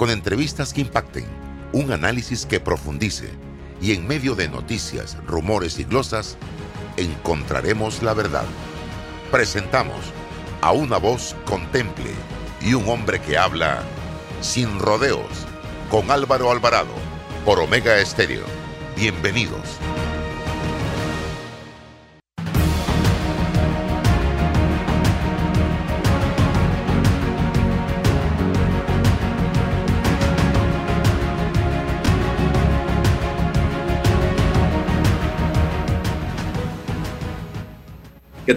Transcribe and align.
con 0.00 0.08
entrevistas 0.08 0.72
que 0.72 0.80
impacten, 0.80 1.26
un 1.74 1.92
análisis 1.92 2.46
que 2.46 2.58
profundice 2.58 3.28
y 3.82 3.92
en 3.92 4.08
medio 4.08 4.34
de 4.34 4.48
noticias, 4.48 5.18
rumores 5.26 5.78
y 5.78 5.84
glosas, 5.84 6.38
encontraremos 6.96 8.02
la 8.02 8.14
verdad. 8.14 8.46
Presentamos 9.30 10.00
a 10.62 10.72
una 10.72 10.96
voz 10.96 11.36
contemple 11.44 12.12
y 12.62 12.72
un 12.72 12.88
hombre 12.88 13.20
que 13.20 13.36
habla 13.36 13.82
sin 14.40 14.78
rodeos 14.78 15.46
con 15.90 16.10
Álvaro 16.10 16.50
Alvarado 16.50 16.94
por 17.44 17.60
Omega 17.60 17.98
Estéreo. 17.98 18.44
Bienvenidos. 18.96 19.60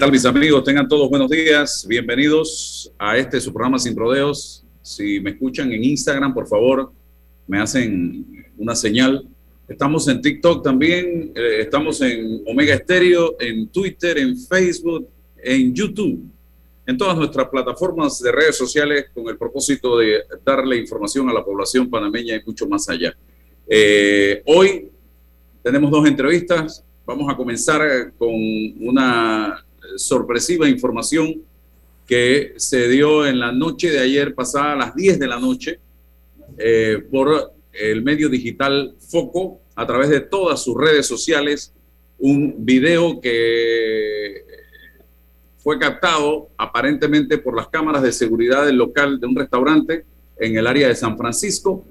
Tal 0.04 0.12
mis 0.12 0.26
amigos? 0.26 0.66
Tengan 0.66 0.86
todos 0.86 1.10
buenos 1.10 1.30
días. 1.30 1.86
Bienvenidos 1.88 2.92
a 3.00 3.16
este 3.16 3.40
su 3.40 3.54
programa 3.54 3.80
Sin 3.80 3.96
Rodeos. 3.96 4.66
Si 4.82 5.22
me 5.22 5.30
escuchan 5.30 5.72
en 5.72 5.82
Instagram, 5.82 6.34
por 6.34 6.46
favor, 6.46 6.92
me 7.48 7.62
hacen 7.62 8.46
una 8.58 8.76
señal. 8.76 9.26
Estamos 9.66 10.06
en 10.10 10.22
TikTok 10.22 10.62
también, 10.62 11.32
eh, 11.34 11.60
estamos 11.62 12.02
en 12.02 12.44
Omega 12.46 12.74
Estéreo, 12.74 13.38
en 13.40 13.70
Twitter, 13.70 14.18
en 14.18 14.38
Facebook, 14.38 15.08
en 15.42 15.74
YouTube, 15.74 16.22
en 16.86 16.98
todas 16.98 17.16
nuestras 17.16 17.48
plataformas 17.48 18.20
de 18.20 18.30
redes 18.34 18.58
sociales 18.58 19.06
con 19.14 19.30
el 19.30 19.38
propósito 19.38 20.00
de 20.00 20.24
darle 20.44 20.80
información 20.80 21.30
a 21.30 21.34
la 21.34 21.46
población 21.46 21.90
panameña 21.90 22.36
y 22.36 22.42
mucho 22.46 22.68
más 22.68 22.90
allá. 22.90 23.16
Eh, 23.66 24.44
hoy 24.48 24.90
tenemos 25.64 25.90
dos 25.90 26.06
entrevistas. 26.06 26.84
Vamos 27.06 27.32
a 27.32 27.38
comenzar 27.38 28.12
con 28.18 28.34
una 28.82 29.66
sorpresiva 29.98 30.70
información 30.70 31.42
que 32.06 32.54
se 32.58 32.88
dio 32.90 33.26
en 33.26 33.40
la 33.40 33.52
noche 33.52 33.90
de 33.90 34.00
ayer 34.00 34.36
pasada 34.36 34.74
a 34.74 34.76
las 34.76 34.96
10 34.96 35.20
de 35.20 35.28
la 35.28 35.40
noche 35.40 35.80
eh, 36.58 37.04
por 37.10 37.54
el 37.72 38.04
medio 38.04 38.30
digital 38.30 38.96
Foco 39.00 39.62
a 39.76 39.88
través 39.88 40.10
de 40.10 40.20
todas 40.20 40.62
sus 40.64 40.76
redes 40.76 41.08
sociales 41.08 41.74
un 42.20 42.56
video 42.66 43.20
que 43.20 44.46
fue 45.58 45.80
captado 45.80 46.50
aparentemente 46.58 47.38
por 47.38 47.56
las 47.56 47.70
cámaras 47.70 48.04
de 48.04 48.12
seguridad 48.12 48.66
del 48.66 48.76
local 48.76 49.20
de 49.20 49.28
un 49.28 49.36
restaurante 49.36 50.06
en 50.38 50.58
el 50.58 50.68
área 50.68 50.90
de 50.90 50.96
San 50.96 51.18
Francisco 51.18 51.86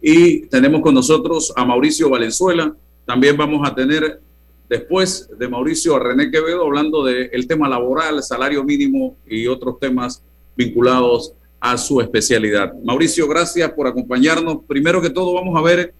y 0.00 0.40
tenemos 0.48 0.82
con 0.82 0.94
nosotros 0.94 1.50
a 1.56 1.64
Mauricio 1.64 2.10
Valenzuela. 2.10 2.76
También 3.06 3.38
vamos 3.38 3.66
a 3.66 3.74
tener 3.74 4.20
después 4.68 5.28
de 5.38 5.48
Mauricio 5.48 5.98
René 5.98 6.30
Quevedo 6.30 6.64
hablando 6.64 7.04
del 7.04 7.46
tema 7.46 7.68
laboral, 7.68 8.22
salario 8.22 8.64
mínimo 8.64 9.16
y 9.26 9.46
otros 9.46 9.78
temas 9.78 10.22
vinculados 10.56 11.34
a 11.60 11.78
su 11.78 12.00
especialidad. 12.00 12.74
Mauricio, 12.84 13.26
gracias 13.26 13.70
por 13.72 13.86
acompañarnos. 13.86 14.58
Primero 14.66 15.00
que 15.00 15.10
todo 15.10 15.34
vamos 15.34 15.56
a 15.58 15.62
ver 15.62 15.94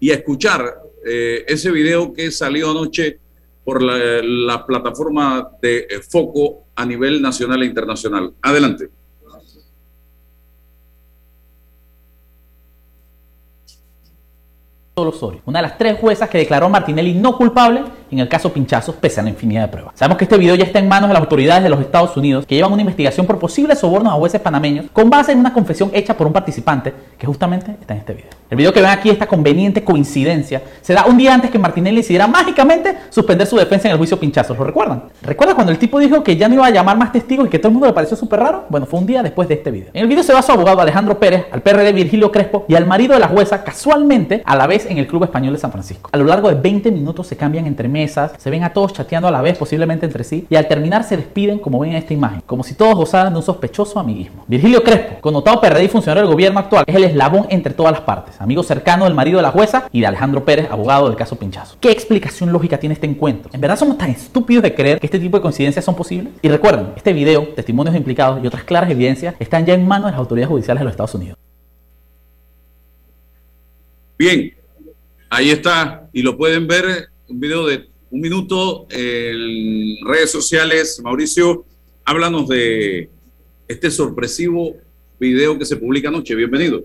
y 0.00 0.10
a 0.10 0.14
escuchar 0.14 0.74
eh, 1.06 1.44
ese 1.46 1.70
video 1.70 2.12
que 2.12 2.30
salió 2.30 2.70
anoche 2.70 3.18
por 3.64 3.82
la, 3.82 4.22
la 4.22 4.66
plataforma 4.66 5.50
de 5.60 5.86
Foco 6.08 6.64
a 6.74 6.84
nivel 6.84 7.22
nacional 7.22 7.62
e 7.62 7.66
internacional. 7.66 8.34
Adelante. 8.42 8.88
Osorio, 14.94 15.40
una 15.46 15.60
de 15.60 15.68
las 15.68 15.78
tres 15.78 15.98
juezas 15.98 16.28
que 16.28 16.38
declaró 16.38 16.66
a 16.66 16.68
Martinelli 16.68 17.14
no 17.14 17.36
culpable 17.36 17.82
en 18.12 18.18
el 18.18 18.28
caso 18.28 18.52
Pinchazos 18.52 18.94
pese 18.96 19.20
a 19.20 19.22
la 19.22 19.30
infinidad 19.30 19.62
de 19.62 19.68
pruebas. 19.68 19.94
Sabemos 19.96 20.18
que 20.18 20.24
este 20.24 20.36
video 20.36 20.54
ya 20.54 20.64
está 20.64 20.78
en 20.78 20.88
manos 20.88 21.08
de 21.08 21.14
las 21.14 21.22
autoridades 21.22 21.62
de 21.62 21.70
los 21.70 21.80
Estados 21.80 22.16
Unidos 22.16 22.44
que 22.46 22.54
llevan 22.54 22.72
una 22.72 22.82
investigación 22.82 23.26
por 23.26 23.38
posibles 23.38 23.78
sobornos 23.78 24.12
a 24.12 24.16
jueces 24.16 24.40
panameños 24.40 24.86
con 24.92 25.08
base 25.08 25.32
en 25.32 25.38
una 25.38 25.52
confesión 25.52 25.90
hecha 25.94 26.16
por 26.16 26.26
un 26.26 26.32
participante 26.32 26.92
que 27.18 27.26
justamente 27.26 27.76
está 27.80 27.94
en 27.94 28.00
este 28.00 28.12
video. 28.12 28.30
El 28.50 28.58
video 28.58 28.72
que 28.72 28.82
ven 28.82 28.90
aquí, 28.90 29.08
esta 29.08 29.26
conveniente 29.26 29.82
coincidencia, 29.82 30.62
se 30.82 30.92
da 30.92 31.06
un 31.06 31.16
día 31.16 31.32
antes 31.32 31.50
que 31.50 31.58
Martinelli 31.58 31.96
decidiera 31.96 32.26
mágicamente 32.26 32.94
suspender 33.08 33.46
su 33.46 33.56
defensa 33.56 33.88
en 33.88 33.92
el 33.92 33.98
juicio 33.98 34.20
Pinchazos. 34.20 34.58
¿Lo 34.58 34.64
recuerdan? 34.64 35.04
¿Recuerdan 35.22 35.54
cuando 35.54 35.72
el 35.72 35.78
tipo 35.78 35.98
dijo 35.98 36.22
que 36.22 36.36
ya 36.36 36.48
no 36.48 36.56
iba 36.56 36.66
a 36.66 36.70
llamar 36.70 36.98
más 36.98 37.12
testigos 37.12 37.46
y 37.46 37.50
que 37.50 37.58
todo 37.58 37.68
el 37.68 37.72
mundo 37.72 37.86
le 37.86 37.94
pareció 37.94 38.14
súper 38.14 38.40
raro? 38.40 38.66
Bueno, 38.68 38.84
fue 38.84 39.00
un 39.00 39.06
día 39.06 39.22
después 39.22 39.48
de 39.48 39.54
este 39.54 39.70
video. 39.70 39.88
En 39.94 40.02
el 40.02 40.08
video 40.08 40.22
se 40.22 40.34
va 40.34 40.42
su 40.42 40.52
abogado 40.52 40.82
Alejandro 40.82 41.18
Pérez, 41.18 41.46
al 41.50 41.62
PRD 41.62 41.92
Virgilio 41.92 42.30
Crespo 42.30 42.66
y 42.68 42.74
al 42.74 42.84
marido 42.84 43.14
de 43.14 43.20
la 43.20 43.28
jueza 43.28 43.64
casualmente 43.64 44.42
a 44.44 44.54
la 44.54 44.66
vez 44.66 44.84
en 44.84 44.98
el 44.98 45.06
Club 45.06 45.24
Español 45.24 45.54
de 45.54 45.58
San 45.58 45.72
Francisco. 45.72 46.10
A 46.12 46.18
lo 46.18 46.24
largo 46.24 46.48
de 46.48 46.56
20 46.56 46.90
minutos 46.90 47.26
se 47.26 47.38
cambian 47.38 47.66
entre 47.66 47.88
se 48.08 48.50
ven 48.50 48.64
a 48.64 48.72
todos 48.72 48.92
chateando 48.92 49.28
a 49.28 49.30
la 49.30 49.42
vez, 49.42 49.58
posiblemente 49.58 50.06
entre 50.06 50.24
sí, 50.24 50.46
y 50.48 50.56
al 50.56 50.68
terminar 50.68 51.04
se 51.04 51.16
despiden 51.16 51.58
como 51.58 51.78
ven 51.78 51.90
en 51.90 51.96
esta 51.96 52.14
imagen, 52.14 52.42
como 52.46 52.62
si 52.62 52.74
todos 52.74 52.94
gozaran 52.94 53.32
de 53.32 53.38
un 53.38 53.42
sospechoso 53.44 53.98
amiguismo. 53.98 54.44
Virgilio 54.46 54.82
Crespo, 54.82 55.20
connotado 55.20 55.60
PRD 55.60 55.84
y 55.84 55.88
funcionario 55.88 56.22
del 56.22 56.32
gobierno 56.32 56.60
actual, 56.60 56.84
es 56.86 56.94
el 56.94 57.04
eslabón 57.04 57.46
entre 57.50 57.74
todas 57.74 57.92
las 57.92 58.02
partes, 58.02 58.40
amigo 58.40 58.62
cercano 58.62 59.04
del 59.04 59.14
marido 59.14 59.38
de 59.38 59.42
la 59.42 59.50
jueza 59.50 59.88
y 59.92 60.00
de 60.00 60.06
Alejandro 60.06 60.44
Pérez, 60.44 60.68
abogado 60.70 61.08
del 61.08 61.16
caso 61.16 61.36
Pinchazo. 61.36 61.76
¿Qué 61.80 61.90
explicación 61.90 62.52
lógica 62.52 62.78
tiene 62.78 62.94
este 62.94 63.06
encuentro? 63.06 63.50
¿En 63.52 63.60
verdad 63.60 63.78
somos 63.78 63.98
tan 63.98 64.10
estúpidos 64.10 64.62
de 64.62 64.74
creer 64.74 65.00
que 65.00 65.06
este 65.06 65.18
tipo 65.18 65.36
de 65.36 65.42
coincidencias 65.42 65.84
son 65.84 65.94
posibles? 65.94 66.32
Y 66.42 66.48
recuerden, 66.48 66.88
este 66.96 67.12
video, 67.12 67.48
testimonios 67.48 67.96
implicados 67.96 68.42
y 68.42 68.46
otras 68.46 68.64
claras 68.64 68.90
evidencias 68.90 69.34
están 69.38 69.66
ya 69.66 69.74
en 69.74 69.86
manos 69.86 70.06
de 70.06 70.12
las 70.12 70.18
autoridades 70.18 70.48
judiciales 70.48 70.80
de 70.80 70.84
los 70.84 70.92
Estados 70.92 71.14
Unidos. 71.14 71.38
Bien, 74.18 74.54
ahí 75.30 75.50
está, 75.50 76.08
y 76.12 76.22
lo 76.22 76.36
pueden 76.36 76.66
ver, 76.68 77.08
un 77.28 77.40
video 77.40 77.66
de 77.66 77.88
un 78.12 78.20
minuto 78.20 78.86
en 78.90 79.96
redes 80.06 80.30
sociales. 80.30 81.00
Mauricio, 81.02 81.64
háblanos 82.04 82.46
de 82.46 83.08
este 83.66 83.90
sorpresivo 83.90 84.76
video 85.18 85.58
que 85.58 85.64
se 85.64 85.76
publica 85.76 86.10
anoche. 86.10 86.34
Bienvenido. 86.34 86.84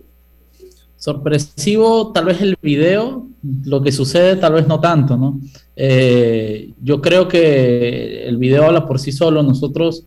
Sorpresivo, 0.95 2.13
tal 2.13 2.25
vez 2.25 2.41
el 2.41 2.57
video, 2.61 3.27
lo 3.65 3.83
que 3.83 3.91
sucede 3.91 4.37
tal 4.37 4.53
vez 4.53 4.67
no 4.67 4.79
tanto, 4.79 5.17
¿no? 5.17 5.39
Eh, 5.75 6.71
yo 6.81 7.01
creo 7.01 7.27
que 7.27 8.25
el 8.25 8.37
video 8.37 8.63
habla 8.63 8.87
por 8.87 8.97
sí 8.97 9.11
solo. 9.11 9.43
Nosotros 9.43 10.05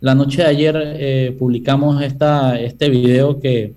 la 0.00 0.14
noche 0.14 0.40
de 0.40 0.48
ayer 0.48 0.74
eh, 0.78 1.36
publicamos 1.38 2.02
esta, 2.02 2.58
este 2.58 2.88
video 2.88 3.38
que 3.40 3.74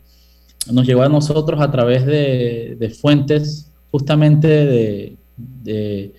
nos 0.72 0.88
llegó 0.88 1.02
a 1.02 1.10
nosotros 1.10 1.60
a 1.60 1.70
través 1.70 2.06
de, 2.06 2.78
de 2.80 2.90
fuentes 2.90 3.70
justamente 3.92 4.48
de, 4.48 5.18
de, 5.36 6.14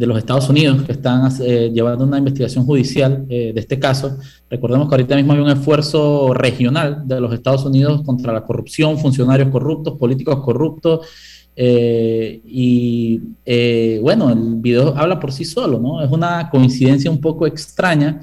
de, 0.00 0.06
los 0.06 0.18
Estados 0.18 0.48
Unidos 0.48 0.82
que 0.82 0.92
están 0.92 1.30
eh, 1.42 1.70
llevando 1.72 2.04
una 2.04 2.18
investigación 2.18 2.64
judicial 2.64 3.26
eh, 3.28 3.52
de 3.54 3.60
este 3.60 3.78
caso. 3.78 4.16
Recordemos 4.48 4.88
que 4.88 4.94
ahorita 4.94 5.14
mismo 5.16 5.32
hay 5.32 5.40
un 5.40 5.50
esfuerzo 5.50 6.32
regional 6.34 7.02
de 7.06 7.20
los 7.20 7.32
Estados 7.32 7.64
Unidos 7.64 8.02
contra 8.02 8.32
la 8.32 8.42
corrupción, 8.42 8.98
funcionarios 8.98 9.48
corruptos, 9.50 9.98
políticos 9.98 10.40
corruptos. 10.42 11.06
Eh, 11.54 12.40
y 12.44 13.20
bueno, 14.00 14.30
el 14.30 14.56
video 14.56 14.96
habla 14.96 15.20
por 15.20 15.32
sí 15.32 15.44
solo, 15.44 15.78
¿no? 15.78 16.02
Es 16.02 16.10
una 16.10 16.48
coincidencia 16.48 17.10
un 17.10 17.20
poco 17.20 17.46
extraña 17.46 18.20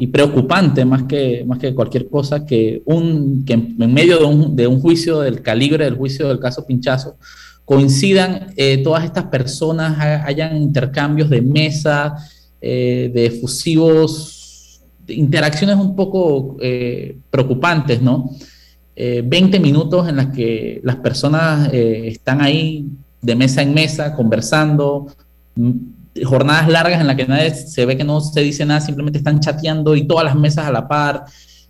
y 0.00 0.06
preocupante 0.06 0.82
más 0.86 1.02
que, 1.02 1.44
más 1.46 1.58
que 1.58 1.74
cualquier 1.74 2.08
cosa 2.08 2.46
que, 2.46 2.82
un, 2.86 3.44
que 3.44 3.52
en 3.52 3.92
medio 3.92 4.18
de 4.18 4.24
un, 4.24 4.56
de 4.56 4.66
un 4.66 4.80
juicio 4.80 5.20
del 5.20 5.42
calibre 5.42 5.84
del 5.84 5.94
juicio 5.94 6.26
del 6.26 6.40
caso 6.40 6.64
Pinchazo, 6.66 7.16
coincidan 7.70 8.52
eh, 8.56 8.78
todas 8.78 9.04
estas 9.04 9.26
personas, 9.26 9.96
hayan 10.26 10.56
intercambios 10.56 11.30
de 11.30 11.40
mesa, 11.40 12.16
eh, 12.60 13.12
de 13.14 13.26
efusivos, 13.26 14.80
de 15.06 15.14
interacciones 15.14 15.76
un 15.76 15.94
poco 15.94 16.56
eh, 16.60 17.16
preocupantes, 17.30 18.02
¿no? 18.02 18.28
20 18.96 19.60
minutos 19.60 20.08
en 20.08 20.16
las 20.16 20.26
que 20.26 20.80
las 20.82 20.96
personas 20.96 21.72
están 21.72 22.42
ahí 22.42 22.86
de 23.22 23.34
mesa 23.34 23.62
en 23.62 23.72
mesa, 23.72 24.14
conversando, 24.14 25.06
jornadas 26.24 26.68
largas 26.68 27.00
en 27.00 27.06
las 27.06 27.16
que 27.16 27.26
nadie 27.26 27.54
se 27.54 27.86
ve 27.86 27.96
que 27.96 28.04
no 28.04 28.20
se 28.20 28.42
dice 28.42 28.66
nada, 28.66 28.80
simplemente 28.80 29.18
están 29.18 29.40
chateando 29.40 29.96
y 29.96 30.06
todas 30.06 30.24
las 30.24 30.34
mesas 30.34 30.66
a 30.66 30.72
la 30.72 30.86
par, 30.86 31.24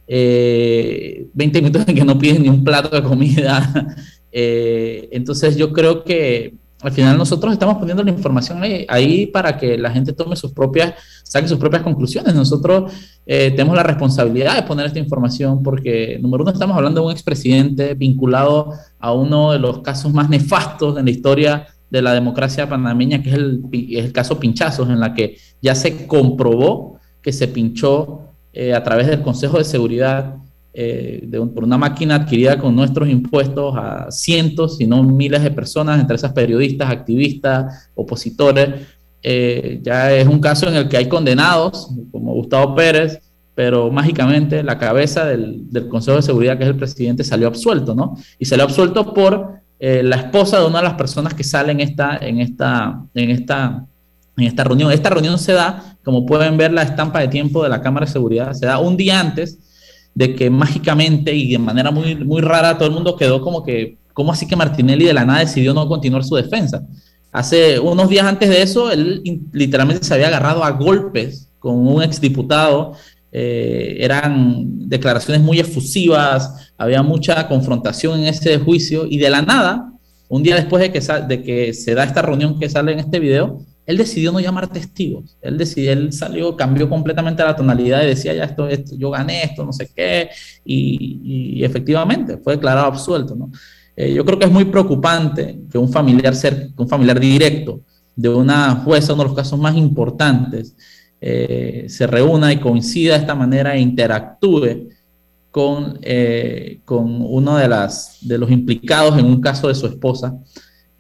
20 0.09 1.63
minutos 1.63 1.85
en 1.87 1.95
que 1.95 2.05
no 2.05 2.19
piden 2.19 2.43
ni 2.43 2.49
un 2.49 2.65
plato 2.65 2.89
de 2.89 3.03
comida, 3.03 3.95
eh, 4.33 5.09
entonces 5.13 5.57
yo 5.57 5.73
creo 5.73 6.05
que 6.05 6.55
al 6.83 6.93
final 6.93 7.19
nosotros 7.19 7.53
estamos 7.53 7.77
poniendo 7.77 8.03
la 8.03 8.11
información 8.11 8.63
ahí, 8.89 9.27
para 9.27 9.59
que 9.59 9.77
la 9.77 9.91
gente 9.91 10.15
tome 10.15 10.35
sus 10.35 10.53
propias, 10.53 10.95
saque 11.23 11.47
sus 11.47 11.59
propias 11.59 11.83
conclusiones. 11.83 12.35
Nosotros 12.35 12.91
eh, 13.27 13.51
tenemos 13.51 13.77
la 13.77 13.83
responsabilidad 13.83 14.57
de 14.57 14.63
poner 14.63 14.87
esta 14.87 14.99
información 14.99 15.63
porque, 15.63 16.19
número 16.23 16.43
uno, 16.43 16.53
estamos 16.53 16.77
hablando 16.77 17.03
de 17.03 17.07
un 17.09 17.13
expresidente 17.13 17.95
vinculado 17.95 18.73
a 18.99 19.13
uno 19.13 19.53
de 19.53 19.59
los 19.59 19.81
casos 19.81 20.13
más 20.15 20.31
nefastos 20.31 20.99
en 20.99 21.05
la 21.05 21.11
historia 21.11 21.67
de 21.91 22.01
la 22.01 22.15
democracia 22.15 22.69
panameña, 22.69 23.23
que 23.23 23.29
es 23.29 23.35
el, 23.37 23.63
el 23.73 24.13
caso 24.13 24.41
Pinchazos, 24.41 24.89
en 24.89 25.01
la 25.01 25.13
que 25.13 25.37
ya 25.61 25.75
se 25.75 26.07
comprobó 26.07 26.99
que 27.21 27.33
se 27.33 27.49
pinchó 27.49 28.23
eh, 28.53 28.75
a 28.75 28.83
través 28.83 29.07
del 29.07 29.23
Consejo 29.23 29.59
de 29.59 29.65
Seguridad 29.65 30.37
eh, 30.73 31.29
por 31.53 31.65
una 31.65 31.79
máquina 31.79 32.15
adquirida 32.15 32.59
con 32.59 32.77
nuestros 32.77 33.09
impuestos 33.09 33.75
a 33.77 34.11
cientos, 34.11 34.77
si 34.77 34.87
no 34.87 35.03
miles 35.03 35.43
de 35.43 35.51
personas, 35.51 36.01
entre 36.01 36.17
esas 36.17 36.33
periodistas, 36.33 36.91
activistas, 36.91 37.91
opositores. 37.95 38.87
Eh, 39.23 39.81
ya 39.83 40.13
es 40.13 40.27
un 40.27 40.39
caso 40.39 40.69
en 40.69 40.77
el 40.77 40.89
que 40.89 40.97
hay 40.97 41.09
condenados, 41.09 41.91
como 42.13 42.35
Gustavo 42.35 42.75
Pérez, 42.75 43.21
pero 43.55 43.91
mágicamente 43.91 44.63
la 44.63 44.79
cabeza 44.79 45.27
del, 45.27 45.67
Consejo 45.89 46.17
de 46.17 46.23
Seguridad, 46.23 46.57
que 46.57 46.65
es 46.65 46.71
el 46.71 46.77
presidente, 46.77 47.25
salió 47.25 47.49
absuelto, 47.49 47.95
¿no? 47.95 48.17
Y 48.39 48.45
salió 48.45 48.65
absuelto 48.65 49.13
por 49.13 49.61
eh, 49.81 50.03
la 50.03 50.17
esposa 50.17 50.61
de 50.61 50.67
una 50.67 50.79
de 50.79 50.85
las 50.85 50.95
personas 50.95 51.35
que 51.35 51.45
sale 51.45 51.75
esta, 51.83 52.17
en 52.17 52.41
esta, 52.41 53.03
en 53.13 53.31
esta, 53.31 53.85
en 54.37 54.45
esta 54.45 54.65
reunión. 54.65 54.93
Esta 54.93 55.11
reunión 55.11 55.39
se 55.39 55.53
da, 55.53 55.97
como 56.05 56.25
pueden 56.25 56.57
ver 56.57 56.73
la 56.73 56.83
estampa 56.83 57.21
de 57.21 57.29
tiempo 57.29 57.63
de 57.63 57.69
la 57.69 57.83
Cámara 57.83 58.07
de 58.07 58.13
Seguridad, 58.13 58.53
se 58.53 58.67
da 58.67 58.79
un 58.79 58.97
día 58.97 59.19
antes 59.19 59.59
de 60.15 60.35
que 60.35 60.51
mágicamente 60.51 61.35
y 61.35 61.53
de 61.53 61.59
manera 61.59 61.91
muy, 61.91 62.17
muy 62.17 62.41
rara 62.41 62.77
todo 62.77 62.89
el 62.89 62.95
mundo 62.95 63.17
quedó 63.17 63.41
como 63.41 63.63
que, 63.63 63.99
¿cómo 64.13 64.33
así 64.33 64.47
que 64.47 64.57
Martinelli 64.57 65.05
de 65.05 65.15
la 65.15 65.25
nada 65.25 65.41
decidió 65.41 65.73
no 65.73 65.89
continuar 65.89 66.25
su 66.25 66.37
defensa? 66.37 66.83
Hace 67.33 67.79
unos 67.79 68.09
días 68.09 68.27
antes 68.27 68.49
de 68.49 68.63
eso, 68.63 68.91
él 68.91 69.23
literalmente 69.53 70.05
se 70.05 70.15
había 70.15 70.29
agarrado 70.29 70.65
a 70.65 70.71
golpes 70.71 71.49
con 71.59 71.87
un 71.87 72.03
exdiputado 72.03 72.95
eh, 73.33 73.99
eran 74.01 74.89
declaraciones 74.89 75.41
muy 75.41 75.61
efusivas, 75.61 76.73
había 76.77 77.03
mucha 77.03 77.47
confrontación 77.47 78.21
en 78.21 78.27
ese 78.27 78.59
juicio 78.59 79.07
y 79.09 79.19
de 79.19 79.31
la 79.31 79.43
nada, 79.43 79.93
un 80.29 80.43
día 80.43 80.57
después 80.57 80.83
de 80.83 80.91
que, 80.91 81.01
de 81.29 81.43
que 81.43 81.73
se 81.73 81.95
da 81.95 82.05
esta 82.05 82.23
reunión 82.23 82.59
que 82.59 82.69
sale 82.69 82.93
en 82.93 82.99
este 82.99 83.21
video, 83.21 83.61
él 83.91 83.97
decidió 83.97 84.31
no 84.31 84.39
llamar 84.39 84.69
testigos. 84.69 85.37
Él 85.43 85.59
decidió, 85.59 85.93
él 85.93 86.13
salió, 86.13 86.57
cambió 86.57 86.89
completamente 86.89 87.43
la 87.43 87.57
tonalidad 87.57 88.05
y 88.05 88.07
decía, 88.07 88.33
ya 88.33 88.45
esto, 88.45 88.69
esto 88.69 88.95
yo 88.97 89.11
gané 89.11 89.43
esto, 89.43 89.65
no 89.65 89.73
sé 89.73 89.91
qué, 89.95 90.31
y, 90.65 91.63
efectivamente 91.65 92.39
fue 92.39 92.55
declarado 92.55 92.87
absuelto. 92.87 93.35
¿no? 93.35 93.51
Eh, 93.97 94.15
yo 94.15 94.25
creo 94.25 94.39
que 94.39 94.47
es 94.47 94.53
muy 94.53 94.65
preocupante 94.67 95.61
que 95.71 95.77
un 95.77 95.93
familiar, 95.93 96.35
ser, 96.37 96.71
un 96.77 96.89
familiar 96.89 97.19
directo 97.19 97.81
de 98.15 98.29
una 98.29 98.77
jueza, 98.77 99.13
uno 99.13 99.25
de 99.25 99.29
los 99.31 99.37
casos 99.37 99.59
más 99.59 99.77
importantes, 99.77 100.77
eh, 101.21 101.87
se 101.89 102.07
reúna 102.07 102.53
y 102.53 102.59
coincida 102.59 103.15
de 103.15 103.21
esta 103.21 103.35
manera 103.35 103.75
e 103.75 103.81
interactúe 103.81 104.89
con, 105.51 105.99
eh, 106.03 106.81
con 106.85 107.23
uno 107.23 107.57
de, 107.57 107.69
de 108.23 108.39
los 108.39 108.51
implicados 108.51 109.19
en 109.19 109.27
un 109.27 109.41
caso 109.41 109.67
de 109.67 109.75
su 109.75 109.87
esposa. 109.87 110.39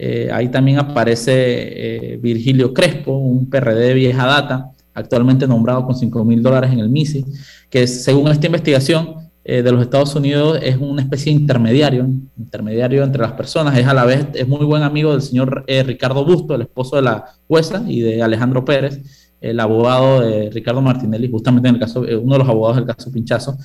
Eh, 0.03 0.31
ahí 0.33 0.49
también 0.49 0.79
aparece 0.79 2.19
Virgilio 2.23 2.73
Crespo, 2.73 3.19
un 3.19 3.51
PRD 3.51 3.89
de 3.89 3.95
vieja 3.95 4.27
data, 4.27 4.71
actualmente 4.95 5.47
nombrado 5.47 5.85
con 5.85 5.95
5 5.95 6.25
mil 6.25 6.43
dólares 6.43 6.73
en 6.73 6.79
el 6.79 6.89
MISI, 6.89 7.25
que 7.69 7.87
según 7.87 8.31
esta 8.31 8.47
investigación 8.47 9.17
de 9.45 9.73
los 9.73 9.83
Estados 9.83 10.15
Unidos 10.15 10.61
es 10.63 10.77
una 10.77 11.03
especie 11.03 11.33
de 11.35 11.41
intermediario, 11.41 12.07
intermediario 12.39 13.03
entre 13.03 13.23
las 13.23 13.33
personas, 13.33 13.77
es 13.77 13.87
a 13.87 13.95
la 13.95 14.05
vez, 14.05 14.27
es 14.35 14.47
muy 14.47 14.65
buen 14.65 14.83
amigo 14.83 15.13
del 15.13 15.23
señor 15.23 15.65
Ricardo 15.67 16.25
Busto, 16.25 16.55
el 16.55 16.63
esposo 16.63 16.97
de 16.97 17.03
la 17.03 17.25
jueza, 17.49 17.83
y 17.87 18.01
de 18.01 18.23
Alejandro 18.23 18.65
Pérez, 18.65 19.01
el 19.41 19.59
abogado 19.59 20.21
de 20.21 20.51
Ricardo 20.51 20.83
Martinelli, 20.83 21.31
justamente 21.31 21.69
en 21.69 21.75
el 21.77 21.81
caso, 21.81 22.07
eh, 22.07 22.17
uno 22.17 22.35
de 22.35 22.39
los 22.41 22.49
abogados 22.49 22.77
del 22.77 22.87
caso 22.87 23.11
Pinchazo. 23.11 23.57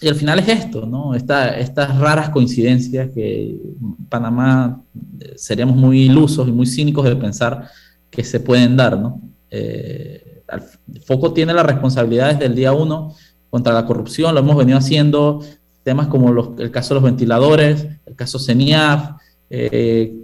Eh, 0.00 0.06
y 0.06 0.08
al 0.08 0.14
final 0.14 0.38
es 0.38 0.48
esto, 0.48 0.86
¿no? 0.86 1.14
estas 1.14 1.98
raras 1.98 2.30
coincidencias 2.30 3.10
que 3.10 3.56
Panamá 4.08 4.82
eh, 5.20 5.34
seríamos 5.36 5.76
muy 5.76 6.02
ilusos 6.02 6.48
y 6.48 6.52
muy 6.52 6.66
cínicos 6.66 7.04
de 7.04 7.16
pensar 7.16 7.68
que 8.10 8.24
se 8.24 8.40
pueden 8.40 8.76
dar, 8.76 8.98
¿no? 8.98 9.20
Foco 11.04 11.32
tiene 11.32 11.52
la 11.52 11.62
responsabilidad 11.62 12.32
desde 12.32 12.46
el 12.46 12.54
día 12.54 12.72
uno 12.72 13.14
contra 13.50 13.72
la 13.72 13.86
corrupción, 13.86 14.34
lo 14.34 14.40
hemos 14.40 14.56
venido 14.56 14.78
haciendo, 14.78 15.44
temas 15.82 16.08
como 16.08 16.32
los, 16.32 16.50
el 16.58 16.70
caso 16.70 16.94
de 16.94 17.00
los 17.00 17.04
ventiladores, 17.04 17.86
el 18.06 18.16
caso 18.16 18.38
CENIAF, 18.38 19.12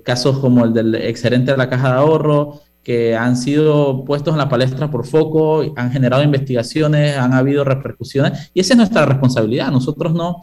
casos 0.04 0.38
como 0.38 0.64
el 0.64 0.72
del 0.72 0.94
exgerente 0.96 1.52
de 1.52 1.56
la 1.56 1.68
Caja 1.68 1.90
de 1.90 1.94
Ahorro, 1.98 2.60
que 2.86 3.16
han 3.16 3.36
sido 3.36 4.04
puestos 4.04 4.32
en 4.32 4.38
la 4.38 4.48
palestra 4.48 4.88
por 4.88 5.04
foco, 5.04 5.64
han 5.74 5.90
generado 5.90 6.22
investigaciones, 6.22 7.18
han 7.18 7.32
habido 7.34 7.64
repercusiones, 7.64 8.52
y 8.54 8.60
esa 8.60 8.74
es 8.74 8.76
nuestra 8.76 9.04
responsabilidad. 9.04 9.72
Nosotros 9.72 10.14
no, 10.14 10.42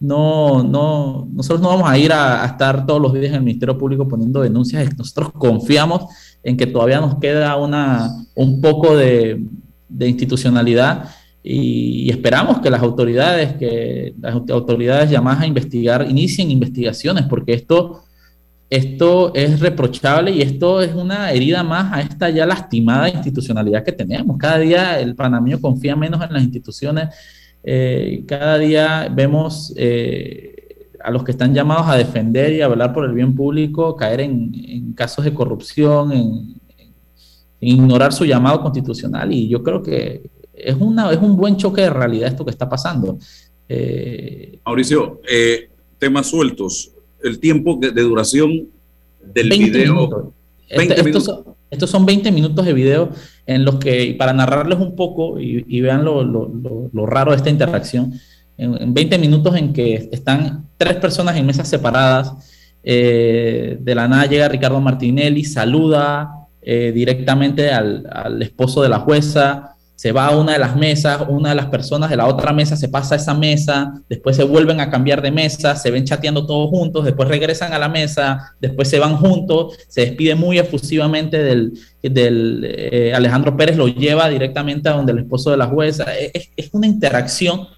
no, 0.00 0.64
no, 0.64 1.28
nosotros 1.32 1.60
no 1.60 1.68
vamos 1.68 1.88
a 1.88 1.96
ir 1.96 2.12
a, 2.12 2.44
estar 2.46 2.84
todos 2.84 3.00
los 3.00 3.12
días 3.12 3.26
en 3.26 3.36
el 3.36 3.42
Ministerio 3.42 3.78
Público 3.78 4.08
poniendo 4.08 4.40
denuncias, 4.40 4.98
nosotros 4.98 5.30
confiamos 5.38 6.06
en 6.42 6.56
que 6.56 6.66
todavía 6.66 7.00
nos 7.00 7.20
queda 7.20 7.54
una, 7.54 8.10
un 8.34 8.60
poco 8.60 8.96
de, 8.96 9.46
de 9.88 10.08
institucionalidad 10.08 11.10
y, 11.44 12.10
esperamos 12.10 12.58
que 12.58 12.70
las 12.70 12.82
autoridades, 12.82 13.52
que 13.52 14.16
las 14.20 14.34
autoridades 14.34 15.12
llamadas 15.12 15.42
a 15.42 15.46
investigar, 15.46 16.10
inicien 16.10 16.50
investigaciones, 16.50 17.26
porque 17.26 17.52
esto 17.52 18.02
esto 18.74 19.32
es 19.34 19.60
reprochable 19.60 20.32
y 20.32 20.42
esto 20.42 20.82
es 20.82 20.94
una 20.94 21.30
herida 21.30 21.62
más 21.62 21.92
a 21.92 22.00
esta 22.00 22.28
ya 22.30 22.44
lastimada 22.44 23.08
institucionalidad 23.08 23.84
que 23.84 23.92
tenemos. 23.92 24.36
Cada 24.36 24.58
día 24.58 24.98
el 24.98 25.14
panameño 25.14 25.60
confía 25.60 25.94
menos 25.94 26.20
en 26.24 26.32
las 26.32 26.42
instituciones, 26.42 27.14
eh, 27.62 28.24
cada 28.26 28.58
día 28.58 29.08
vemos 29.14 29.72
eh, 29.76 30.88
a 31.00 31.12
los 31.12 31.22
que 31.22 31.30
están 31.30 31.54
llamados 31.54 31.86
a 31.86 31.96
defender 31.96 32.52
y 32.52 32.62
a 32.62 32.68
velar 32.68 32.92
por 32.92 33.04
el 33.04 33.12
bien 33.12 33.36
público 33.36 33.94
caer 33.94 34.22
en, 34.22 34.92
casos 34.94 35.24
de 35.24 35.32
corrupción, 35.32 36.10
en, 36.12 36.54
ignorar 37.60 38.12
su 38.12 38.24
llamado 38.24 38.60
constitucional 38.60 39.32
y 39.32 39.48
yo 39.48 39.62
creo 39.62 39.82
que 39.82 40.28
es, 40.52 40.74
una, 40.74 41.12
es 41.12 41.18
un 41.18 41.36
buen 41.36 41.56
choque 41.56 41.82
de 41.82 41.90
realidad 41.90 42.28
esto 42.28 42.44
que 42.44 42.50
está 42.50 42.68
pasando. 42.68 43.18
Eh, 43.68 44.58
Mauricio, 44.64 45.20
temas 45.98 46.26
sueltos 46.26 46.93
el 47.24 47.40
tiempo 47.40 47.78
de, 47.80 47.90
duración 47.90 48.68
del 49.32 49.48
video. 49.48 50.32
Estos, 50.68 51.90
son 51.90 52.06
20 52.06 52.30
minutos 52.30 52.64
de 52.64 52.72
video 52.72 53.10
en 53.46 53.64
los 53.64 53.76
que, 53.76 54.14
para 54.16 54.32
narrarles 54.32 54.78
un 54.78 54.94
poco 54.94 55.40
y, 55.40 55.80
vean 55.80 56.04
lo, 56.04 57.06
raro 57.06 57.32
de 57.32 57.38
esta 57.38 57.50
interacción, 57.50 58.14
en, 58.56 58.94
20 58.94 59.18
minutos 59.18 59.56
en 59.56 59.72
que 59.72 60.08
están 60.12 60.66
tres 60.76 60.96
personas 60.96 61.36
en 61.36 61.46
mesas 61.46 61.68
separadas, 61.68 62.32
eh, 62.84 63.78
de 63.80 63.94
la 63.94 64.06
nada 64.06 64.26
llega 64.26 64.48
Ricardo 64.48 64.80
Martinelli, 64.80 65.44
saluda 65.44 66.46
eh, 66.62 66.92
directamente 66.94 67.70
al, 67.70 68.06
al 68.12 68.42
esposo 68.42 68.82
de 68.82 68.90
la 68.90 69.00
jueza, 69.00 69.73
se 69.96 70.10
va 70.10 70.26
a 70.26 70.36
una 70.36 70.52
de 70.52 70.58
las 70.58 70.76
mesas, 70.76 71.22
una 71.28 71.50
de 71.50 71.54
las 71.54 71.66
personas 71.66 72.10
de 72.10 72.16
la 72.16 72.26
otra 72.26 72.52
mesa 72.52 72.76
se 72.76 72.88
pasa 72.88 73.14
a 73.14 73.18
esa 73.18 73.32
mesa, 73.32 74.02
después 74.08 74.36
se 74.36 74.42
vuelven 74.42 74.80
a 74.80 74.90
cambiar 74.90 75.22
de 75.22 75.30
mesa, 75.30 75.76
se 75.76 75.90
ven 75.90 76.04
chateando 76.04 76.46
todos 76.46 76.68
juntos, 76.68 77.04
después 77.04 77.28
regresan 77.28 77.72
a 77.72 77.78
la 77.78 77.88
mesa, 77.88 78.54
después 78.60 78.88
se 78.88 78.98
van 78.98 79.16
juntos, 79.16 79.78
se 79.88 80.00
despide 80.02 80.34
muy 80.34 80.58
efusivamente 80.58 81.38
del, 81.42 81.78
del 82.02 82.64
eh, 82.64 83.12
Alejandro 83.14 83.56
Pérez, 83.56 83.76
lo 83.76 83.86
lleva 83.86 84.28
directamente 84.28 84.88
a 84.88 84.92
donde 84.92 85.12
el 85.12 85.20
esposo 85.20 85.52
de 85.52 85.58
la 85.58 85.66
jueza. 85.66 86.04
Es, 86.16 86.50
es 86.56 86.70
una 86.72 86.88
interacción 86.88 87.68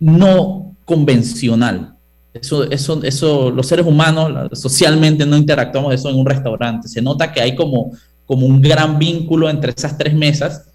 no 0.00 0.74
convencional. 0.86 1.94
Eso, 2.32 2.64
eso, 2.64 3.00
eso, 3.04 3.50
los 3.50 3.66
seres 3.66 3.86
humanos 3.86 4.58
socialmente 4.58 5.24
no 5.24 5.36
interactuamos 5.36 5.94
eso 5.94 6.08
en 6.08 6.16
un 6.16 6.26
restaurante. 6.26 6.88
Se 6.88 7.00
nota 7.00 7.30
que 7.30 7.40
hay 7.40 7.54
como, 7.54 7.92
como 8.26 8.46
un 8.46 8.60
gran 8.60 8.98
vínculo 8.98 9.48
entre 9.48 9.72
esas 9.76 9.96
tres 9.96 10.14
mesas 10.14 10.73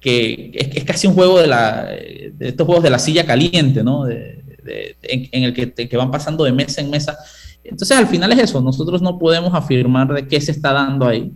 que 0.00 0.50
es, 0.54 0.84
casi 0.84 1.06
un 1.06 1.14
juego 1.14 1.40
de, 1.40 1.46
la, 1.46 1.84
de 1.86 2.48
estos 2.48 2.66
juegos 2.66 2.84
de 2.84 2.90
la 2.90 2.98
silla 2.98 3.26
caliente, 3.26 3.82
¿no? 3.82 4.06
en, 5.02 5.44
el 5.44 5.54
que, 5.54 5.72
que, 5.72 5.96
van 5.96 6.10
pasando 6.10 6.44
de 6.44 6.52
mesa 6.52 6.80
en 6.80 6.90
mesa. 6.90 7.18
Entonces, 7.64 7.96
al 7.96 8.06
final 8.06 8.32
es 8.32 8.38
eso, 8.38 8.60
nosotros 8.60 9.02
no 9.02 9.18
podemos 9.18 9.54
afirmar 9.54 10.12
de 10.12 10.26
qué 10.26 10.40
se 10.40 10.52
está 10.52 10.72
dando 10.72 11.06
ahí, 11.06 11.32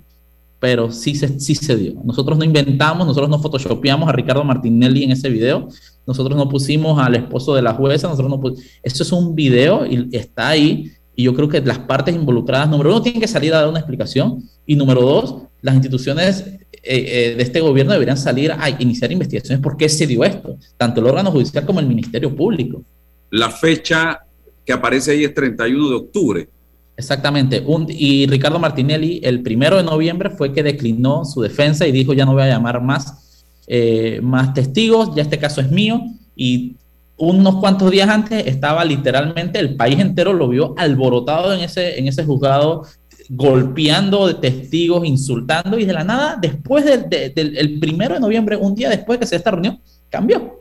pero 0.58 0.90
sí 0.90 1.14
se, 1.14 1.40
sí 1.40 1.54
se 1.54 1.76
dio. 1.76 1.94
Nosotros 2.04 2.38
no 2.38 2.44
inventamos, 2.44 3.06
nosotros 3.06 3.28
no 3.28 3.40
photoshopeamos 3.40 4.08
a 4.08 4.12
Ricardo 4.12 4.44
Martinelli 4.44 5.04
en 5.04 5.12
ese 5.12 5.28
video, 5.28 5.68
nosotros 6.06 6.36
no 6.36 6.48
pusimos 6.48 6.98
al 6.98 7.14
esposo 7.16 7.54
de 7.54 7.62
la 7.62 7.74
jueza, 7.74 8.08
nosotros 8.08 8.30
no 8.30 8.40
pusimos... 8.40 8.64
Esto 8.82 9.02
es 9.02 9.12
un 9.12 9.34
video 9.34 9.84
y 9.86 10.08
está 10.12 10.48
ahí, 10.48 10.92
y 11.14 11.24
yo 11.24 11.34
creo 11.34 11.48
que 11.48 11.60
las 11.60 11.80
partes 11.80 12.14
involucradas, 12.14 12.68
número 12.68 12.90
uno, 12.90 13.02
tienen 13.02 13.20
que 13.20 13.28
salir 13.28 13.52
a 13.54 13.58
dar 13.58 13.68
una 13.68 13.80
explicación, 13.80 14.42
y 14.64 14.76
número 14.76 15.02
dos, 15.02 15.36
las 15.60 15.74
instituciones 15.74 16.44
eh, 16.82 17.30
eh, 17.32 17.34
de 17.36 17.42
este 17.42 17.60
gobierno 17.60 17.92
deberían 17.92 18.16
salir 18.16 18.52
a 18.52 18.68
iniciar 18.70 19.12
investigaciones 19.12 19.62
por 19.62 19.76
qué 19.76 19.88
se 19.88 20.06
dio 20.06 20.24
esto, 20.24 20.56
tanto 20.76 21.00
el 21.00 21.06
órgano 21.06 21.30
judicial 21.30 21.64
como 21.64 21.78
el 21.78 21.86
Ministerio 21.86 22.34
Público. 22.34 22.82
La 23.30 23.50
fecha 23.50 24.20
que 24.64 24.72
aparece 24.72 25.12
ahí 25.12 25.24
es 25.24 25.34
31 25.34 25.88
de 25.88 25.94
octubre. 25.94 26.48
Exactamente. 26.96 27.64
y 27.88 28.26
Ricardo 28.26 28.58
Martinelli, 28.58 29.20
el 29.22 29.42
primero 29.42 29.76
de 29.76 29.82
noviembre, 29.82 30.30
fue 30.30 30.52
que 30.52 30.62
declinó 30.62 31.24
su 31.24 31.40
defensa 31.40 31.86
y 31.86 31.92
dijo: 31.92 32.12
Ya 32.12 32.24
no 32.24 32.32
voy 32.32 32.42
a 32.42 32.48
llamar 32.48 32.82
más, 32.82 33.44
eh, 33.66 34.20
más 34.22 34.52
testigos, 34.52 35.14
ya 35.14 35.22
este 35.22 35.38
caso 35.38 35.60
es 35.60 35.70
mío. 35.70 36.00
Y 36.36 36.76
unos 37.16 37.56
cuantos 37.56 37.90
días 37.90 38.08
antes 38.08 38.46
estaba 38.46 38.84
literalmente 38.84 39.58
el 39.58 39.76
país 39.76 39.98
entero 40.00 40.32
lo 40.32 40.48
vio 40.48 40.74
alborotado 40.76 41.54
en 41.54 41.60
ese, 41.60 41.98
en 41.98 42.08
ese 42.08 42.24
juzgado 42.24 42.84
golpeando 43.28 44.26
de 44.26 44.34
testigos, 44.34 45.06
insultando, 45.06 45.78
y 45.78 45.84
de 45.84 45.92
la 45.92 46.04
nada, 46.04 46.38
después 46.40 46.84
del, 46.84 47.78
primero 47.80 48.14
de 48.14 48.20
noviembre, 48.20 48.56
un 48.56 48.74
día 48.74 48.88
después 48.88 49.18
que 49.18 49.26
se 49.26 49.36
esta 49.36 49.50
reunión, 49.50 49.80
cambió. 50.10 50.60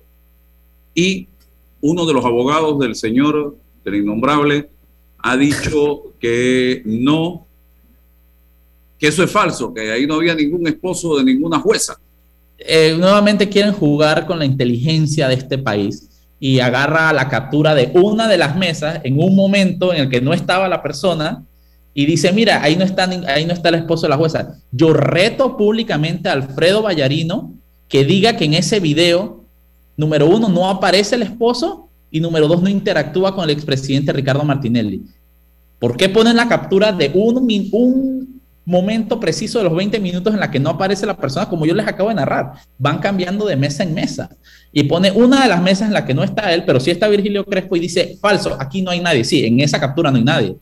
y 0.93 1.27
uno 1.81 2.05
de 2.05 2.13
los 2.13 2.23
abogados 2.23 2.79
del 2.79 2.95
señor, 2.95 3.57
del 3.83 3.95
innombrable, 3.95 4.69
ha 5.19 5.35
dicho 5.35 6.13
que 6.19 6.81
no, 6.85 7.45
que 8.99 9.07
eso 9.07 9.23
es 9.23 9.31
falso, 9.31 9.73
que 9.73 9.91
ahí 9.91 10.05
no 10.05 10.15
había 10.15 10.35
ningún 10.35 10.67
esposo 10.67 11.17
de 11.17 11.23
ninguna 11.23 11.59
jueza. 11.59 11.99
Eh, 12.57 12.95
nuevamente 12.97 13.49
quieren 13.49 13.73
jugar 13.73 14.27
con 14.27 14.37
la 14.37 14.45
inteligencia 14.45 15.27
de 15.27 15.33
este 15.33 15.57
país 15.57 16.09
y 16.39 16.59
agarra 16.59 17.11
la 17.13 17.27
captura 17.27 17.73
de 17.73 17.91
una 17.95 18.27
de 18.27 18.37
las 18.37 18.55
mesas 18.55 19.01
en 19.03 19.19
un 19.19 19.35
momento 19.35 19.93
en 19.93 20.01
el 20.01 20.09
que 20.09 20.21
no 20.21 20.33
estaba 20.33 20.67
la 20.67 20.83
persona 20.83 21.43
y 21.93 22.05
dice, 22.05 22.31
mira, 22.31 22.63
ahí 22.63 22.75
no 22.75 22.85
está, 22.85 23.09
ahí 23.27 23.45
no 23.45 23.53
está 23.53 23.69
el 23.69 23.75
esposo 23.75 24.03
de 24.03 24.09
la 24.09 24.17
jueza. 24.17 24.55
Yo 24.71 24.93
reto 24.93 25.57
públicamente 25.57 26.29
a 26.29 26.33
Alfredo 26.33 26.81
Vallarino 26.81 27.53
que 27.89 28.05
diga 28.05 28.37
que 28.37 28.45
en 28.45 28.53
ese 28.53 28.79
video, 28.79 29.43
número 29.97 30.27
uno, 30.27 30.47
no 30.47 30.69
aparece 30.69 31.15
el 31.15 31.23
esposo 31.23 31.89
y 32.09 32.21
número 32.21 32.47
dos, 32.47 32.61
no 32.61 32.69
interactúa 32.69 33.35
con 33.35 33.43
el 33.43 33.49
expresidente 33.49 34.13
Ricardo 34.13 34.43
Martinelli. 34.43 35.03
¿Por 35.79 35.97
qué 35.97 36.07
ponen 36.07 36.37
la 36.37 36.47
captura 36.47 36.93
de 36.93 37.11
un, 37.13 37.37
un 37.71 38.41
momento 38.63 39.19
preciso 39.19 39.57
de 39.57 39.65
los 39.65 39.75
20 39.75 39.99
minutos 39.99 40.33
en 40.33 40.39
la 40.39 40.49
que 40.49 40.59
no 40.59 40.69
aparece 40.69 41.05
la 41.05 41.17
persona, 41.17 41.49
como 41.49 41.65
yo 41.65 41.73
les 41.73 41.87
acabo 41.87 42.09
de 42.09 42.15
narrar? 42.15 42.53
Van 42.77 42.99
cambiando 42.99 43.45
de 43.45 43.57
mesa 43.57 43.83
en 43.83 43.93
mesa. 43.93 44.29
Y 44.71 44.83
pone 44.83 45.11
una 45.11 45.43
de 45.43 45.49
las 45.49 45.61
mesas 45.61 45.87
en 45.87 45.93
la 45.93 46.05
que 46.05 46.13
no 46.13 46.23
está 46.23 46.53
él, 46.53 46.63
pero 46.65 46.79
sí 46.79 46.91
está 46.91 47.09
Virgilio 47.09 47.45
Crespo 47.45 47.75
y 47.75 47.81
dice, 47.81 48.17
falso, 48.21 48.55
aquí 48.57 48.81
no 48.81 48.91
hay 48.91 49.01
nadie. 49.01 49.25
Sí, 49.25 49.43
en 49.43 49.59
esa 49.59 49.79
captura 49.79 50.11
no 50.11 50.17
hay 50.17 50.23
nadie. 50.23 50.55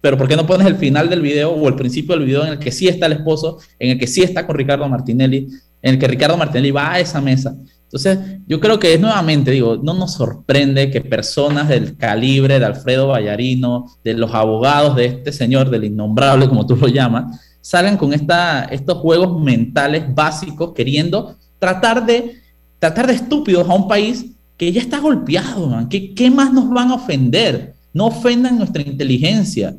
Pero 0.00 0.16
¿por 0.16 0.28
qué 0.28 0.36
no 0.36 0.46
pones 0.46 0.66
el 0.66 0.76
final 0.76 1.10
del 1.10 1.20
video 1.20 1.50
o 1.50 1.68
el 1.68 1.74
principio 1.74 2.16
del 2.16 2.26
video 2.26 2.44
en 2.44 2.52
el 2.52 2.58
que 2.58 2.72
sí 2.72 2.88
está 2.88 3.06
el 3.06 3.12
esposo, 3.12 3.58
en 3.78 3.90
el 3.90 3.98
que 3.98 4.06
sí 4.06 4.22
está 4.22 4.46
con 4.46 4.56
Ricardo 4.56 4.88
Martinelli, 4.88 5.48
en 5.82 5.94
el 5.94 5.98
que 5.98 6.08
Ricardo 6.08 6.36
Martinelli 6.36 6.70
va 6.70 6.92
a 6.92 7.00
esa 7.00 7.20
mesa? 7.20 7.54
Entonces, 7.84 8.18
yo 8.46 8.60
creo 8.60 8.78
que 8.78 8.94
es 8.94 9.00
nuevamente, 9.00 9.50
digo, 9.50 9.76
no 9.82 9.94
nos 9.94 10.14
sorprende 10.14 10.92
que 10.92 11.00
personas 11.00 11.68
del 11.68 11.96
calibre 11.96 12.60
de 12.60 12.64
Alfredo 12.64 13.08
Vallarino, 13.08 13.86
de 14.04 14.14
los 14.14 14.32
abogados 14.32 14.94
de 14.94 15.06
este 15.06 15.32
señor, 15.32 15.70
del 15.70 15.84
innombrable, 15.84 16.48
como 16.48 16.64
tú 16.64 16.76
lo 16.76 16.86
llamas, 16.86 17.40
salgan 17.60 17.96
con 17.96 18.12
esta, 18.12 18.64
estos 18.66 18.98
juegos 18.98 19.42
mentales 19.42 20.04
básicos 20.14 20.72
queriendo 20.72 21.36
tratar 21.58 22.06
de, 22.06 22.36
tratar 22.78 23.08
de 23.08 23.14
estúpidos 23.14 23.68
a 23.68 23.74
un 23.74 23.88
país 23.88 24.24
que 24.56 24.70
ya 24.70 24.80
está 24.80 25.00
golpeado, 25.00 25.66
man. 25.66 25.88
¿Qué, 25.88 26.14
¿Qué 26.14 26.30
más 26.30 26.52
nos 26.52 26.70
van 26.70 26.92
a 26.92 26.94
ofender? 26.94 27.74
No 27.92 28.06
ofendan 28.06 28.56
nuestra 28.56 28.82
inteligencia. 28.82 29.74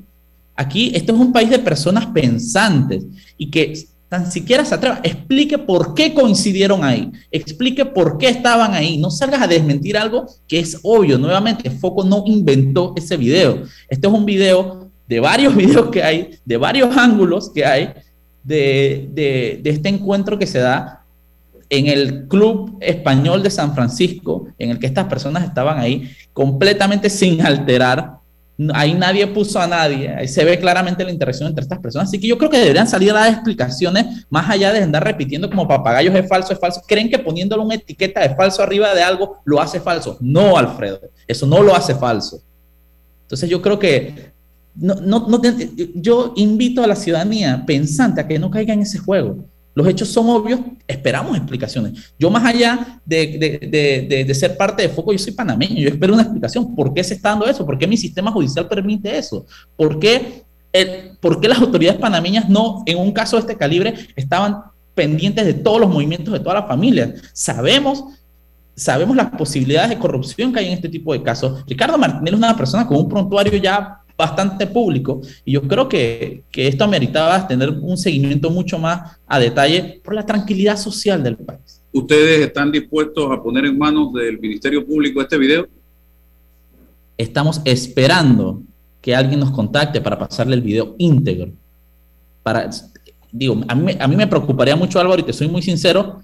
Aquí, 0.56 0.92
esto 0.94 1.14
es 1.14 1.20
un 1.20 1.32
país 1.32 1.50
de 1.50 1.60
personas 1.60 2.08
pensantes 2.08 3.06
y 3.38 3.50
que 3.50 3.74
tan 4.12 4.30
siquiera 4.30 4.66
se 4.66 4.76
atreva, 4.76 5.00
explique 5.04 5.58
por 5.58 5.94
qué 5.94 6.14
coincidieron 6.14 6.84
ahí, 6.84 7.10
explique 7.32 7.86
por 7.86 8.18
qué 8.18 8.28
estaban 8.28 8.74
ahí, 8.74 8.98
no 8.98 9.10
salgas 9.10 9.42
a 9.42 9.48
desmentir 9.48 9.98
algo 9.98 10.26
que 10.50 10.60
es 10.60 10.78
obvio, 10.84 11.18
nuevamente, 11.18 11.72
Foco 11.72 12.04
no 12.04 12.24
inventó 12.26 12.94
ese 12.98 13.16
video, 13.16 13.64
este 13.88 14.08
es 14.08 14.14
un 14.14 14.26
video 14.26 14.92
de 15.08 15.20
varios 15.22 15.56
videos 15.62 15.90
que 15.90 16.04
hay, 16.04 16.32
de 16.44 16.58
varios 16.58 16.96
ángulos 16.98 17.52
que 17.54 17.66
hay, 17.66 17.94
de, 18.44 19.08
de, 19.14 19.62
de 19.64 19.70
este 19.70 19.88
encuentro 19.88 20.38
que 20.38 20.48
se 20.48 20.60
da 20.60 21.06
en 21.70 21.88
el 21.88 22.28
Club 22.28 22.78
Español 22.82 23.42
de 23.42 23.50
San 23.50 23.74
Francisco, 23.74 24.48
en 24.60 24.72
el 24.72 24.80
que 24.80 24.88
estas 24.88 25.06
personas 25.06 25.46
estaban 25.46 25.80
ahí 25.80 26.12
completamente 26.34 27.10
sin 27.10 27.42
alterar 27.42 28.21
Ahí 28.74 28.94
nadie 28.94 29.26
puso 29.28 29.60
a 29.60 29.66
nadie, 29.66 30.10
ahí 30.10 30.28
se 30.28 30.46
ve 30.46 30.60
claramente 30.60 31.04
la 31.04 31.12
interacción 31.12 31.50
entre 31.50 31.64
estas 31.64 31.80
personas. 31.80 32.10
Así 32.10 32.20
que 32.20 32.28
yo 32.28 32.38
creo 32.38 32.50
que 32.50 32.60
deberían 32.60 32.88
salir 32.88 33.12
a 33.12 33.14
dar 33.22 33.32
explicaciones 33.32 34.26
más 34.30 34.50
allá 34.50 34.72
de 34.72 34.84
andar 34.84 35.04
repitiendo 35.04 35.50
como 35.50 35.68
papagayos 35.68 36.14
es 36.14 36.28
falso, 36.28 36.54
es 36.54 36.60
falso. 36.60 36.82
¿Creen 36.88 37.10
que 37.10 37.18
poniéndole 37.18 37.64
una 37.64 37.76
etiqueta 37.76 38.22
de 38.22 38.36
falso 38.36 38.62
arriba 38.62 38.94
de 38.94 39.02
algo 39.02 39.42
lo 39.46 39.60
hace 39.60 39.80
falso? 39.80 40.18
No, 40.20 40.58
Alfredo, 40.58 41.00
eso 41.28 41.48
no 41.48 41.64
lo 41.64 41.76
hace 41.76 41.96
falso. 41.96 42.42
Entonces 43.24 43.50
yo 43.50 43.62
creo 43.62 43.80
que 43.80 44.32
no, 44.76 44.96
no, 44.96 45.28
no 45.28 45.42
yo 45.96 46.34
invito 46.36 46.84
a 46.84 46.88
la 46.88 46.96
ciudadanía 46.96 47.64
pensante 47.66 48.22
a 48.22 48.28
que 48.28 48.38
no 48.38 48.52
caiga 48.52 48.74
en 48.74 48.82
ese 48.82 49.00
juego. 49.00 49.46
Los 49.74 49.88
hechos 49.88 50.10
son 50.10 50.30
obvios, 50.30 50.60
esperamos 50.88 51.38
explicaciones. 51.38 52.14
Yo 52.20 52.30
más 52.30 52.46
allá 52.46 53.02
de, 53.06 54.30
ser 54.34 54.58
parte 54.58 54.84
de 54.84 54.90
Foco, 54.90 55.14
yo 55.14 55.20
soy 55.20 55.34
panameño, 55.34 55.76
yo 55.76 55.90
espero 55.90 56.14
una 56.14 56.24
explicación. 56.24 56.76
¿Por 56.76 56.94
qué 56.94 57.04
se 57.04 57.14
está 57.14 57.30
dando 57.30 57.46
eso? 57.46 57.66
¿Por 57.66 57.78
qué 57.78 57.88
mi 57.88 57.98
sistema 57.98 58.32
judicial 58.32 58.68
permite 58.68 59.18
eso? 59.18 59.46
¿Por 59.78 60.00
qué, 60.00 60.44
¿Por 61.20 61.40
qué 61.40 61.48
las 61.48 61.60
autoridades 61.60 62.00
panameñas 62.00 62.50
no, 62.50 62.84
en 62.86 62.98
un 62.98 63.12
caso 63.12 63.38
de 63.38 63.42
este 63.42 63.56
calibre, 63.56 63.94
estaban 64.16 64.64
pendientes 64.94 65.46
de 65.46 65.54
todos 65.54 65.80
los 65.80 65.90
movimientos 65.90 66.34
de 66.34 66.40
todas 66.40 66.60
las 66.62 66.68
familias? 66.68 67.12
Sabemos 67.34 68.04
sabemos 68.76 69.16
las 69.16 69.30
posibilidades 69.32 69.90
de 69.90 70.00
corrupción 70.00 70.52
que 70.52 70.60
hay 70.60 70.68
en 70.68 70.74
este 70.74 70.90
tipo 70.90 71.14
de 71.14 71.22
casos. 71.22 71.64
Ricardo 71.68 71.98
Martínez 71.98 72.34
es 72.34 72.38
una 72.38 72.58
persona 72.58 72.88
con 72.88 72.98
un 72.98 73.10
prontuario 73.10 73.56
ya 73.58 74.01
bastante 74.18 74.68
público 74.68 75.22
y 75.46 75.54
yo 75.54 75.62
creo 75.64 75.88
que, 75.90 76.44
que 76.52 76.68
esto 76.68 76.84
ameritaba 76.84 77.48
tener 77.48 77.70
un 77.70 77.98
seguimiento 77.98 78.50
mucho 78.50 78.78
más 78.78 79.18
a 79.28 79.40
detalle 79.40 80.02
por 80.04 80.14
la 80.14 80.26
tranquilidad 80.26 80.78
social 80.78 81.24
del 81.24 81.38
país. 81.38 81.82
¿Ustedes 81.92 82.48
están 82.48 82.72
dispuestos 82.72 83.30
a 83.32 83.42
poner 83.42 83.66
en 83.66 83.78
manos 83.78 84.14
del 84.14 84.40
Ministerio 84.40 84.86
Público 84.86 85.22
este 85.22 85.38
video? 85.38 85.68
Estamos 87.18 87.62
esperando 87.66 88.62
que 89.02 89.16
alguien 89.16 89.40
nos 89.40 89.52
contacte 89.52 90.00
para 90.00 90.18
pasarle 90.18 90.56
el 90.56 90.62
video 90.62 90.96
íntegro. 90.98 91.52
Para, 92.44 92.70
digo, 93.32 93.62
a 93.68 93.76
mí, 93.76 93.94
a 94.00 94.08
mí 94.08 94.16
me 94.16 94.28
preocuparía 94.28 94.76
mucho, 94.76 95.00
Álvaro, 95.00 95.22
y 95.22 95.26
te 95.26 95.34
soy 95.34 95.48
muy 95.48 95.62
sincero, 95.62 96.22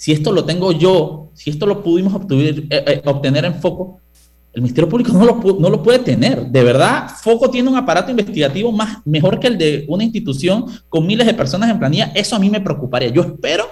si 0.00 0.12
esto 0.12 0.32
lo 0.32 0.44
tengo 0.46 0.72
yo, 0.72 1.28
si 1.34 1.50
esto 1.50 1.66
lo 1.66 1.82
pudimos 1.82 2.14
obtener, 2.14 2.60
eh, 2.70 2.84
eh, 2.86 3.02
obtener 3.04 3.44
en 3.44 3.54
foco, 3.56 3.99
el 4.52 4.62
Ministerio 4.62 4.88
Público 4.88 5.12
no 5.12 5.70
lo, 5.70 5.82
puede 5.82 6.00
tener. 6.00 6.46
De 6.46 6.64
verdad, 6.64 7.08
Foco 7.22 7.50
tiene 7.50 7.68
un 7.68 7.76
aparato 7.76 8.10
investigativo 8.10 8.72
más, 8.72 8.98
mejor 9.04 9.38
que 9.38 9.46
el 9.46 9.56
de 9.56 9.84
una 9.88 10.02
institución 10.02 10.66
con 10.88 11.06
miles 11.06 11.26
de 11.26 11.34
personas 11.34 11.70
en 11.70 11.78
planilla. 11.78 12.10
Eso 12.14 12.34
a 12.34 12.38
mí 12.38 12.50
me 12.50 12.60
preocuparía. 12.60 13.10
Yo 13.10 13.22
espero 13.22 13.68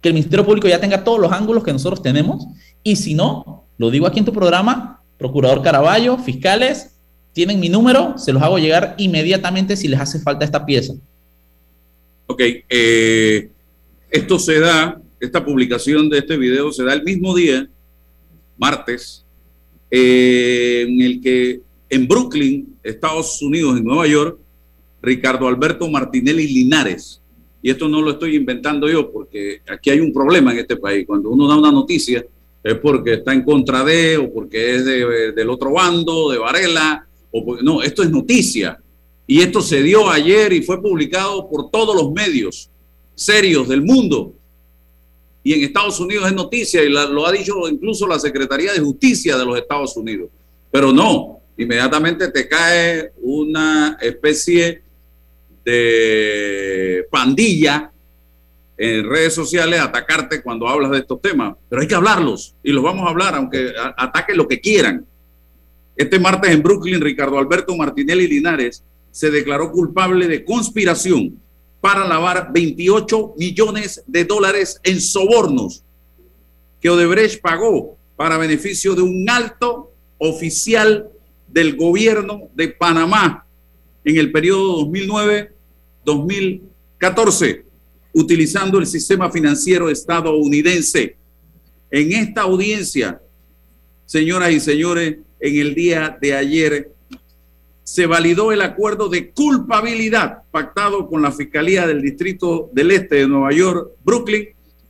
que 0.00 0.08
el 0.08 0.14
Ministerio 0.14 0.44
Público 0.44 0.66
ya 0.66 0.80
tenga 0.80 1.04
todos 1.04 1.20
los 1.20 1.30
ángulos 1.30 1.62
que 1.62 1.72
nosotros 1.72 2.02
tenemos. 2.02 2.46
Y 2.82 2.96
si 2.96 3.14
no, 3.14 3.66
lo 3.76 3.90
digo 3.90 4.06
aquí 4.06 4.18
en 4.18 4.24
tu 4.24 4.32
programa, 4.32 5.02
Procurador 5.18 5.62
Caraballo, 5.62 6.16
fiscales, 6.16 6.96
tienen 7.32 7.60
mi 7.60 7.68
número, 7.68 8.16
se 8.16 8.32
los 8.32 8.42
hago 8.42 8.58
llegar 8.58 8.94
inmediatamente 8.96 9.76
si 9.76 9.88
les 9.88 10.00
hace 10.00 10.20
falta 10.20 10.44
esta 10.44 10.64
pieza. 10.64 10.94
Ok, 12.26 12.40
eh, 12.68 13.50
esto 14.10 14.38
se 14.38 14.60
da, 14.60 15.00
esta 15.20 15.44
publicación 15.44 16.08
de 16.08 16.18
este 16.18 16.38
video 16.38 16.72
se 16.72 16.84
da 16.84 16.94
el 16.94 17.02
mismo 17.02 17.34
día, 17.34 17.68
martes, 18.56 19.23
eh, 19.96 20.86
en 20.88 21.00
el 21.00 21.20
que 21.20 21.60
en 21.88 22.08
Brooklyn, 22.08 22.76
Estados 22.82 23.40
Unidos, 23.40 23.78
en 23.78 23.84
Nueva 23.84 24.08
York, 24.08 24.36
Ricardo 25.00 25.46
Alberto 25.46 25.88
Martinelli 25.88 26.48
Linares, 26.48 27.20
y 27.62 27.70
esto 27.70 27.86
no 27.86 28.02
lo 28.02 28.10
estoy 28.10 28.34
inventando 28.34 28.88
yo 28.90 29.12
porque 29.12 29.60
aquí 29.68 29.90
hay 29.90 30.00
un 30.00 30.12
problema 30.12 30.50
en 30.50 30.58
este 30.58 30.76
país, 30.76 31.06
cuando 31.06 31.30
uno 31.30 31.46
da 31.46 31.56
una 31.56 31.70
noticia 31.70 32.26
es 32.64 32.74
porque 32.74 33.14
está 33.14 33.32
en 33.34 33.44
contra 33.44 33.84
de 33.84 34.16
o 34.16 34.32
porque 34.32 34.74
es 34.74 34.84
del 34.84 35.48
otro 35.48 35.74
bando, 35.74 36.30
de 36.32 36.38
Varela, 36.38 37.06
o 37.30 37.56
no, 37.62 37.80
esto 37.80 38.02
es 38.02 38.10
noticia. 38.10 38.80
Y 39.28 39.42
esto 39.42 39.60
se 39.60 39.80
dio 39.80 40.10
ayer 40.10 40.52
y 40.52 40.62
fue 40.62 40.82
publicado 40.82 41.48
por 41.48 41.70
todos 41.70 41.94
los 41.94 42.10
medios 42.12 42.68
serios 43.14 43.68
del 43.68 43.82
mundo 43.82 44.34
y 45.44 45.52
en 45.52 45.62
Estados 45.62 46.00
Unidos 46.00 46.26
es 46.26 46.32
noticia 46.32 46.82
y 46.82 46.88
lo 46.88 47.26
ha 47.26 47.30
dicho 47.30 47.68
incluso 47.68 48.08
la 48.08 48.18
Secretaría 48.18 48.72
de 48.72 48.80
Justicia 48.80 49.36
de 49.36 49.44
los 49.44 49.58
Estados 49.58 49.94
Unidos. 49.94 50.30
Pero 50.72 50.90
no, 50.90 51.40
inmediatamente 51.58 52.30
te 52.30 52.48
cae 52.48 53.12
una 53.18 53.98
especie 54.00 54.82
de 55.62 57.06
pandilla 57.10 57.92
en 58.76 59.08
redes 59.08 59.34
sociales 59.34 59.80
a 59.80 59.84
atacarte 59.84 60.42
cuando 60.42 60.66
hablas 60.66 60.90
de 60.92 60.98
estos 60.98 61.20
temas. 61.20 61.54
Pero 61.68 61.82
hay 61.82 61.88
que 61.88 61.94
hablarlos 61.94 62.54
y 62.62 62.72
los 62.72 62.82
vamos 62.82 63.06
a 63.06 63.10
hablar, 63.10 63.34
aunque 63.34 63.74
ataquen 63.98 64.38
lo 64.38 64.48
que 64.48 64.60
quieran. 64.60 65.04
Este 65.94 66.18
martes 66.18 66.52
en 66.52 66.62
Brooklyn, 66.62 67.02
Ricardo 67.02 67.38
Alberto 67.38 67.76
Martinelli 67.76 68.26
Linares 68.26 68.82
se 69.10 69.30
declaró 69.30 69.70
culpable 69.70 70.26
de 70.26 70.42
conspiración 70.42 71.38
para 71.84 72.08
lavar 72.08 72.50
28 72.50 73.34
millones 73.36 74.02
de 74.06 74.24
dólares 74.24 74.80
en 74.84 75.02
sobornos 75.02 75.84
que 76.80 76.88
Odebrecht 76.88 77.42
pagó 77.42 77.98
para 78.16 78.38
beneficio 78.38 78.94
de 78.94 79.02
un 79.02 79.28
alto 79.28 79.92
oficial 80.16 81.10
del 81.46 81.76
gobierno 81.76 82.48
de 82.54 82.68
Panamá 82.68 83.46
en 84.02 84.16
el 84.16 84.32
periodo 84.32 84.86
2009-2014, 86.06 87.64
utilizando 88.14 88.78
el 88.78 88.86
sistema 88.86 89.30
financiero 89.30 89.90
estadounidense. 89.90 91.18
En 91.90 92.12
esta 92.12 92.40
audiencia, 92.40 93.20
señoras 94.06 94.52
y 94.52 94.60
señores, 94.60 95.18
en 95.38 95.60
el 95.60 95.74
día 95.74 96.16
de 96.18 96.32
ayer 96.32 96.93
se 97.84 98.06
validó 98.06 98.50
el 98.50 98.62
acuerdo 98.62 99.10
de 99.10 99.30
culpabilidad 99.30 100.42
pactado 100.50 101.06
con 101.06 101.20
la 101.20 101.30
Fiscalía 101.30 101.86
del 101.86 102.00
Distrito 102.00 102.70
del 102.72 102.90
Este 102.90 103.16
de 103.16 103.28
Nueva 103.28 103.52
York, 103.52 103.90
Brooklyn, 104.02 104.48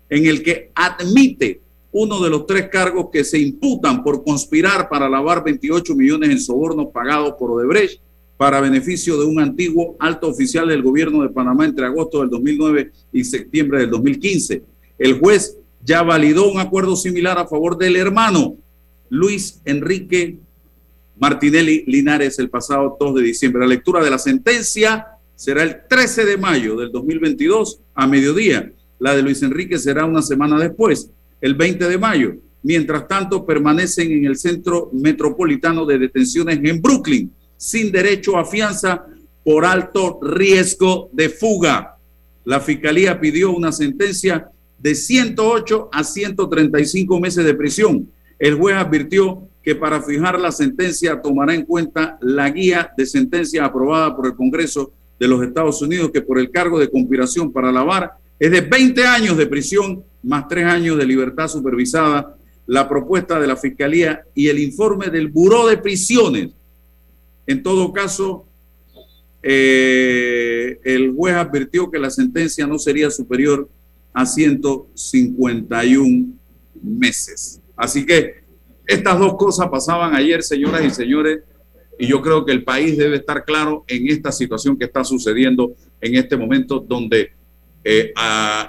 en 0.09 0.27
el 0.27 0.43
que 0.45 0.71
admite 0.75 1.61
uno 1.91 2.23
de 2.23 2.31
los 2.31 2.47
tres 2.47 2.69
cargos 2.71 3.09
que 3.13 3.25
se 3.25 3.39
imputan 3.39 4.03
por 4.03 4.25
conspirar 4.25 4.89
para 4.89 5.09
lavar 5.09 5.45
28 5.45 5.95
millones 5.97 6.31
en 6.31 6.41
sobornos 6.41 6.89
pagados 6.93 7.35
por 7.39 7.51
Odebrecht 7.51 8.01
para 8.37 8.61
beneficio 8.61 9.19
de 9.19 9.27
un 9.27 9.41
antiguo 9.41 9.97
alto 9.99 10.29
oficial 10.29 10.69
del 10.69 10.83
gobierno 10.83 11.23
de 11.23 11.31
Panamá 11.31 11.65
entre 11.65 11.87
agosto 11.87 12.21
del 12.21 12.31
2009 12.31 12.91
y 13.13 13.25
septiembre 13.25 13.81
del 13.81 13.91
2015. 13.91 14.63
El 14.99 15.19
juez 15.19 15.57
ya 15.85 16.03
validó 16.03 16.51
un 16.51 16.59
acuerdo 16.59 16.97
similar 16.97 17.39
a 17.39 17.47
favor 17.47 17.77
del 17.77 17.97
hermano 17.97 18.57
Luis 19.09 19.61
Enrique 19.65 20.39
Martinelli 21.19 21.85
Linares 21.87 22.39
el 22.39 22.51
pasado 22.51 22.97
2 22.99 23.15
de 23.17 23.23
diciembre. 23.23 23.61
La 23.61 23.69
lectura 23.69 24.03
de 24.03 24.11
la 24.11 24.19
sentencia 24.19 25.07
será 25.37 25.63
el 25.63 25.83
13 25.89 26.25
de 26.25 26.37
mayo 26.37 26.77
del 26.77 26.91
2022 26.91 27.81
a 27.95 28.07
mediodía. 28.07 28.73
La 28.99 29.15
de 29.15 29.23
Luis 29.23 29.43
Enrique 29.43 29.79
será 29.79 30.05
una 30.05 30.23
semana 30.23 30.59
después, 30.59 31.11
el 31.41 31.55
20 31.55 31.89
de 31.89 31.99
mayo. 31.99 32.37
Mientras 32.63 33.07
tanto, 33.07 33.45
permanecen 33.45 34.11
en 34.11 34.25
el 34.25 34.37
centro 34.37 34.91
metropolitano 34.93 35.85
de 35.85 35.99
detenciones 35.99 36.59
en 36.63 36.81
Brooklyn, 36.81 37.31
sin 37.57 37.93
derecho 37.93 38.39
a 38.39 38.45
fianza 38.45 39.05
por 39.45 39.67
alto 39.67 40.19
riesgo 40.23 41.11
de 41.13 41.29
fuga. 41.29 41.97
La 42.45 42.61
fiscalía 42.61 43.21
pidió 43.21 43.53
una 43.53 43.73
sentencia 43.73 44.49
de 44.79 44.95
108 44.95 45.91
a 45.93 46.05
135 46.05 47.21
meses 47.21 47.45
de 47.45 47.55
prisión. 47.55 48.09
El 48.39 48.55
juez 48.55 48.77
advirtió 48.77 49.49
que 49.65 49.75
para 49.75 50.03
fijar 50.03 50.39
la 50.39 50.53
sentencia 50.53 51.23
tomará 51.23 51.55
en 51.55 51.65
cuenta 51.65 52.19
la 52.21 52.51
guía 52.51 52.93
de 52.97 53.07
sentencia 53.07 53.65
aprobada 53.65 54.15
por 54.15 54.27
el 54.27 54.35
Congreso 54.35 54.93
de 55.19 55.27
los 55.27 55.43
Estados 55.43 55.81
Unidos, 55.81 56.11
que 56.13 56.21
por 56.21 56.39
el 56.39 56.51
cargo 56.51 56.79
de 56.79 56.91
conspiración 56.91 57.51
para 57.51 57.73
lavar 57.73 58.13
es 58.39 58.51
de 58.51 58.61
20 58.61 59.07
años 59.07 59.39
de 59.39 59.47
prisión 59.47 60.05
más 60.23 60.47
3 60.49 60.67
años 60.67 60.99
de 60.99 61.07
libertad 61.07 61.49
supervisada. 61.49 62.37
La 62.67 62.87
propuesta 62.89 63.41
de 63.41 63.47
la 63.47 63.57
Fiscalía 63.57 64.23
y 64.35 64.49
el 64.49 64.59
informe 64.59 65.09
del 65.09 65.29
Buró 65.29 65.67
de 65.67 65.79
Prisiones. 65.79 66.51
En 67.47 67.63
todo 67.63 67.91
caso, 67.93 68.47
eh, 69.43 70.79
el 70.83 71.13
juez 71.15 71.35
advirtió 71.35 71.91
que 71.91 71.99
la 71.99 72.09
sentencia 72.11 72.67
no 72.67 72.79
sería 72.79 73.11
superior 73.11 73.69
a 74.15 74.25
151 74.25 76.27
meses. 76.83 77.61
Así 77.77 78.07
que 78.07 78.44
estas 78.87 79.19
dos 79.19 79.35
cosas 79.37 79.69
pasaban 79.69 80.15
ayer, 80.15 80.43
señoras 80.43 80.85
y 80.85 80.91
señores, 80.91 81.41
y 81.99 82.07
yo 82.07 82.21
creo 82.21 82.45
que 82.45 82.53
el 82.53 82.65
país 82.65 82.97
debe 82.97 83.17
estar 83.17 83.45
claro 83.45 83.85
en 83.87 84.09
esta 84.09 84.33
situación 84.33 84.77
que 84.77 84.85
está 84.85 85.05
sucediendo 85.05 85.75
en 86.01 86.17
este 86.17 86.37
momento 86.37 86.81
donde 86.81 87.33
eh, 87.85 88.13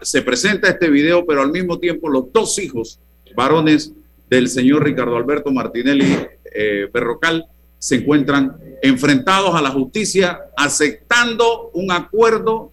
se 0.01 0.21
presenta 0.21 0.69
este 0.69 0.89
video, 0.89 1.25
pero 1.25 1.41
al 1.41 1.51
mismo 1.51 1.79
tiempo 1.79 2.09
los 2.09 2.31
dos 2.31 2.59
hijos 2.59 2.99
varones 3.35 3.93
del 4.29 4.49
señor 4.49 4.83
Ricardo 4.83 5.15
Alberto 5.15 5.51
Martinelli 5.51 6.17
eh, 6.53 6.89
Berrocal 6.93 7.45
se 7.77 7.95
encuentran 7.95 8.57
enfrentados 8.81 9.55
a 9.55 9.61
la 9.61 9.69
justicia 9.69 10.39
aceptando 10.57 11.69
un 11.73 11.91
acuerdo 11.91 12.71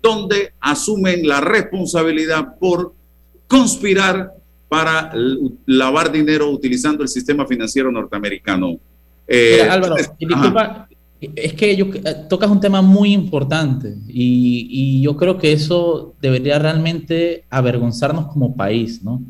donde 0.00 0.52
asumen 0.60 1.26
la 1.26 1.40
responsabilidad 1.40 2.58
por 2.58 2.94
conspirar 3.46 4.32
para 4.74 5.12
lavar 5.66 6.10
dinero 6.10 6.50
utilizando 6.50 7.04
el 7.04 7.08
sistema 7.08 7.46
financiero 7.46 7.92
norteamericano. 7.92 8.76
Eh, 9.28 9.62
Álvaro, 9.70 9.94
disculpa, 9.94 10.88
es 11.20 11.52
que 11.52 11.76
yo, 11.76 11.86
eh, 11.94 12.26
tocas 12.28 12.50
un 12.50 12.58
tema 12.58 12.82
muy 12.82 13.12
importante 13.12 13.94
y, 14.08 14.66
y, 14.68 15.00
yo 15.00 15.16
creo 15.16 15.38
que 15.38 15.52
eso 15.52 16.16
debería 16.20 16.58
realmente 16.58 17.44
avergonzarnos 17.50 18.26
como 18.32 18.56
país, 18.56 19.00
¿no? 19.04 19.22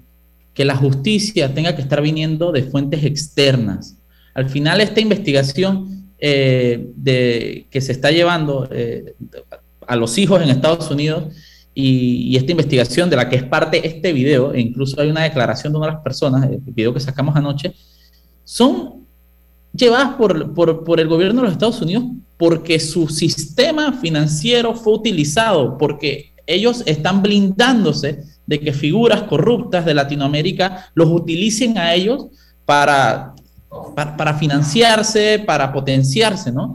Que 0.54 0.64
la 0.64 0.76
justicia 0.76 1.52
tenga 1.52 1.76
que 1.76 1.82
estar 1.82 2.00
viniendo 2.00 2.50
de 2.50 2.62
fuentes 2.62 3.04
externas. 3.04 3.98
Al 4.32 4.48
final, 4.48 4.80
esta 4.80 5.02
investigación 5.02 6.08
eh, 6.18 6.86
de, 6.96 7.66
que 7.70 7.82
se 7.82 7.92
está 7.92 8.10
llevando 8.10 8.66
a 9.86 9.97
los 9.97 10.16
hijos 10.16 10.40
en 10.40 10.49
Estados 10.49 10.90
Unidos 10.90 11.34
y, 11.75 12.37
esta 12.37 12.52
investigación 12.52 13.10
de 13.10 13.17
la 13.17 13.28
que 13.28 13.37
es 13.37 13.45
parte 13.45 13.87
este 13.87 14.13
video, 14.13 14.52
e 14.52 14.60
incluso 14.60 15.00
hay 15.00 15.10
una 15.10 15.23
declaración 15.23 15.73
de 15.73 15.78
una 15.78 15.89
de 15.89 15.93
las 15.95 16.02
personas, 16.02 16.45
el 16.45 16.58
video 16.58 16.95
que 16.95 17.00
sacamos 17.00 17.34
anoche, 17.37 17.75
son 18.45 19.06
llevadas 19.73 20.15
por, 20.15 20.54
por, 20.54 20.84
por 20.84 21.00
el 21.00 21.08
gobierno 21.08 21.41
de 21.41 21.47
los 21.47 21.52
Estados 21.52 21.82
Unidos 21.82 22.04
porque 22.37 22.80
su 22.80 23.08
sistema 23.08 23.93
financiero 23.93 24.75
fue 24.75 24.95
utilizado, 24.95 25.78
porque 25.78 26.32
ellos 26.47 26.82
están 26.87 27.23
blindándose 27.23 28.25
de 28.47 28.60
que 28.60 28.73
figuras 28.73 29.23
corruptas 29.23 29.84
de 29.84 29.95
Latinoamérica 29.95 30.91
los 30.95 31.08
utilicen 31.08 31.78
a 31.78 31.95
ellos 31.95 32.26
para, 32.65 33.34
para, 33.95 34.17
para 34.17 34.34
financiarse, 34.34 35.43
para 35.47 35.73
potenciarse, 35.73 36.52
¿no? 36.52 36.75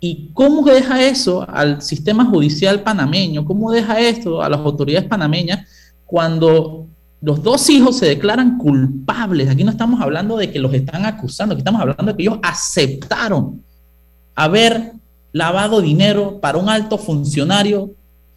¿Y 0.00 0.30
cómo 0.34 0.62
deja 0.64 1.02
eso 1.02 1.48
al 1.48 1.80
sistema 1.80 2.24
judicial 2.26 2.82
panameño? 2.82 3.44
¿Cómo 3.44 3.72
deja 3.72 4.00
esto 4.00 4.42
a 4.42 4.48
las 4.48 4.60
autoridades 4.60 5.08
panameñas 5.08 5.66
cuando 6.04 6.86
los 7.20 7.42
dos 7.42 7.70
hijos 7.70 7.96
se 7.98 8.06
declaran 8.06 8.58
culpables? 8.58 9.48
Aquí 9.48 9.64
no 9.64 9.70
estamos 9.70 10.00
hablando 10.00 10.36
de 10.36 10.50
que 10.50 10.58
los 10.58 10.74
están 10.74 11.06
acusando, 11.06 11.54
aquí 11.54 11.60
estamos 11.60 11.80
hablando 11.80 12.04
de 12.04 12.16
que 12.16 12.22
ellos 12.22 12.38
aceptaron 12.42 13.62
haber 14.34 14.92
lavado 15.32 15.80
dinero 15.80 16.38
para 16.40 16.58
un 16.58 16.68
alto 16.68 16.98
funcionario 16.98 17.90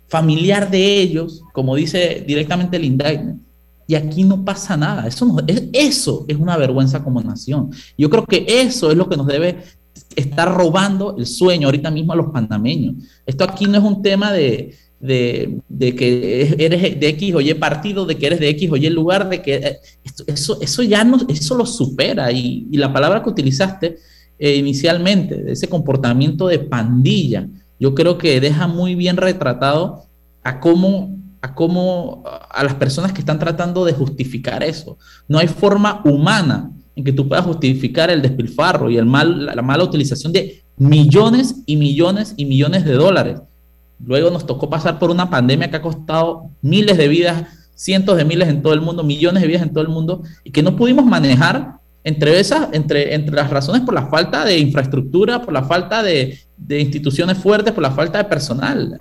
familiar 0.07 0.69
de 0.69 0.99
ellos, 1.01 1.43
como 1.53 1.75
dice 1.75 2.23
directamente 2.25 2.77
el 2.77 2.85
indictment. 2.85 3.41
Y 3.87 3.95
aquí 3.95 4.23
no 4.23 4.43
pasa 4.43 4.75
nada. 4.75 5.07
Eso, 5.07 6.25
es 6.27 6.37
una 6.37 6.57
vergüenza 6.57 7.03
como 7.03 7.21
nación. 7.21 7.71
Yo 7.97 8.09
creo 8.09 8.25
que 8.25 8.45
eso 8.47 8.91
es 8.91 8.97
lo 8.97 9.07
que 9.07 9.15
nos 9.15 9.27
debe 9.27 9.63
está 10.15 10.45
robando 10.45 11.15
el 11.17 11.25
sueño 11.25 11.67
ahorita 11.67 11.91
mismo 11.91 12.13
a 12.13 12.15
los 12.15 12.31
panameños. 12.31 12.95
Esto 13.25 13.43
aquí 13.43 13.65
no 13.65 13.77
es 13.77 13.83
un 13.83 14.01
tema 14.01 14.31
de, 14.31 14.75
de, 14.99 15.59
de, 15.67 15.95
que 15.95 16.55
eres 16.57 16.99
de 16.99 17.09
X 17.09 17.35
o 17.35 17.41
Y 17.41 17.53
partido, 17.55 18.05
de 18.05 18.17
que 18.17 18.27
eres 18.27 18.39
de 18.39 18.49
X 18.49 18.71
o 18.71 18.77
Y 18.77 18.89
lugar, 18.89 19.29
de 19.29 19.41
que 19.41 19.55
eh, 19.55 19.77
eso, 20.27 20.57
eso 20.61 20.83
ya 20.83 21.03
no, 21.03 21.19
eso 21.27 21.55
lo 21.55 21.65
supera. 21.65 22.31
Y, 22.31 22.67
y 22.71 22.77
la 22.77 22.91
palabra 22.91 23.23
que 23.23 23.29
utilizaste 23.29 23.97
eh, 24.39 24.55
inicialmente, 24.55 25.51
ese 25.51 25.67
comportamiento 25.67 26.47
de 26.47 26.59
pandilla, 26.59 27.47
yo 27.79 27.93
creo 27.93 28.17
que 28.17 28.39
deja 28.39 28.67
muy 28.67 28.95
bien 28.95 29.17
retratado 29.17 30.03
a 30.43 30.59
cómo 30.59 31.17
a 31.41 31.53
cómo 31.53 32.23
a 32.25 32.63
las 32.63 32.73
personas 32.75 33.13
que 33.13 33.19
están 33.19 33.37
tratando 33.37 33.85
de 33.85 33.93
justificar 33.93 34.63
eso. 34.63 34.97
No 35.27 35.37
hay 35.37 35.47
forma 35.47 36.01
humana 36.03 36.71
en 36.97 37.03
que 37.03 37.13
tú 37.13 37.27
puedas 37.27 37.45
justificar 37.45 38.09
el 38.09 38.23
despilfarro 38.23 38.89
y 38.89 38.97
el 38.97 39.05
mal, 39.05 39.45
la, 39.45 39.61
mala 39.61 39.83
utilización 39.83 40.33
de 40.33 40.63
millones 40.77 41.57
y 41.67 41.77
millones 41.77 42.33
y 42.37 42.45
millones 42.45 42.85
de 42.85 42.93
dólares. 42.93 43.39
Luego 44.03 44.31
nos 44.31 44.47
tocó 44.47 44.67
pasar 44.67 44.97
por 44.97 45.11
una 45.11 45.29
pandemia 45.29 45.69
que 45.69 45.77
ha 45.77 45.81
costado 45.81 46.49
miles 46.63 46.97
de 46.97 47.07
vidas, 47.07 47.43
cientos 47.75 48.17
de 48.17 48.25
miles 48.25 48.49
en 48.49 48.63
todo 48.63 48.73
el 48.73 48.81
mundo, 48.81 49.03
millones 49.03 49.43
de 49.43 49.47
vidas 49.47 49.61
en 49.61 49.69
todo 49.69 49.83
el 49.83 49.89
mundo, 49.89 50.23
y 50.43 50.49
que 50.49 50.63
no 50.63 50.75
pudimos 50.75 51.05
manejar 51.05 51.77
entre 52.03 52.39
esas, 52.39 52.69
entre, 52.71 53.13
entre 53.13 53.35
las 53.35 53.51
razones 53.51 53.83
por 53.83 53.93
la 53.93 54.07
falta 54.07 54.43
de 54.43 54.57
infraestructura, 54.57 55.43
por 55.43 55.53
la 55.53 55.63
falta 55.63 56.01
de, 56.01 56.39
de 56.57 56.81
instituciones 56.81 57.37
fuertes, 57.37 57.73
por 57.73 57.83
la 57.83 57.91
falta 57.91 58.17
de 58.17 58.23
personal. 58.23 58.97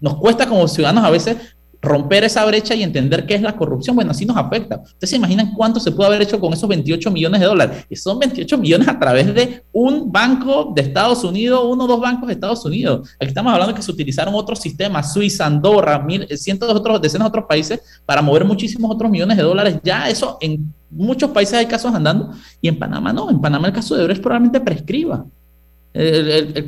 Nos 0.00 0.16
cuesta 0.16 0.48
como 0.48 0.66
ciudadanos 0.68 1.04
a 1.04 1.10
veces 1.10 1.36
romper 1.82 2.24
esa 2.24 2.44
brecha 2.44 2.74
y 2.74 2.82
entender 2.82 3.26
qué 3.26 3.34
es 3.34 3.42
la 3.42 3.56
corrupción, 3.56 3.96
bueno, 3.96 4.10
así 4.10 4.26
nos 4.26 4.36
afecta. 4.36 4.80
Ustedes 4.82 5.10
se 5.10 5.16
imaginan 5.16 5.54
cuánto 5.54 5.80
se 5.80 5.90
puede 5.90 6.08
haber 6.08 6.22
hecho 6.22 6.38
con 6.38 6.52
esos 6.52 6.68
28 6.68 7.10
millones 7.10 7.40
de 7.40 7.46
dólares. 7.46 7.86
Y 7.88 7.96
son 7.96 8.18
28 8.18 8.58
millones 8.58 8.88
a 8.88 8.98
través 8.98 9.34
de 9.34 9.64
un 9.72 10.12
banco 10.12 10.72
de 10.74 10.82
Estados 10.82 11.24
Unidos, 11.24 11.62
uno 11.64 11.84
o 11.84 11.86
dos 11.86 12.00
bancos 12.00 12.26
de 12.26 12.34
Estados 12.34 12.64
Unidos. 12.64 13.08
Aquí 13.18 13.28
estamos 13.28 13.52
hablando 13.52 13.74
que 13.74 13.82
se 13.82 13.90
utilizaron 13.90 14.34
otros 14.34 14.58
sistemas, 14.60 15.12
Suiza, 15.12 15.46
Andorra, 15.46 15.98
mil, 16.00 16.26
cientos 16.36 16.68
de 16.68 16.74
otros, 16.74 17.00
decenas 17.00 17.26
de 17.26 17.28
otros 17.28 17.44
países 17.48 17.80
para 18.04 18.20
mover 18.20 18.44
muchísimos 18.44 18.90
otros 18.90 19.10
millones 19.10 19.38
de 19.38 19.42
dólares. 19.42 19.78
Ya 19.82 20.08
eso 20.08 20.36
en 20.40 20.74
muchos 20.90 21.30
países 21.30 21.54
hay 21.54 21.66
casos 21.66 21.94
andando 21.94 22.30
y 22.60 22.68
en 22.68 22.78
Panamá 22.78 23.12
no. 23.12 23.30
En 23.30 23.40
Panamá 23.40 23.68
el 23.68 23.72
caso 23.72 23.96
de 23.96 24.04
Brecht 24.04 24.22
probablemente 24.22 24.60
prescriba. 24.60 25.24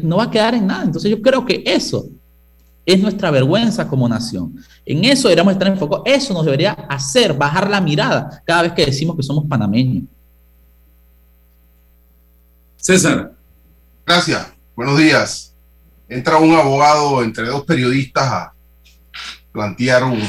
no 0.02 0.16
va 0.16 0.24
a 0.24 0.30
quedar 0.30 0.54
en 0.54 0.66
nada. 0.66 0.84
Entonces 0.84 1.10
yo 1.10 1.20
creo 1.20 1.44
que 1.44 1.62
eso 1.66 2.06
es 2.84 3.00
nuestra 3.00 3.30
vergüenza 3.30 3.86
como 3.86 4.08
nación. 4.08 4.56
En 4.84 5.04
eso 5.04 5.28
deberíamos 5.28 5.52
estar 5.52 5.68
enfocados. 5.68 6.02
Eso 6.06 6.34
nos 6.34 6.44
debería 6.44 6.72
hacer 6.72 7.32
bajar 7.34 7.70
la 7.70 7.80
mirada 7.80 8.42
cada 8.44 8.62
vez 8.62 8.72
que 8.72 8.86
decimos 8.86 9.16
que 9.16 9.22
somos 9.22 9.46
panameños. 9.46 10.04
César. 12.76 13.32
Gracias. 14.04 14.48
Buenos 14.74 14.98
días. 14.98 15.54
Entra 16.08 16.38
un 16.38 16.52
abogado 16.54 17.22
entre 17.22 17.46
dos 17.46 17.64
periodistas 17.64 18.24
a 18.24 18.52
plantear 19.52 20.04
un, 20.04 20.20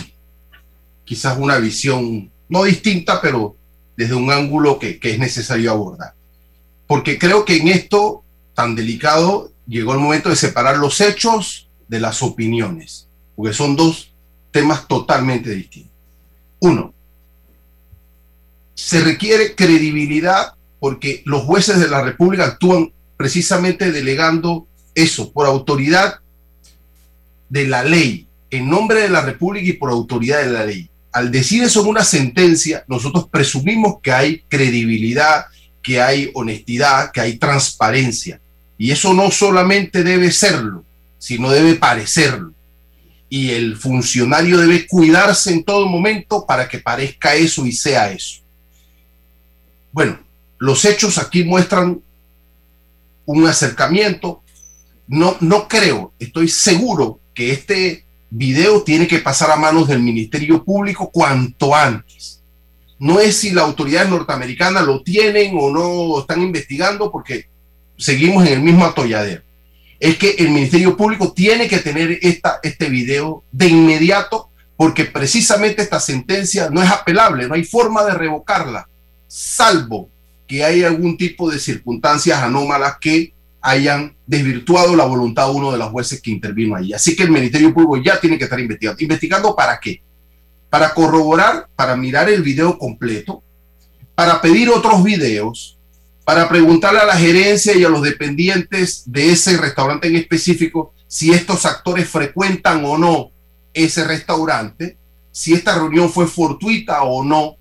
quizás 1.04 1.38
una 1.38 1.58
visión 1.58 2.30
no 2.48 2.64
distinta, 2.64 3.20
pero 3.20 3.56
desde 3.98 4.14
un 4.14 4.32
ángulo 4.32 4.78
que, 4.78 5.00
que 5.00 5.12
es 5.12 5.20
necesario 5.20 5.72
abordar. 5.72 6.14
Porque 6.86 7.18
creo 7.18 7.46
que 7.46 7.58
en 7.58 7.70
esto 7.70 8.24
tan 8.54 8.76
delicado 8.76 9.52
llegó 9.66 9.94
el 9.94 10.00
momento 10.00 10.30
de 10.30 10.36
separar 10.36 10.78
los 10.78 11.02
hechos 11.02 11.68
de 11.88 12.00
las 12.00 12.22
opiniones, 12.24 13.08
porque 13.36 13.54
son 13.54 13.76
dos 13.76 14.12
temas 14.52 14.88
totalmente 14.88 15.50
distintos. 15.50 15.92
Uno, 16.60 16.94
se 18.76 19.02
requiere 19.02 19.56
credibilidad 19.56 20.54
porque 20.80 21.22
los 21.26 21.44
jueces 21.44 21.80
de 21.80 21.88
la 21.88 22.02
República 22.02 22.46
actúan 22.46 22.92
precisamente 23.18 23.92
delegando 23.92 24.68
eso 24.96 25.32
por 25.32 25.48
autoridad 25.48 26.20
de 27.50 27.68
la 27.68 27.84
ley, 27.84 28.28
en 28.50 28.70
nombre 28.70 29.02
de 29.02 29.10
la 29.10 29.22
República 29.22 29.70
y 29.70 29.74
por 29.74 29.90
autoridad 29.92 30.44
de 30.44 30.52
la 30.52 30.66
ley. 30.66 30.90
Al 31.12 31.32
decir 31.32 31.64
eso 31.64 31.82
en 31.82 31.88
una 31.88 32.04
sentencia, 32.04 32.84
nosotros 32.88 33.28
presumimos 33.30 34.00
que 34.02 34.12
hay 34.12 34.44
credibilidad, 34.50 35.46
que 35.82 36.02
hay 36.02 36.32
honestidad, 36.34 37.12
que 37.12 37.22
hay 37.22 37.38
transparencia. 37.38 38.40
Y 38.78 38.92
eso 38.92 39.14
no 39.14 39.30
solamente 39.30 40.04
debe 40.04 40.32
serlo, 40.32 40.84
sino 41.24 41.50
debe 41.52 41.76
parecerlo. 41.76 42.52
Y 43.30 43.52
el 43.52 43.78
funcionario 43.78 44.58
debe 44.58 44.86
cuidarse 44.86 45.54
en 45.54 45.64
todo 45.64 45.88
momento 45.88 46.46
para 46.46 46.68
que 46.68 46.80
parezca 46.80 47.34
eso 47.34 47.66
y 47.66 47.72
sea 47.72 48.12
eso. 48.12 48.42
Bueno, 49.94 50.20
los 50.60 50.84
hechos 50.84 51.18
aquí 51.18 51.46
muestran 51.46 52.02
un 53.26 53.48
acercamiento. 53.48 54.44
No, 55.08 55.38
no 55.40 55.70
creo, 55.70 56.12
estoy 56.20 56.50
seguro 56.50 57.22
que 57.34 57.54
este 57.54 58.04
video 58.30 58.84
tiene 58.84 59.08
que 59.08 59.20
pasar 59.20 59.50
a 59.50 59.56
manos 59.56 59.88
del 59.88 60.02
Ministerio 60.02 60.62
Público 60.62 61.10
cuanto 61.10 61.74
antes. 61.74 62.42
No 63.00 63.22
es 63.22 63.38
si 63.38 63.52
la 63.52 63.62
autoridad 63.62 64.10
norteamericana 64.10 64.82
lo 64.82 65.02
tienen 65.02 65.56
o 65.58 65.72
no 65.72 66.20
están 66.20 66.42
investigando 66.42 67.10
porque 67.10 67.46
seguimos 67.98 68.46
en 68.46 68.54
el 68.56 68.62
mismo 68.62 68.84
atolladero. 68.84 69.53
Es 70.04 70.18
que 70.18 70.32
el 70.32 70.50
Ministerio 70.50 70.98
Público 70.98 71.32
tiene 71.32 71.70
que 71.70 71.78
tener 71.78 72.20
esta, 72.22 72.60
este 72.62 72.90
video 72.90 73.46
de 73.54 73.70
inmediato 73.70 74.50
porque 74.76 75.06
precisamente 75.06 75.82
esta 75.82 75.98
sentencia 76.02 76.70
no 76.70 76.84
es 76.84 76.92
apelable, 76.92 77.48
no 77.48 77.54
hay 77.54 77.64
forma 77.64 78.04
de 78.04 78.14
revocarla, 78.14 78.86
salvo 79.30 80.10
que 80.46 80.62
haya 80.62 80.88
algún 80.88 81.16
tipo 81.16 81.50
de 81.50 81.58
circunstancias 81.58 82.38
anómalas 82.44 82.98
que 83.00 83.32
hayan 83.62 84.14
desvirtuado 84.28 84.94
la 84.94 85.06
voluntad 85.06 85.48
de 85.48 85.54
uno 85.54 85.72
de 85.72 85.78
los 85.78 85.90
jueces 85.90 86.22
que 86.22 86.32
intervino 86.32 86.76
ahí. 86.76 86.92
Así 86.92 87.16
que 87.16 87.24
el 87.24 87.32
Ministerio 87.32 87.74
Público 87.74 87.96
ya 88.04 88.20
tiene 88.20 88.38
que 88.38 88.44
estar 88.44 88.60
investigando. 88.60 89.02
¿Investigando 89.02 89.56
para 89.56 89.80
qué? 89.80 90.02
Para 90.70 90.94
corroborar, 90.94 91.70
para 91.78 91.96
mirar 91.96 92.28
el 92.28 92.44
video 92.44 92.78
completo, 92.78 93.42
para 94.16 94.42
pedir 94.42 94.70
otros 94.70 95.02
videos, 95.02 95.80
para 96.24 96.48
preguntarle 96.48 97.00
a 97.00 97.06
la 97.06 97.16
gerencia 97.16 97.76
y 97.76 97.84
a 97.84 97.90
los 97.90 98.02
dependientes 98.02 99.04
de 99.06 99.32
ese 99.32 99.58
restaurante 99.58 100.08
en 100.08 100.16
específico 100.16 100.94
si 101.08 101.32
estos 101.32 101.66
actores 101.66 102.10
frecuentan 102.10 102.84
o 102.86 102.98
no 102.98 103.32
ese 103.74 104.04
restaurante, 104.04 104.98
si 105.32 105.54
esta 105.54 105.76
reunión 105.76 106.10
fue 106.10 106.28
fortuita 106.28 107.04
o 107.04 107.24
no, 107.24 107.58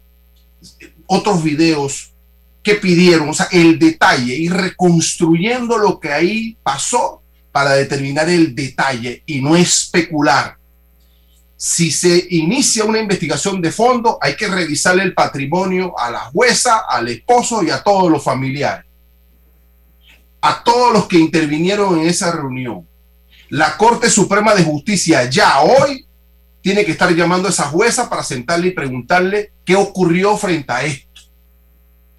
otros 1.07 1.43
videos 1.43 2.13
que 2.63 2.77
pidieron, 2.77 3.29
o 3.29 3.35
sea, 3.35 3.49
el 3.51 3.79
detalle, 3.79 4.37
y 4.37 4.49
reconstruyendo 4.49 5.77
lo 5.79 5.99
que 5.99 6.13
ahí 6.13 6.57
pasó 6.63 7.23
para 7.51 7.73
determinar 7.73 8.31
el 8.31 8.55
detalle 8.55 9.23
y 9.27 9.41
no 9.41 9.57
especular. 9.57 10.57
Si 11.65 11.93
se 11.93 12.27
inicia 12.31 12.85
una 12.85 12.99
investigación 12.99 13.61
de 13.61 13.71
fondo, 13.71 14.19
hay 14.21 14.35
que 14.35 14.49
revisarle 14.49 15.05
el 15.05 15.15
patrimonio 15.15 15.97
a 15.97 16.11
la 16.11 16.19
jueza, 16.19 16.87
al 16.89 17.07
esposo 17.07 17.63
y 17.63 17.71
a 17.71 17.85
todos 17.85 18.11
los 18.11 18.25
familiares. 18.25 18.85
A 20.41 20.65
todos 20.65 20.93
los 20.93 21.07
que 21.07 21.21
intervinieron 21.21 22.01
en 22.01 22.09
esa 22.09 22.33
reunión. 22.33 22.85
La 23.49 23.77
Corte 23.77 24.11
Suprema 24.11 24.57
de 24.57 24.65
Justicia 24.65 25.31
ya 25.31 25.61
hoy 25.61 26.05
tiene 26.63 26.85
que 26.85 26.91
estar 26.91 27.15
llamando 27.15 27.47
a 27.47 27.53
esa 27.53 27.69
jueza 27.69 28.11
para 28.11 28.25
sentarle 28.25 28.67
y 28.67 28.73
preguntarle 28.73 29.53
qué 29.65 29.77
ocurrió 29.77 30.37
frente 30.37 30.73
a 30.73 30.83
esto. 30.83 31.21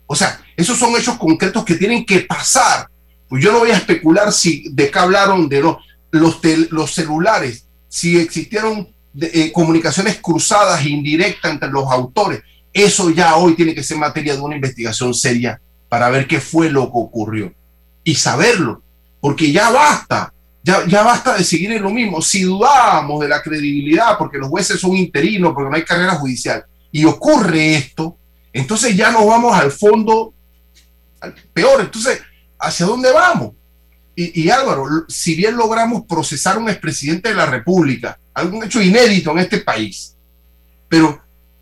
O 0.05 0.15
sea, 0.15 0.41
esos 0.55 0.79
son 0.79 0.95
hechos 0.95 1.17
concretos 1.17 1.65
que 1.65 1.75
tienen 1.75 2.05
que 2.05 2.21
pasar. 2.21 2.87
Pues 3.27 3.43
yo 3.43 3.51
no 3.51 3.59
voy 3.59 3.71
a 3.71 3.77
especular 3.77 4.31
si 4.31 4.69
de 4.71 4.89
qué 4.89 4.99
hablaron 4.99 5.49
de 5.49 5.59
los, 5.59 5.75
los, 6.11 6.39
los 6.69 6.93
celulares, 6.93 7.67
si 7.89 8.17
existieron 8.17 8.92
eh, 9.19 9.51
comunicaciones 9.51 10.19
cruzadas, 10.21 10.85
indirectas 10.85 11.51
entre 11.51 11.69
los 11.69 11.85
autores. 11.91 12.41
Eso 12.71 13.09
ya 13.11 13.35
hoy 13.35 13.55
tiene 13.55 13.75
que 13.75 13.83
ser 13.83 13.97
materia 13.97 14.33
de 14.33 14.41
una 14.41 14.55
investigación 14.55 15.13
seria 15.13 15.61
para 15.87 16.09
ver 16.09 16.27
qué 16.27 16.39
fue 16.39 16.69
lo 16.69 16.85
que 16.85 16.91
ocurrió 16.95 17.53
y 18.03 18.15
saberlo, 18.15 18.81
porque 19.21 19.51
ya 19.51 19.69
basta, 19.69 20.33
ya, 20.63 20.85
ya 20.87 21.03
basta 21.03 21.37
de 21.37 21.43
seguir 21.43 21.71
en 21.71 21.83
lo 21.83 21.91
mismo. 21.91 22.21
Si 22.21 22.41
dudamos 22.41 23.21
de 23.21 23.29
la 23.29 23.41
credibilidad, 23.41 24.17
porque 24.17 24.37
los 24.37 24.49
jueces 24.49 24.79
son 24.79 24.97
interinos, 24.97 25.53
porque 25.53 25.69
no 25.69 25.75
hay 25.75 25.83
carrera 25.83 26.15
judicial, 26.15 26.65
y 26.91 27.05
ocurre 27.05 27.75
esto, 27.75 28.17
entonces 28.51 28.95
ya 28.95 29.11
nos 29.11 29.25
vamos 29.25 29.55
al 29.55 29.71
fondo, 29.71 30.33
al 31.21 31.33
peor. 31.53 31.81
Entonces, 31.81 32.21
¿hacia 32.59 32.85
dónde 32.85 33.11
vamos? 33.11 33.51
Y, 34.15 34.49
Álvaro, 34.49 35.05
si 35.07 35.33
bien 35.33 35.57
logramos 35.57 36.03
procesar 36.05 36.57
a 36.57 36.59
un 36.59 36.69
expresidente 36.69 37.29
de 37.29 37.35
la 37.35 37.47
República, 37.47 38.19
algún 38.33 38.63
hecho 38.63 38.81
inédito 38.81 39.31
en 39.31 39.39
este 39.39 39.57
país, 39.59 40.15
pero, 40.87 41.19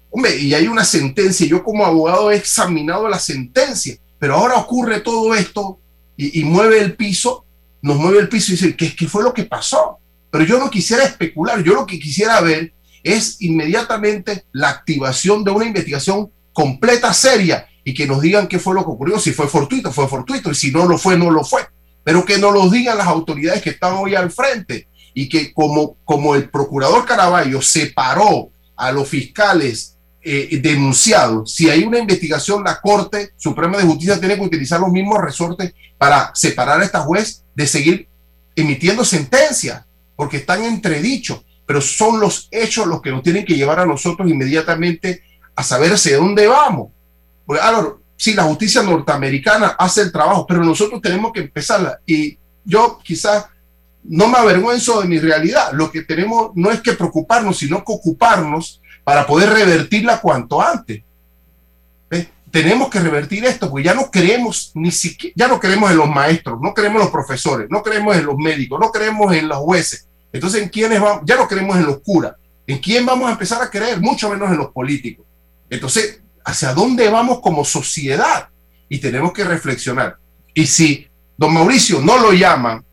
hombre, 0.09 0.37
y 0.37 0.53
hay 0.53 0.67
una 0.67 0.83
sentencia, 0.83 1.47
yo 1.47 1.63
como 1.63 1.85
abogado 1.85 2.29
he 2.29 2.35
examinado 2.35 3.07
la 3.07 3.19
sentencia, 3.19 3.95
pero 4.19 4.35
ahora 4.35 4.57
ocurre 4.57 4.99
todo 4.99 5.33
esto 5.33 5.79
y, 6.17 6.43
mueve 6.43 6.81
el 6.81 6.95
piso, 6.95 7.45
nos 7.81 7.97
mueve 7.97 8.19
el 8.19 8.27
piso 8.27 8.51
y 8.51 8.55
dice, 8.55 8.75
¿qué, 8.75 8.93
¿qué 8.95 9.07
fue 9.07 9.23
lo 9.23 9.33
que 9.33 9.43
pasó? 9.43 9.99
Pero 10.29 10.43
yo 10.43 10.59
no 10.59 10.69
quisiera 10.69 11.03
especular, 11.05 11.63
yo 11.63 11.73
lo 11.73 11.85
que 11.85 11.99
quisiera 11.99 12.41
ver 12.41 12.73
es 13.01 13.41
inmediatamente 13.41 14.45
la 14.51 14.69
activación 14.69 15.43
de 15.43 15.51
una 15.51 15.65
investigación 15.65 16.29
completa, 16.53 17.13
seria, 17.13 17.67
y 17.83 17.93
que 17.93 18.05
nos 18.05 18.21
digan 18.21 18.47
qué 18.47 18.59
fue 18.59 18.75
lo 18.75 18.83
que 18.83 18.91
ocurrió, 18.91 19.19
si 19.19 19.31
fue 19.31 19.47
fortuito, 19.47 19.91
fue 19.91 20.07
fortuito, 20.07 20.51
y 20.51 20.55
si 20.55 20.71
no 20.71 20.85
lo 20.85 20.97
fue, 20.97 21.17
no 21.17 21.31
lo 21.31 21.43
fue. 21.43 21.61
Pero 22.03 22.25
que 22.25 22.37
nos 22.37 22.53
lo 22.53 22.69
digan 22.69 22.97
las 22.97 23.07
autoridades 23.07 23.61
que 23.61 23.71
están 23.71 23.93
hoy 23.93 24.15
al 24.15 24.31
frente 24.31 24.87
y 25.13 25.29
que 25.29 25.53
como, 25.53 25.97
como 26.03 26.35
el 26.35 26.49
procurador 26.49 27.05
Caraballo 27.05 27.61
separó 27.61 28.49
a 28.75 28.91
los 28.91 29.07
fiscales 29.07 29.97
eh, 30.23 30.59
denunciados, 30.61 31.53
si 31.53 31.69
hay 31.69 31.83
una 31.83 31.99
investigación, 31.99 32.63
la 32.63 32.79
Corte 32.79 33.31
Suprema 33.37 33.77
de 33.77 33.85
Justicia 33.85 34.19
tiene 34.19 34.35
que 34.35 34.41
utilizar 34.41 34.79
los 34.79 34.91
mismos 34.91 35.19
resortes 35.19 35.73
para 35.97 36.31
separar 36.33 36.79
a 36.79 36.85
esta 36.85 37.01
juez 37.01 37.43
de 37.55 37.67
seguir 37.67 38.07
emitiendo 38.55 39.03
sentencias, 39.03 39.83
porque 40.15 40.37
están 40.37 40.63
entredichos, 40.63 41.43
pero 41.65 41.81
son 41.81 42.19
los 42.19 42.47
hechos 42.51 42.85
los 42.87 43.01
que 43.01 43.11
nos 43.11 43.23
tienen 43.23 43.45
que 43.45 43.55
llevar 43.55 43.79
a 43.79 43.85
nosotros 43.85 44.29
inmediatamente 44.29 45.23
a 45.55 45.63
saber 45.63 45.93
hacia 45.93 46.17
dónde 46.17 46.47
vamos. 46.47 46.89
Porque, 47.45 47.61
sí, 48.21 48.35
la 48.35 48.43
justicia 48.43 48.83
norteamericana 48.83 49.75
hace 49.79 50.01
el 50.01 50.11
trabajo, 50.11 50.45
pero 50.45 50.63
nosotros 50.63 51.01
tenemos 51.01 51.33
que 51.33 51.39
empezarla. 51.39 51.99
Y 52.05 52.37
yo 52.63 52.99
quizás 53.03 53.47
no 54.03 54.27
me 54.27 54.37
avergüenzo 54.37 55.01
de 55.01 55.07
mi 55.07 55.17
realidad. 55.17 55.71
Lo 55.73 55.91
que 55.91 56.03
tenemos 56.03 56.51
no 56.53 56.69
es 56.69 56.81
que 56.81 56.93
preocuparnos, 56.93 57.57
sino 57.57 57.77
que 57.77 57.91
ocuparnos 57.91 58.79
para 59.03 59.25
poder 59.25 59.49
revertirla 59.49 60.21
cuanto 60.21 60.61
antes. 60.61 61.01
Tenemos 62.51 62.89
que 62.89 62.99
revertir 62.99 63.43
esto, 63.43 63.71
porque 63.71 63.85
ya 63.85 63.95
no 63.95 64.11
creemos 64.11 64.71
ni 64.75 64.91
siquiera, 64.91 65.33
ya 65.35 65.47
no 65.47 65.59
creemos 65.59 65.89
en 65.89 65.97
los 65.97 66.09
maestros, 66.09 66.59
no 66.61 66.75
creemos 66.75 66.97
en 66.97 67.05
los 67.05 67.11
profesores, 67.11 67.67
no 67.71 67.81
creemos 67.81 68.15
en 68.17 68.25
los 68.25 68.35
médicos, 68.37 68.79
no 68.79 68.91
creemos 68.91 69.33
en 69.33 69.47
los 69.47 69.57
jueces. 69.59 70.07
Entonces, 70.31 70.61
¿en 70.61 70.69
quiénes 70.69 71.01
vamos? 71.01 71.23
Ya 71.25 71.37
no 71.37 71.47
creemos 71.47 71.75
en 71.77 71.85
los 71.87 72.01
curas. 72.01 72.35
¿En 72.67 72.77
quién 72.77 73.03
vamos 73.03 73.29
a 73.29 73.31
empezar 73.31 73.63
a 73.63 73.69
creer? 73.71 73.99
Mucho 73.99 74.29
menos 74.29 74.51
en 74.51 74.57
los 74.57 74.67
políticos. 74.71 75.25
Entonces, 75.69 76.21
¿hacia 76.45 76.73
dónde 76.73 77.09
vamos 77.09 77.39
como 77.41 77.65
sociedad? 77.65 78.49
Y 78.89 78.99
tenemos 78.99 79.33
que 79.33 79.43
reflexionar. 79.43 80.17
Y 80.53 80.67
si 80.67 81.07
don 81.37 81.53
Mauricio 81.53 82.01
no 82.01 82.17
lo 82.17 82.33
llaman, 82.33 82.83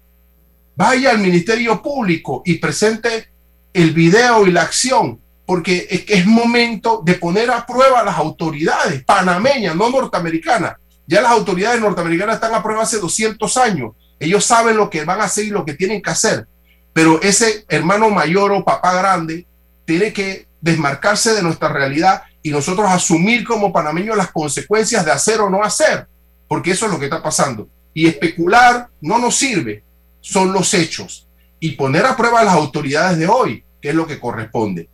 vaya 0.77 1.11
al 1.11 1.19
Ministerio 1.19 1.83
Público 1.83 2.43
y 2.45 2.55
presente 2.55 3.31
el 3.73 3.93
video 3.93 4.47
y 4.47 4.53
la 4.53 4.63
acción, 4.63 5.21
porque 5.45 5.87
es 5.91 6.05
es 6.09 6.27
momento 6.27 7.03
de 7.05 7.15
poner 7.15 7.51
a 7.51 7.67
prueba 7.67 8.01
a 8.01 8.05
las 8.05 8.17
autoridades 8.17 9.05
panameñas, 9.05 9.75
no 9.75 9.91
norteamericanas. 9.91 10.77
Ya 11.07 11.23
las 11.23 11.33
autoridades 11.33 11.81
norteamericanas 11.81 12.37
están 12.37 12.55
a 12.55 12.63
prueba 12.63 12.83
hace 12.83 12.99
200 12.99 13.57
años. 13.57 13.93
Ellos 14.21 14.45
saben 14.45 14.77
lo 14.77 14.91
que 14.91 15.05
van 15.05 15.21
a 15.21 15.25
hacer 15.25 15.47
y 15.47 15.51
lo 15.51 15.65
que 15.65 15.75
tienen 15.75 16.03
que 16.03 16.11
hacer. 16.11 16.47
Pero 16.93 17.21
ese 17.23 17.65
hermano 17.69 18.11
mayor 18.11 18.53
o 18.53 18.65
papá 18.65 18.95
grande 18.95 19.47
tiene 19.85 20.13
que 20.13 20.49
desmarcarse 20.61 21.33
de 21.35 21.43
nuestra 21.43 21.69
realidad 21.69 22.23
y 22.49 22.51
nosotros 22.51 22.87
asumir 22.89 23.45
como 23.45 23.71
panameños 23.71 24.17
las 24.17 24.33
consecuencias 24.33 25.05
de 25.05 25.11
hacer 25.11 25.39
o 25.39 25.51
no 25.51 25.63
hacer, 25.63 26.07
porque 26.49 26.71
eso 26.71 26.87
es 26.87 26.93
lo 26.93 26.99
que 26.99 27.05
está 27.05 27.23
pasando. 27.23 27.69
Y 27.93 28.07
especular 28.07 28.89
no 29.03 29.19
nos 29.19 29.35
sirve, 29.37 29.83
son 30.23 30.51
los 30.55 30.73
hechos. 30.73 31.27
Y 31.61 31.73
poner 31.73 32.07
a 32.07 32.17
prueba 32.17 32.41
a 32.41 32.45
las 32.45 32.55
autoridades 32.55 33.19
de 33.19 33.29
hoy, 33.29 33.63
que 33.83 33.91
es 33.91 33.95
lo 33.95 34.07
que 34.07 34.19
corresponde. 34.19 34.89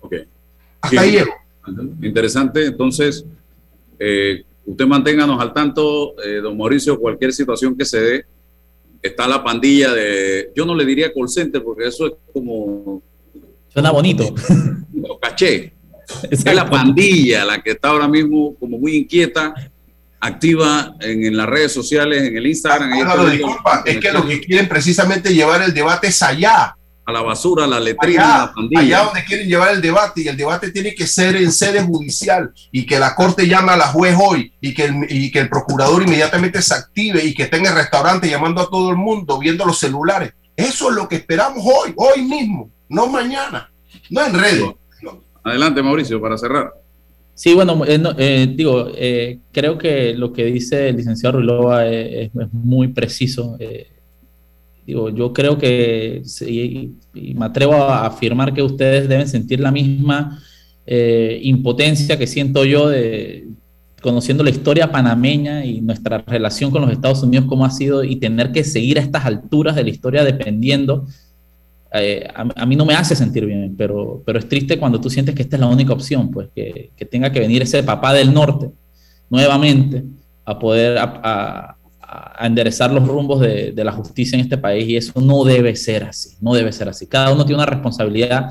Ok. 0.00 0.14
Hasta 0.80 1.00
ahí 1.00 1.24
Interesante, 2.02 2.66
entonces, 2.66 3.24
eh, 3.98 4.44
usted 4.64 4.86
manténganos 4.86 5.40
al 5.40 5.52
tanto, 5.52 6.14
eh, 6.22 6.36
don 6.36 6.56
Mauricio, 6.56 7.00
cualquier 7.00 7.32
situación 7.32 7.76
que 7.76 7.84
se 7.84 8.00
dé. 8.00 8.26
Está 9.02 9.26
la 9.26 9.42
pandilla 9.42 9.92
de, 9.92 10.52
yo 10.54 10.64
no 10.64 10.76
le 10.76 10.84
diría 10.84 11.12
call 11.12 11.28
center, 11.28 11.64
porque 11.64 11.88
eso 11.88 12.06
es 12.06 12.12
como... 12.32 13.02
Suena 13.70 13.90
bonito. 13.90 14.32
Lo 14.94 15.18
caché 15.18 15.72
Es 16.30 16.44
la 16.44 16.68
pandilla 16.68 17.44
la 17.44 17.62
que 17.62 17.72
está 17.72 17.88
ahora 17.88 18.08
mismo 18.08 18.54
como 18.58 18.78
muy 18.78 18.96
inquieta, 18.96 19.54
activa 20.20 20.94
en, 21.00 21.36
las 21.36 21.46
redes 21.46 21.72
sociales, 21.72 22.22
en 22.22 22.36
el 22.36 22.46
Instagram. 22.46 22.92
Ah, 23.04 23.30
disculpa, 23.30 23.82
es 23.84 23.98
que 23.98 24.12
lo 24.12 24.26
que 24.26 24.40
quieren 24.40 24.68
precisamente 24.68 25.34
llevar 25.34 25.62
el 25.62 25.74
debate 25.74 26.08
es 26.08 26.22
allá 26.22 26.76
a 27.04 27.12
la 27.12 27.22
basura, 27.22 27.64
a 27.64 27.66
la 27.66 27.80
letrina, 27.80 28.44
allá, 28.44 28.52
la 28.70 28.80
Allá 28.80 29.04
donde 29.04 29.24
quieren 29.24 29.48
llevar 29.48 29.74
el 29.74 29.82
debate 29.82 30.22
y 30.22 30.28
el 30.28 30.36
debate 30.36 30.70
tiene 30.70 30.94
que 30.94 31.08
ser 31.08 31.34
en 31.34 31.50
sede 31.50 31.82
judicial 31.82 32.52
y 32.70 32.86
que 32.86 33.00
la 33.00 33.16
corte 33.16 33.48
llame 33.48 33.72
a 33.72 33.76
la 33.76 33.88
juez 33.88 34.16
hoy 34.20 34.52
y 34.60 34.72
que 34.72 34.84
el, 34.84 35.06
y 35.08 35.32
que 35.32 35.40
el 35.40 35.48
procurador 35.48 36.02
inmediatamente 36.02 36.62
se 36.62 36.74
active 36.74 37.24
y 37.24 37.34
que 37.34 37.44
esté 37.44 37.56
en 37.56 37.66
el 37.66 37.74
restaurante 37.74 38.30
llamando 38.30 38.60
a 38.60 38.70
todo 38.70 38.90
el 38.90 38.96
mundo, 38.96 39.38
viendo 39.40 39.64
los 39.64 39.80
celulares. 39.80 40.32
Eso 40.54 40.90
es 40.90 40.94
lo 40.94 41.08
que 41.08 41.16
esperamos 41.16 41.64
hoy, 41.64 41.92
hoy 41.96 42.22
mismo, 42.22 42.70
no 42.88 43.08
mañana, 43.08 43.72
no 44.10 44.24
en 44.24 44.34
redes. 44.34 44.64
Adelante, 45.44 45.82
Mauricio, 45.82 46.20
para 46.20 46.38
cerrar. 46.38 46.72
Sí, 47.34 47.54
bueno, 47.54 47.84
eh, 47.86 48.00
eh, 48.18 48.52
digo, 48.54 48.88
eh, 48.94 49.40
creo 49.52 49.78
que 49.78 50.14
lo 50.14 50.32
que 50.32 50.44
dice 50.44 50.90
el 50.90 50.96
licenciado 50.96 51.38
Ruilova 51.38 51.86
es, 51.86 52.30
muy 52.52 52.88
preciso. 52.88 53.56
Digo, 54.86 55.08
yo 55.10 55.32
creo 55.32 55.58
que, 55.58 56.22
y, 56.46 56.90
me 57.34 57.46
atrevo 57.46 57.74
a 57.74 58.06
afirmar 58.06 58.52
que 58.52 58.62
ustedes 58.62 59.08
deben 59.08 59.28
sentir 59.28 59.60
la 59.60 59.72
misma 59.72 60.40
impotencia 60.84 62.18
que 62.18 62.26
siento 62.26 62.64
yo 62.64 62.88
de 62.88 63.46
conociendo 64.02 64.42
la 64.42 64.50
historia 64.50 64.90
panameña 64.90 65.64
y 65.64 65.80
nuestra 65.80 66.18
relación 66.26 66.72
con 66.72 66.82
los 66.82 66.90
Estados 66.90 67.22
Unidos, 67.22 67.46
cómo 67.48 67.64
ha 67.64 67.70
sido, 67.70 68.04
y 68.04 68.16
tener 68.16 68.50
que 68.50 68.64
seguir 68.64 68.98
a 68.98 69.02
estas 69.02 69.24
alturas 69.24 69.76
de 69.76 69.84
la 69.84 69.90
historia 69.90 70.24
dependiendo, 70.24 71.06
eh, 71.94 72.26
a, 72.34 72.66
mí 72.66 72.74
no 72.74 72.86
me 72.86 72.94
hace 72.94 73.14
sentir 73.14 73.44
bien, 73.44 73.74
pero, 73.76 74.22
pero 74.24 74.38
es 74.38 74.48
triste 74.48 74.78
cuando 74.78 75.00
tú 75.00 75.10
sientes 75.10 75.34
que 75.34 75.42
esta 75.42 75.56
es 75.56 75.60
la 75.60 75.68
única 75.68 75.92
opción, 75.92 76.30
pues 76.30 76.48
que, 76.54 76.92
que 76.96 77.04
tenga 77.04 77.30
que 77.30 77.40
venir 77.40 77.62
ese 77.62 77.82
papá 77.82 78.14
del 78.14 78.32
norte 78.32 78.70
nuevamente 79.28 80.04
a 80.44 80.58
poder 80.58 80.98
a, 80.98 81.76
enderezar 82.40 82.92
los 82.92 83.08
rumbos 83.08 83.40
de, 83.40 83.72
la 83.76 83.92
justicia 83.92 84.36
en 84.36 84.42
este 84.42 84.58
país 84.58 84.86
y 84.86 84.96
eso 84.96 85.18
no 85.18 85.44
debe 85.44 85.74
ser 85.74 86.04
así, 86.04 86.36
no 86.42 86.52
debe 86.52 86.70
ser 86.70 86.88
así. 86.90 87.06
Cada 87.06 87.32
uno 87.32 87.46
tiene 87.46 87.62
una 87.62 87.70
responsabilidad. 87.70 88.50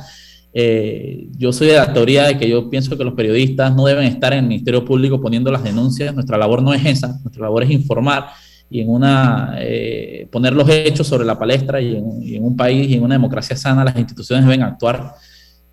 Eh, 0.51 1.27
yo 1.37 1.53
soy 1.53 1.67
de 1.67 1.75
la 1.75 1.93
teoría 1.93 2.23
de 2.23 2.39
que 2.39 2.49
yo 2.49 2.71
pienso 2.71 2.97
que 2.97 3.03
los 3.03 3.13
periodistas 3.13 3.75
no 3.75 3.85
deben 3.85 4.05
estar 4.05 4.33
en 4.33 4.39
el 4.39 4.47
Ministerio 4.47 4.83
Público 4.83 5.21
poniendo 5.21 5.51
las 5.51 5.63
denuncias. 5.63 6.11
Nuestra 6.15 6.39
labor 6.39 6.63
no 6.63 6.73
es 6.73 6.83
esa, 6.83 7.19
nuestra 7.21 7.43
labor 7.43 7.63
es 7.63 7.69
informar 7.69 8.29
y 8.71 8.79
en 8.79 8.89
una 8.89 9.55
eh, 9.59 10.29
poner 10.31 10.53
los 10.53 10.67
hechos 10.69 11.05
sobre 11.05 11.25
la 11.25 11.37
palestra 11.37 11.81
y 11.81 11.97
en, 11.97 12.43
un 12.43 12.55
país 12.55 12.89
y 12.89 12.93
en 12.93 13.03
una 13.03 13.15
democracia 13.15 13.57
sana 13.57 13.83
las 13.83 13.97
instituciones 13.97 14.45
deben 14.45 14.63
actuar. 14.63 15.13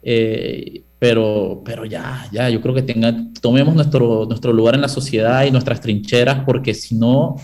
Eh, 0.02 0.82
pero, 0.98 1.62
pero 1.64 1.84
ya, 1.84 2.26
ya, 2.32 2.50
yo 2.50 2.60
creo 2.60 2.74
que 2.74 2.82
tenga, 2.82 3.14
tomemos 3.40 3.72
nuestro, 3.72 4.26
nuestro 4.26 4.52
lugar 4.52 4.74
en 4.74 4.80
la 4.80 4.88
sociedad 4.88 5.44
y 5.44 5.52
nuestras 5.52 5.80
trincheras, 5.80 6.42
porque 6.44 6.74
si 6.74 6.96
no, 6.96 7.36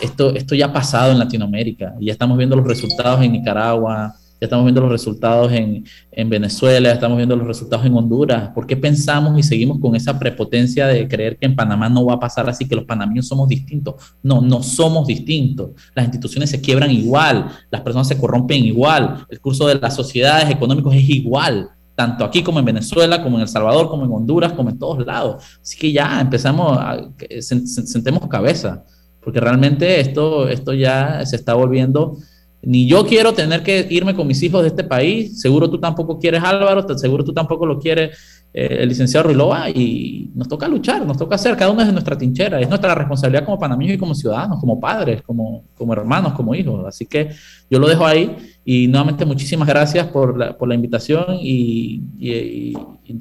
esto, 0.00 0.36
esto 0.36 0.54
ya 0.54 0.66
ha 0.66 0.72
pasado 0.72 1.10
en 1.10 1.18
Latinoamérica 1.18 1.96
y 1.98 2.06
ya 2.06 2.12
estamos 2.12 2.38
viendo 2.38 2.54
los 2.54 2.64
resultados 2.64 3.24
en 3.24 3.32
Nicaragua, 3.32 4.14
ya 4.40 4.46
estamos 4.46 4.64
viendo 4.64 4.80
los 4.80 4.90
resultados 4.90 5.52
en, 5.52 5.84
en, 6.10 6.30
Venezuela, 6.30 6.88
ya 6.88 6.94
estamos 6.94 7.18
viendo 7.18 7.36
los 7.36 7.46
resultados 7.46 7.84
en 7.84 7.94
Honduras. 7.94 8.50
¿Por 8.54 8.66
qué 8.66 8.76
pensamos 8.76 9.38
y 9.38 9.42
seguimos 9.42 9.78
con 9.78 9.94
esa 9.94 10.18
prepotencia 10.18 10.86
de 10.86 11.06
creer 11.06 11.36
que 11.36 11.44
en 11.44 11.54
Panamá 11.54 11.90
no 11.90 12.06
va 12.06 12.14
a 12.14 12.20
pasar 12.20 12.48
así, 12.48 12.66
que 12.66 12.74
los 12.74 12.84
panameños 12.84 13.28
somos 13.28 13.48
distintos? 13.48 13.96
No, 14.22 14.40
no 14.40 14.62
somos 14.62 15.06
distintos. 15.06 15.72
Las 15.94 16.06
instituciones 16.06 16.48
se 16.48 16.60
quiebran 16.60 16.90
igual, 16.90 17.50
las 17.70 17.82
personas 17.82 18.08
se 18.08 18.18
corrompen 18.18 18.64
igual, 18.64 19.26
el 19.28 19.40
curso 19.40 19.66
de 19.66 19.74
las 19.74 19.94
sociedades 19.94 20.48
económicas 20.50 20.94
es 20.94 21.08
igual 21.08 21.68
tanto 21.94 22.24
aquí 22.24 22.42
como 22.42 22.58
en 22.58 22.64
Venezuela, 22.64 23.22
como 23.22 23.36
en 23.36 23.42
El 23.42 23.48
Salvador, 23.48 23.90
como 23.90 24.06
en 24.06 24.10
Honduras, 24.10 24.54
como 24.54 24.70
en 24.70 24.78
todos 24.78 25.04
lados. 25.04 25.44
Así 25.60 25.76
que 25.76 25.92
ya 25.92 26.18
empezamos, 26.18 26.78
a, 26.78 26.98
sentemos 27.38 28.26
cabeza 28.26 28.86
porque 29.20 29.40
realmente 29.40 30.00
esto, 30.00 30.48
esto 30.48 30.72
ya 30.72 31.24
se 31.26 31.36
está 31.36 31.54
volviendo, 31.54 32.16
ni 32.62 32.86
yo 32.86 33.06
quiero 33.06 33.32
tener 33.32 33.62
que 33.62 33.86
irme 33.90 34.14
con 34.14 34.26
mis 34.26 34.42
hijos 34.42 34.62
de 34.62 34.68
este 34.68 34.84
país, 34.84 35.40
seguro 35.40 35.70
tú 35.70 35.78
tampoco 35.78 36.18
quieres 36.18 36.42
Álvaro, 36.42 36.86
seguro 36.98 37.24
tú 37.24 37.32
tampoco 37.32 37.64
lo 37.64 37.78
quieres 37.78 38.18
eh, 38.52 38.78
el 38.80 38.88
licenciado 38.88 39.28
Ruilova, 39.28 39.70
y 39.70 40.30
nos 40.34 40.48
toca 40.48 40.68
luchar, 40.68 41.06
nos 41.06 41.16
toca 41.16 41.36
hacer, 41.36 41.56
cada 41.56 41.70
uno 41.70 41.82
es 41.82 41.92
nuestra 41.92 42.18
trinchera, 42.18 42.60
es 42.60 42.68
nuestra 42.68 42.94
responsabilidad 42.94 43.44
como 43.44 43.58
panameños 43.58 43.94
y 43.94 43.98
como 43.98 44.14
ciudadanos, 44.14 44.58
como 44.58 44.78
padres, 44.78 45.22
como, 45.22 45.64
como 45.74 45.92
hermanos, 45.92 46.32
como 46.34 46.54
hijos, 46.54 46.84
así 46.86 47.06
que 47.06 47.30
yo 47.70 47.78
lo 47.78 47.88
dejo 47.88 48.04
ahí 48.04 48.36
y 48.64 48.88
nuevamente 48.88 49.24
muchísimas 49.24 49.68
gracias 49.68 50.06
por 50.08 50.36
la, 50.36 50.56
por 50.56 50.68
la 50.68 50.74
invitación 50.74 51.38
y, 51.40 52.02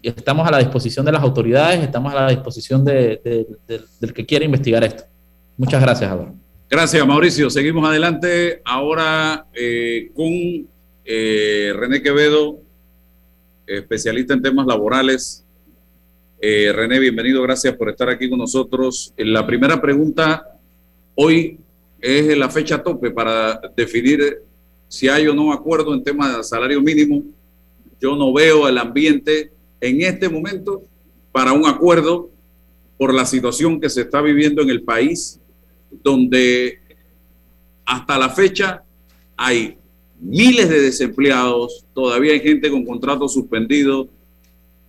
estamos 0.03 0.47
a 0.47 0.51
la 0.51 0.59
disposición 0.59 1.05
de 1.05 1.11
las 1.11 1.23
autoridades, 1.23 1.81
estamos 1.81 2.13
a 2.13 2.25
la 2.25 2.29
disposición 2.29 2.83
de, 2.83 3.47
del 3.99 4.13
que 4.13 4.25
quiera 4.25 4.45
investigar 4.45 4.83
esto. 4.83 5.03
Muchas 5.57 5.81
gracias, 5.81 6.11
Álvaro. 6.11 6.48
Gracias, 6.71 7.07
Mauricio. 7.07 7.49
Seguimos 7.49 7.83
adelante 7.89 8.61
ahora 8.63 9.47
eh, 9.55 10.11
con 10.13 10.67
eh, 11.03 11.73
René 11.75 12.03
Quevedo, 12.03 12.59
especialista 13.65 14.35
en 14.35 14.43
temas 14.43 14.67
laborales. 14.67 15.43
Eh, 16.39 16.71
René, 16.71 16.99
bienvenido, 16.99 17.41
gracias 17.41 17.75
por 17.75 17.89
estar 17.89 18.07
aquí 18.07 18.29
con 18.29 18.37
nosotros. 18.37 19.11
La 19.17 19.47
primera 19.47 19.81
pregunta 19.81 20.59
hoy 21.15 21.57
es 21.99 22.37
la 22.37 22.51
fecha 22.51 22.83
tope 22.83 23.09
para 23.09 23.59
definir 23.75 24.43
si 24.87 25.09
hay 25.09 25.25
o 25.25 25.33
no 25.33 25.51
acuerdo 25.51 25.91
en 25.95 26.03
temas 26.03 26.37
de 26.37 26.43
salario 26.43 26.79
mínimo. 26.83 27.23
Yo 27.99 28.15
no 28.15 28.31
veo 28.31 28.67
el 28.67 28.77
ambiente 28.77 29.51
en 29.81 30.03
este 30.03 30.29
momento 30.29 30.83
para 31.31 31.51
un 31.51 31.65
acuerdo 31.65 32.29
por 32.95 33.11
la 33.11 33.25
situación 33.25 33.81
que 33.81 33.89
se 33.89 34.01
está 34.01 34.21
viviendo 34.21 34.61
en 34.61 34.69
el 34.69 34.83
país 34.83 35.39
donde 35.91 36.79
hasta 37.85 38.17
la 38.17 38.29
fecha 38.29 38.83
hay 39.35 39.77
miles 40.19 40.69
de 40.69 40.81
desempleados, 40.81 41.85
todavía 41.93 42.33
hay 42.33 42.39
gente 42.41 42.69
con 42.69 42.85
contratos 42.85 43.33
suspendidos, 43.33 44.07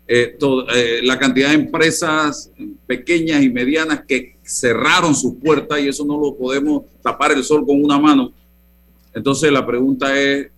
eh, 0.06 0.36
eh, 0.74 1.00
la 1.04 1.18
cantidad 1.18 1.50
de 1.50 1.54
empresas 1.54 2.50
pequeñas 2.86 3.42
y 3.42 3.48
medianas 3.48 4.02
que 4.06 4.36
cerraron 4.42 5.14
sus 5.14 5.34
puertas 5.36 5.80
y 5.80 5.88
eso 5.88 6.04
no 6.04 6.20
lo 6.20 6.34
podemos 6.34 6.82
tapar 7.00 7.30
el 7.32 7.44
sol 7.44 7.64
con 7.64 7.82
una 7.82 7.98
mano. 7.98 8.32
Entonces 9.14 9.52
la 9.52 9.64
pregunta 9.64 10.18
es, 10.20 10.48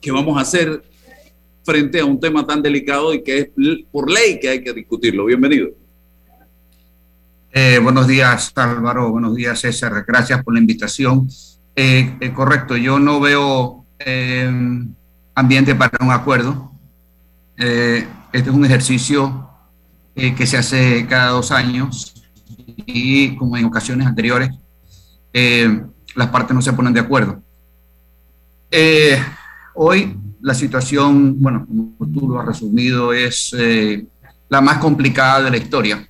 ¿qué 0.00 0.10
vamos 0.10 0.36
a 0.36 0.42
hacer 0.42 0.82
frente 1.64 2.00
a 2.00 2.04
un 2.04 2.20
tema 2.20 2.46
tan 2.46 2.60
delicado 2.60 3.14
y 3.14 3.22
que 3.22 3.38
es 3.38 3.48
por 3.90 4.10
ley 4.10 4.38
que 4.38 4.50
hay 4.50 4.62
que 4.62 4.74
discutirlo? 4.74 5.24
Bienvenido. 5.24 5.70
Eh, 7.50 7.78
buenos 7.82 8.06
días, 8.06 8.52
Álvaro. 8.56 9.10
Buenos 9.10 9.34
días, 9.34 9.60
César. 9.60 10.04
Gracias 10.06 10.44
por 10.44 10.52
la 10.52 10.60
invitación. 10.60 11.28
Eh, 11.74 12.16
eh, 12.20 12.32
correcto, 12.32 12.76
yo 12.76 12.98
no 12.98 13.20
veo 13.20 13.86
ambiente 15.34 15.74
para 15.74 15.98
un 16.00 16.12
acuerdo. 16.12 16.72
este 17.56 18.06
es 18.32 18.48
un 18.48 18.64
ejercicio 18.64 19.50
que 20.14 20.46
se 20.46 20.56
hace 20.56 21.06
cada 21.06 21.30
dos 21.30 21.50
años 21.50 22.14
y 22.86 23.34
como 23.36 23.56
en 23.56 23.64
ocasiones 23.64 24.06
anteriores, 24.06 24.50
las 26.14 26.28
partes 26.28 26.54
no 26.54 26.62
se 26.62 26.72
ponen 26.72 26.92
de 26.92 27.00
acuerdo. 27.00 27.42
hoy 29.74 30.16
la 30.40 30.54
situación, 30.54 31.40
bueno, 31.42 31.66
como 31.66 32.12
tú 32.12 32.28
lo 32.28 32.40
has 32.40 32.46
resumido, 32.46 33.12
es 33.12 33.54
la 34.48 34.60
más 34.60 34.78
complicada 34.78 35.42
de 35.42 35.50
la 35.50 35.56
historia 35.56 36.08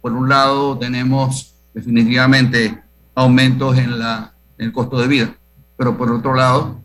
por 0.00 0.12
un 0.12 0.28
lado, 0.28 0.78
tenemos 0.78 1.54
definitivamente 1.74 2.82
aumentos 3.14 3.76
en, 3.78 3.98
la, 3.98 4.34
el 4.58 4.72
costo 4.72 4.98
de 4.98 5.08
vida, 5.08 5.36
pero 5.76 5.96
por 5.96 6.10
otro 6.10 6.34
lado, 6.34 6.80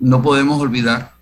no 0.00 0.22
podemos 0.22 0.60
olvidar 0.60 1.12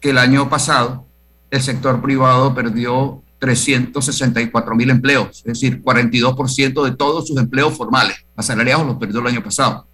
que 0.00 0.10
el 0.10 0.18
año 0.18 0.48
pasado 0.48 1.06
el 1.50 1.60
sector 1.60 2.00
privado 2.00 2.54
perdió 2.54 3.22
364 3.38 4.74
mil 4.74 4.90
empleos, 4.90 5.38
es 5.38 5.60
decir, 5.60 5.82
42% 5.82 6.84
de 6.84 6.92
todos 6.92 7.28
sus 7.28 7.36
empleos 7.38 7.76
formales, 7.76 8.16
asalariados 8.36 8.86
los 8.86 8.96
perdió 8.96 9.20
el 9.20 9.26
año 9.26 9.42
pasado. 9.42 9.86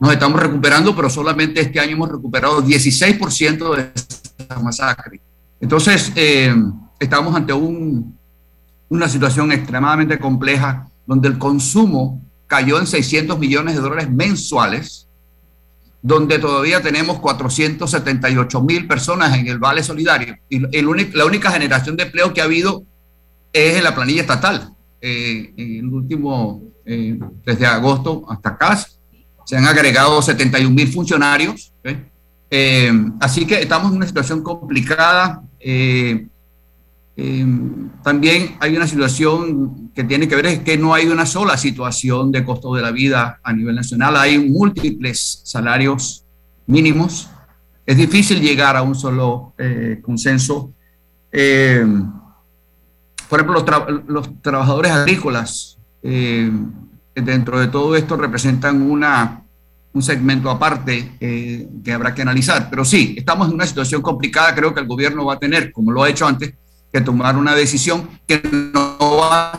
Nos 0.00 0.12
estamos 0.12 0.40
recuperando, 0.40 0.94
pero 0.96 1.10
solamente 1.10 1.60
este 1.60 1.80
año 1.80 1.92
hemos 1.92 2.08
recuperado 2.08 2.62
16% 2.62 3.76
de 3.76 3.92
esa 3.94 4.60
masacre. 4.60 5.20
Entonces, 5.60 6.12
eh, 6.16 6.54
estamos 6.98 7.34
ante 7.34 7.52
un 7.52 8.17
una 8.88 9.08
situación 9.08 9.52
extremadamente 9.52 10.18
compleja 10.18 10.88
donde 11.06 11.28
el 11.28 11.38
consumo 11.38 12.22
cayó 12.46 12.78
en 12.78 12.86
600 12.86 13.38
millones 13.38 13.74
de 13.74 13.80
dólares 13.80 14.10
mensuales, 14.10 15.06
donde 16.02 16.38
todavía 16.38 16.80
tenemos 16.82 17.18
478 17.18 18.62
mil 18.62 18.86
personas 18.86 19.36
en 19.36 19.46
el 19.48 19.58
Vale 19.58 19.82
Solidario. 19.82 20.36
Y 20.48 20.60
la 20.60 21.24
única 21.24 21.50
generación 21.50 21.96
de 21.96 22.04
empleo 22.04 22.32
que 22.32 22.40
ha 22.40 22.44
habido 22.44 22.84
es 23.52 23.76
en 23.76 23.84
la 23.84 23.94
planilla 23.94 24.22
estatal. 24.22 24.70
Eh, 25.00 25.52
en 25.56 25.76
el 25.76 25.86
último, 25.86 26.62
eh, 26.84 27.18
desde 27.44 27.66
agosto 27.66 28.24
hasta 28.28 28.50
acá, 28.50 28.78
se 29.44 29.56
han 29.56 29.66
agregado 29.66 30.20
71 30.22 30.74
mil 30.74 30.88
funcionarios. 30.88 31.72
Eh, 32.50 32.92
así 33.20 33.46
que 33.46 33.60
estamos 33.60 33.90
en 33.90 33.96
una 33.98 34.06
situación 34.06 34.42
complicada. 34.42 35.42
También 38.04 38.56
hay 38.60 38.76
una 38.76 38.86
situación 38.86 39.90
que 39.92 40.04
tiene 40.04 40.28
que 40.28 40.36
ver 40.36 40.46
es 40.46 40.58
que 40.60 40.78
no 40.78 40.94
hay 40.94 41.08
una 41.08 41.26
sola 41.26 41.56
situación 41.56 42.30
de 42.30 42.44
costo 42.44 42.72
de 42.74 42.82
la 42.82 42.92
vida 42.92 43.40
a 43.42 43.52
nivel 43.52 43.74
nacional, 43.74 44.16
hay 44.16 44.38
múltiples 44.38 45.40
salarios 45.44 46.24
mínimos. 46.66 47.28
Es 47.84 47.96
difícil 47.96 48.40
llegar 48.40 48.76
a 48.76 48.82
un 48.82 48.94
solo 48.94 49.54
eh, 49.58 49.98
consenso. 50.00 50.72
Eh, 51.32 51.84
por 53.28 53.40
ejemplo, 53.40 53.64
los, 54.06 54.40
trabajadores 54.40 54.92
agrícolas, 54.92 55.76
eh, 56.02 56.52
dentro 57.16 57.58
de 57.58 57.66
todo 57.66 57.96
esto, 57.96 58.16
representan 58.16 58.80
una, 58.80 59.42
un 59.92 60.02
segmento 60.02 60.50
aparte 60.50 61.16
que 61.18 61.92
habrá 61.92 62.14
que 62.14 62.22
analizar. 62.22 62.68
Pero 62.70 62.84
sí, 62.84 63.16
estamos 63.18 63.48
en 63.48 63.54
una 63.54 63.66
situación 63.66 64.02
complicada. 64.02 64.54
Creo 64.54 64.72
que 64.72 64.80
el 64.80 64.86
gobierno 64.86 65.24
va 65.24 65.34
a 65.34 65.38
tener, 65.38 65.72
como 65.72 65.90
lo 65.90 66.04
ha 66.04 66.08
hecho 66.08 66.26
antes, 66.26 66.54
que 66.92 67.00
tomar 67.00 67.36
una 67.36 67.54
decisión 67.54 68.08
que 68.26 68.40
no 68.42 68.98
va 69.18 69.52
a 69.52 69.58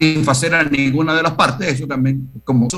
satisfacer 0.00 0.54
a 0.54 0.64
ninguna 0.64 1.14
de 1.14 1.22
las 1.22 1.32
partes. 1.32 1.68
Eso 1.68 1.86
también, 1.86 2.30
como 2.44 2.68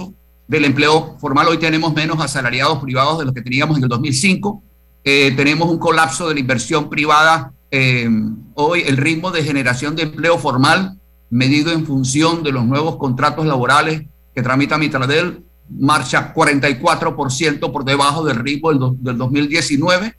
del 0.47 0.64
empleo 0.64 1.16
formal, 1.21 1.49
hoy 1.49 1.59
tenemos 1.59 1.94
menos 1.94 2.21
asalariados 2.21 2.79
privados 2.83 3.18
de 3.18 3.27
los 3.27 3.35
que 3.35 3.42
teníamos 3.42 3.77
en 3.77 3.85
el 3.85 3.88
2005. 3.88 4.62
Eh, 5.05 5.33
tenemos 5.37 5.68
un 5.68 5.79
colapso 5.79 6.29
de 6.29 6.35
la 6.35 6.40
inversión 6.40 6.88
privada. 6.88 7.53
Eh, 7.71 8.09
hoy 8.55 8.83
el 8.87 8.97
ritmo 8.97 9.31
de 9.31 9.44
generación 9.44 9.94
de 9.94 10.05
empleo 10.05 10.38
formal, 10.38 10.99
medido 11.31 11.73
en 11.73 11.85
función 11.85 12.42
de 12.42 12.53
los 12.53 12.64
nuevos 12.64 12.97
contratos 12.97 13.47
laborales 13.47 14.05
que 14.35 14.42
tramita 14.42 14.79
Mitradel, 14.79 15.42
marcha 15.68 16.33
44% 16.35 17.73
por 17.73 17.85
debajo 17.85 18.25
del 18.25 18.37
ritmo 18.37 18.73
del, 18.73 19.03
del 19.03 19.18
2019, 19.18 20.14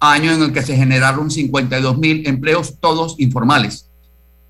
año 0.00 0.32
en 0.32 0.42
el 0.42 0.52
que 0.52 0.62
se 0.62 0.76
generaron 0.76 1.30
52 1.30 1.98
mil 1.98 2.26
empleos, 2.26 2.74
todos 2.80 3.16
informales. 3.18 3.90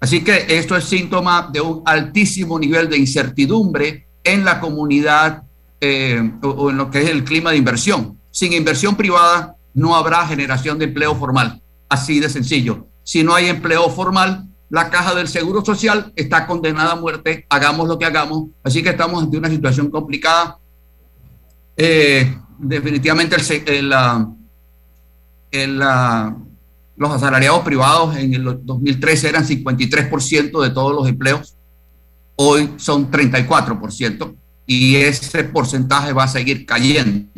Así 0.00 0.22
que 0.22 0.46
esto 0.48 0.76
es 0.76 0.84
síntoma 0.84 1.50
de 1.52 1.60
un 1.60 1.82
altísimo 1.84 2.58
nivel 2.58 2.88
de 2.88 2.96
incertidumbre 2.96 4.06
en 4.24 4.44
la 4.44 4.60
comunidad 4.60 5.42
eh, 5.80 6.32
o, 6.42 6.70
en 6.70 6.76
lo 6.76 6.90
que 6.90 7.02
es 7.02 7.10
el 7.10 7.24
clima 7.24 7.50
de 7.50 7.58
inversión. 7.58 8.18
Sin 8.30 8.52
inversión 8.52 8.96
privada 8.96 9.56
no 9.74 9.94
habrá 9.94 10.26
generación 10.26 10.78
de 10.78 10.86
empleo 10.86 11.14
formal, 11.16 11.60
así 11.88 12.20
de 12.20 12.30
sencillo. 12.30 12.86
Si 13.02 13.22
no 13.22 13.34
hay 13.34 13.48
empleo 13.48 13.90
formal, 13.90 14.46
la 14.70 14.88
caja 14.88 15.14
del 15.14 15.28
Seguro 15.28 15.64
Social 15.64 16.12
está 16.16 16.46
condenada 16.46 16.92
a 16.92 16.96
muerte, 16.96 17.44
hagamos 17.50 17.88
lo 17.88 17.98
que 17.98 18.04
hagamos. 18.04 18.50
Así 18.62 18.82
que 18.82 18.90
estamos 18.90 19.22
ante 19.22 19.36
una 19.36 19.50
situación 19.50 19.90
complicada. 19.90 20.58
Eh, 21.76 22.36
definitivamente 22.58 23.36
el, 23.36 23.92
el, 23.92 23.92
los 25.52 27.10
asalariados 27.10 27.60
privados 27.62 28.16
en 28.16 28.34
el 28.34 28.60
2013 28.62 29.28
eran 29.28 29.46
53% 29.46 30.62
de 30.62 30.70
todos 30.70 30.94
los 30.94 31.08
empleos 31.08 31.56
hoy 32.42 32.72
son 32.76 33.10
34% 33.10 34.34
y 34.66 34.96
ese 34.96 35.44
porcentaje 35.44 36.14
va 36.14 36.24
a 36.24 36.28
seguir 36.28 36.64
cayendo. 36.64 37.28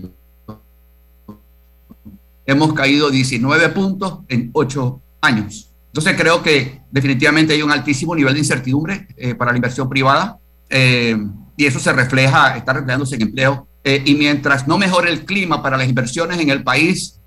Hemos 2.47 2.73
caído 2.73 3.11
19 3.11 3.71
puntos 3.71 4.21
en 4.29 4.51
8 4.53 5.01
años. 5.23 5.71
Entonces 5.87 6.15
creo 6.17 6.41
que 6.41 6.83
definitivamente 6.93 7.53
hay 7.53 7.63
un 7.63 7.73
altísimo 7.73 8.15
nivel 8.15 8.35
de 8.35 8.39
incertidumbre 8.41 9.09
eh, 9.17 9.35
para 9.35 9.51
la 9.51 9.57
inversión 9.57 9.89
privada 9.89 10.39
eh, 10.71 11.17
y 11.57 11.67
eso 11.67 11.81
se 11.81 11.93
refleja, 11.93 12.57
está 12.57 12.73
reflejándose 12.73 13.17
en 13.17 13.23
empleo. 13.23 13.67
Eh, 13.83 14.03
y 14.05 14.15
mientras 14.15 14.69
no 14.69 14.79
mejore 14.79 15.11
el 15.11 15.25
clima 15.25 15.61
para 15.65 15.77
las 15.77 15.89
inversiones 15.89 16.39
en 16.39 16.51
el 16.51 16.63
país, 16.63 17.19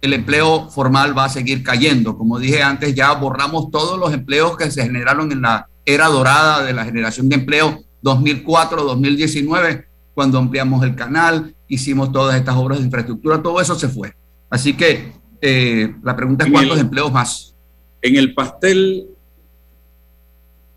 el 0.00 0.12
empleo 0.12 0.68
formal 0.70 1.16
va 1.16 1.24
a 1.24 1.28
seguir 1.28 1.62
cayendo. 1.62 2.16
Como 2.16 2.38
dije 2.38 2.62
antes, 2.62 2.94
ya 2.94 3.12
borramos 3.14 3.70
todos 3.70 3.98
los 3.98 4.12
empleos 4.12 4.56
que 4.56 4.70
se 4.70 4.82
generaron 4.82 5.32
en 5.32 5.42
la 5.42 5.68
era 5.84 6.06
dorada 6.06 6.62
de 6.64 6.72
la 6.72 6.84
generación 6.84 7.28
de 7.28 7.36
empleo 7.36 7.82
2004-2019, 8.02 9.86
cuando 10.14 10.38
ampliamos 10.38 10.84
el 10.84 10.94
canal, 10.94 11.54
hicimos 11.66 12.12
todas 12.12 12.36
estas 12.36 12.56
obras 12.56 12.78
de 12.78 12.84
infraestructura, 12.84 13.42
todo 13.42 13.60
eso 13.60 13.74
se 13.74 13.88
fue. 13.88 14.14
Así 14.50 14.74
que 14.74 15.12
eh, 15.40 15.94
la 16.02 16.14
pregunta 16.16 16.44
es 16.44 16.52
cuántos 16.52 16.78
empleos 16.78 17.12
más. 17.12 17.54
En 18.02 18.16
el 18.16 18.34
pastel 18.34 19.08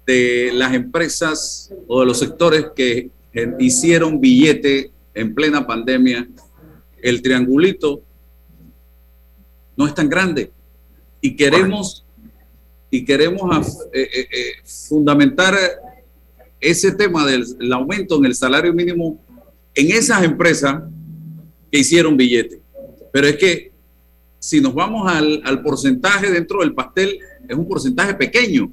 de 0.06 0.52
las 0.54 0.74
empresas 0.74 1.72
o 1.88 2.02
de 2.02 2.06
los 2.06 2.20
sectores 2.20 2.68
que 2.76 3.10
hicieron 3.60 4.20
billete 4.20 4.92
en 5.14 5.34
plena 5.36 5.66
pandemia, 5.66 6.28
el 7.02 7.22
triangulito 7.22 8.02
no 9.82 9.88
es 9.88 9.96
tan 9.96 10.08
grande 10.08 10.52
y 11.22 11.36
queremos 11.36 12.06
y 12.92 13.04
queremos 13.04 13.80
eh, 13.92 14.02
eh, 14.14 14.28
eh, 14.32 14.52
fundamentar 14.64 15.58
ese 16.60 16.92
tema 16.92 17.26
del 17.26 17.74
aumento 17.74 18.18
en 18.18 18.26
el 18.26 18.36
salario 18.36 18.72
mínimo 18.74 19.20
en 19.74 19.92
esas 19.92 20.24
empresas 20.24 20.84
que 21.72 21.80
hicieron 21.80 22.16
billete. 22.16 22.62
Pero 23.12 23.26
es 23.26 23.38
que 23.38 23.72
si 24.38 24.62
nos 24.62 24.76
vamos 24.76 25.12
al, 25.12 25.42
al, 25.46 25.64
porcentaje 25.64 26.30
dentro 26.30 26.60
del 26.60 26.76
pastel, 26.76 27.18
es 27.50 27.56
un 27.56 27.68
porcentaje 27.68 28.14
pequeño. 28.14 28.72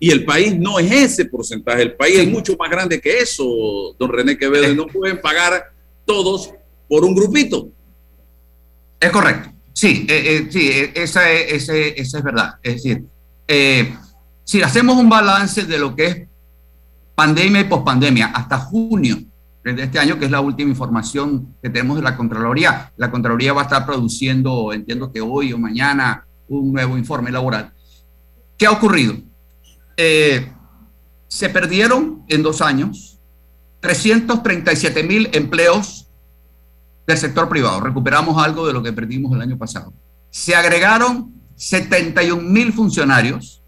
Y 0.00 0.10
el 0.10 0.24
país 0.24 0.58
no 0.58 0.80
es 0.80 0.90
ese 0.90 1.26
porcentaje, 1.26 1.82
el 1.82 1.94
país 1.94 2.18
es 2.18 2.28
mucho 2.28 2.56
más 2.56 2.70
grande 2.70 3.00
que 3.00 3.18
eso, 3.18 3.94
don 3.98 4.10
René 4.10 4.36
Quevedo, 4.36 4.68
y 4.72 4.74
no 4.74 4.86
pueden 4.86 5.20
pagar 5.20 5.72
todos 6.04 6.52
por 6.88 7.04
un 7.04 7.14
grupito. 7.14 7.70
Es 8.98 9.10
correcto. 9.10 9.57
Sí, 9.78 10.08
sí, 10.50 10.70
esa 10.92 11.30
es, 11.30 11.68
esa 11.68 12.18
es 12.18 12.24
verdad. 12.24 12.56
Es 12.64 12.82
decir, 12.82 13.04
eh, 13.46 13.94
si 14.42 14.60
hacemos 14.60 14.96
un 14.96 15.08
balance 15.08 15.66
de 15.66 15.78
lo 15.78 15.94
que 15.94 16.04
es 16.04 16.28
pandemia 17.14 17.60
y 17.60 17.64
pospandemia 17.64 18.26
hasta 18.26 18.58
junio 18.58 19.18
de 19.62 19.80
este 19.80 20.00
año, 20.00 20.18
que 20.18 20.24
es 20.24 20.32
la 20.32 20.40
última 20.40 20.70
información 20.70 21.54
que 21.62 21.70
tenemos 21.70 21.96
de 21.96 22.02
la 22.02 22.16
Contraloría, 22.16 22.92
la 22.96 23.08
Contraloría 23.08 23.52
va 23.52 23.60
a 23.60 23.64
estar 23.66 23.86
produciendo, 23.86 24.72
entiendo 24.72 25.12
que 25.12 25.20
hoy 25.20 25.52
o 25.52 25.58
mañana, 25.58 26.26
un 26.48 26.72
nuevo 26.72 26.98
informe 26.98 27.30
laboral. 27.30 27.72
¿Qué 28.56 28.66
ha 28.66 28.72
ocurrido? 28.72 29.14
Eh, 29.96 30.50
se 31.28 31.50
perdieron 31.50 32.24
en 32.26 32.42
dos 32.42 32.62
años 32.62 33.20
337 33.78 35.04
mil 35.04 35.30
empleos 35.34 36.07
del 37.08 37.16
sector 37.16 37.48
privado. 37.48 37.80
Recuperamos 37.80 38.40
algo 38.40 38.66
de 38.66 38.74
lo 38.74 38.82
que 38.82 38.92
perdimos 38.92 39.32
el 39.34 39.40
año 39.40 39.56
pasado. 39.56 39.94
Se 40.28 40.54
agregaron 40.54 41.32
71 41.56 42.42
mil 42.42 42.70
funcionarios. 42.72 43.62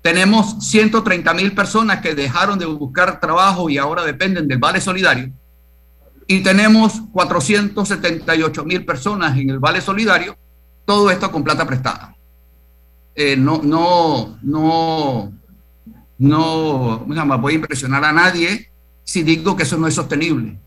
Tenemos 0.00 0.56
130 0.60 1.34
mil 1.34 1.52
personas 1.52 2.00
que 2.00 2.14
dejaron 2.14 2.56
de 2.56 2.66
buscar 2.66 3.18
trabajo 3.18 3.68
y 3.68 3.78
ahora 3.78 4.04
dependen 4.04 4.46
del 4.46 4.58
Vale 4.58 4.80
Solidario. 4.80 5.32
Y 6.28 6.40
tenemos 6.40 7.02
478 7.12 8.64
mil 8.64 8.84
personas 8.84 9.36
en 9.36 9.50
el 9.50 9.58
Vale 9.58 9.80
Solidario. 9.80 10.38
Todo 10.84 11.10
esto 11.10 11.32
con 11.32 11.42
plata 11.42 11.66
prestada. 11.66 12.14
Eh, 13.12 13.36
no, 13.36 13.60
no, 13.60 14.38
no, 14.40 15.32
no, 16.16 17.04
voy 17.40 17.52
a 17.52 17.56
impresionar 17.56 18.04
a 18.04 18.12
nadie 18.12 18.70
si 19.02 19.24
digo 19.24 19.56
que 19.56 19.64
eso 19.64 19.76
no 19.76 19.88
es 19.88 19.94
sostenible. 19.94 20.60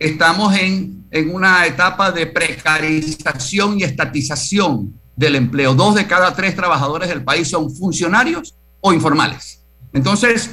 Estamos 0.00 0.56
en, 0.56 1.06
en 1.10 1.34
una 1.34 1.66
etapa 1.66 2.10
de 2.10 2.26
precarización 2.26 3.78
y 3.78 3.82
estatización 3.82 4.94
del 5.14 5.36
empleo. 5.36 5.74
Dos 5.74 5.94
de 5.94 6.06
cada 6.06 6.34
tres 6.34 6.56
trabajadores 6.56 7.10
del 7.10 7.22
país 7.22 7.48
son 7.48 7.70
funcionarios 7.70 8.54
o 8.80 8.94
informales. 8.94 9.62
Entonces, 9.92 10.50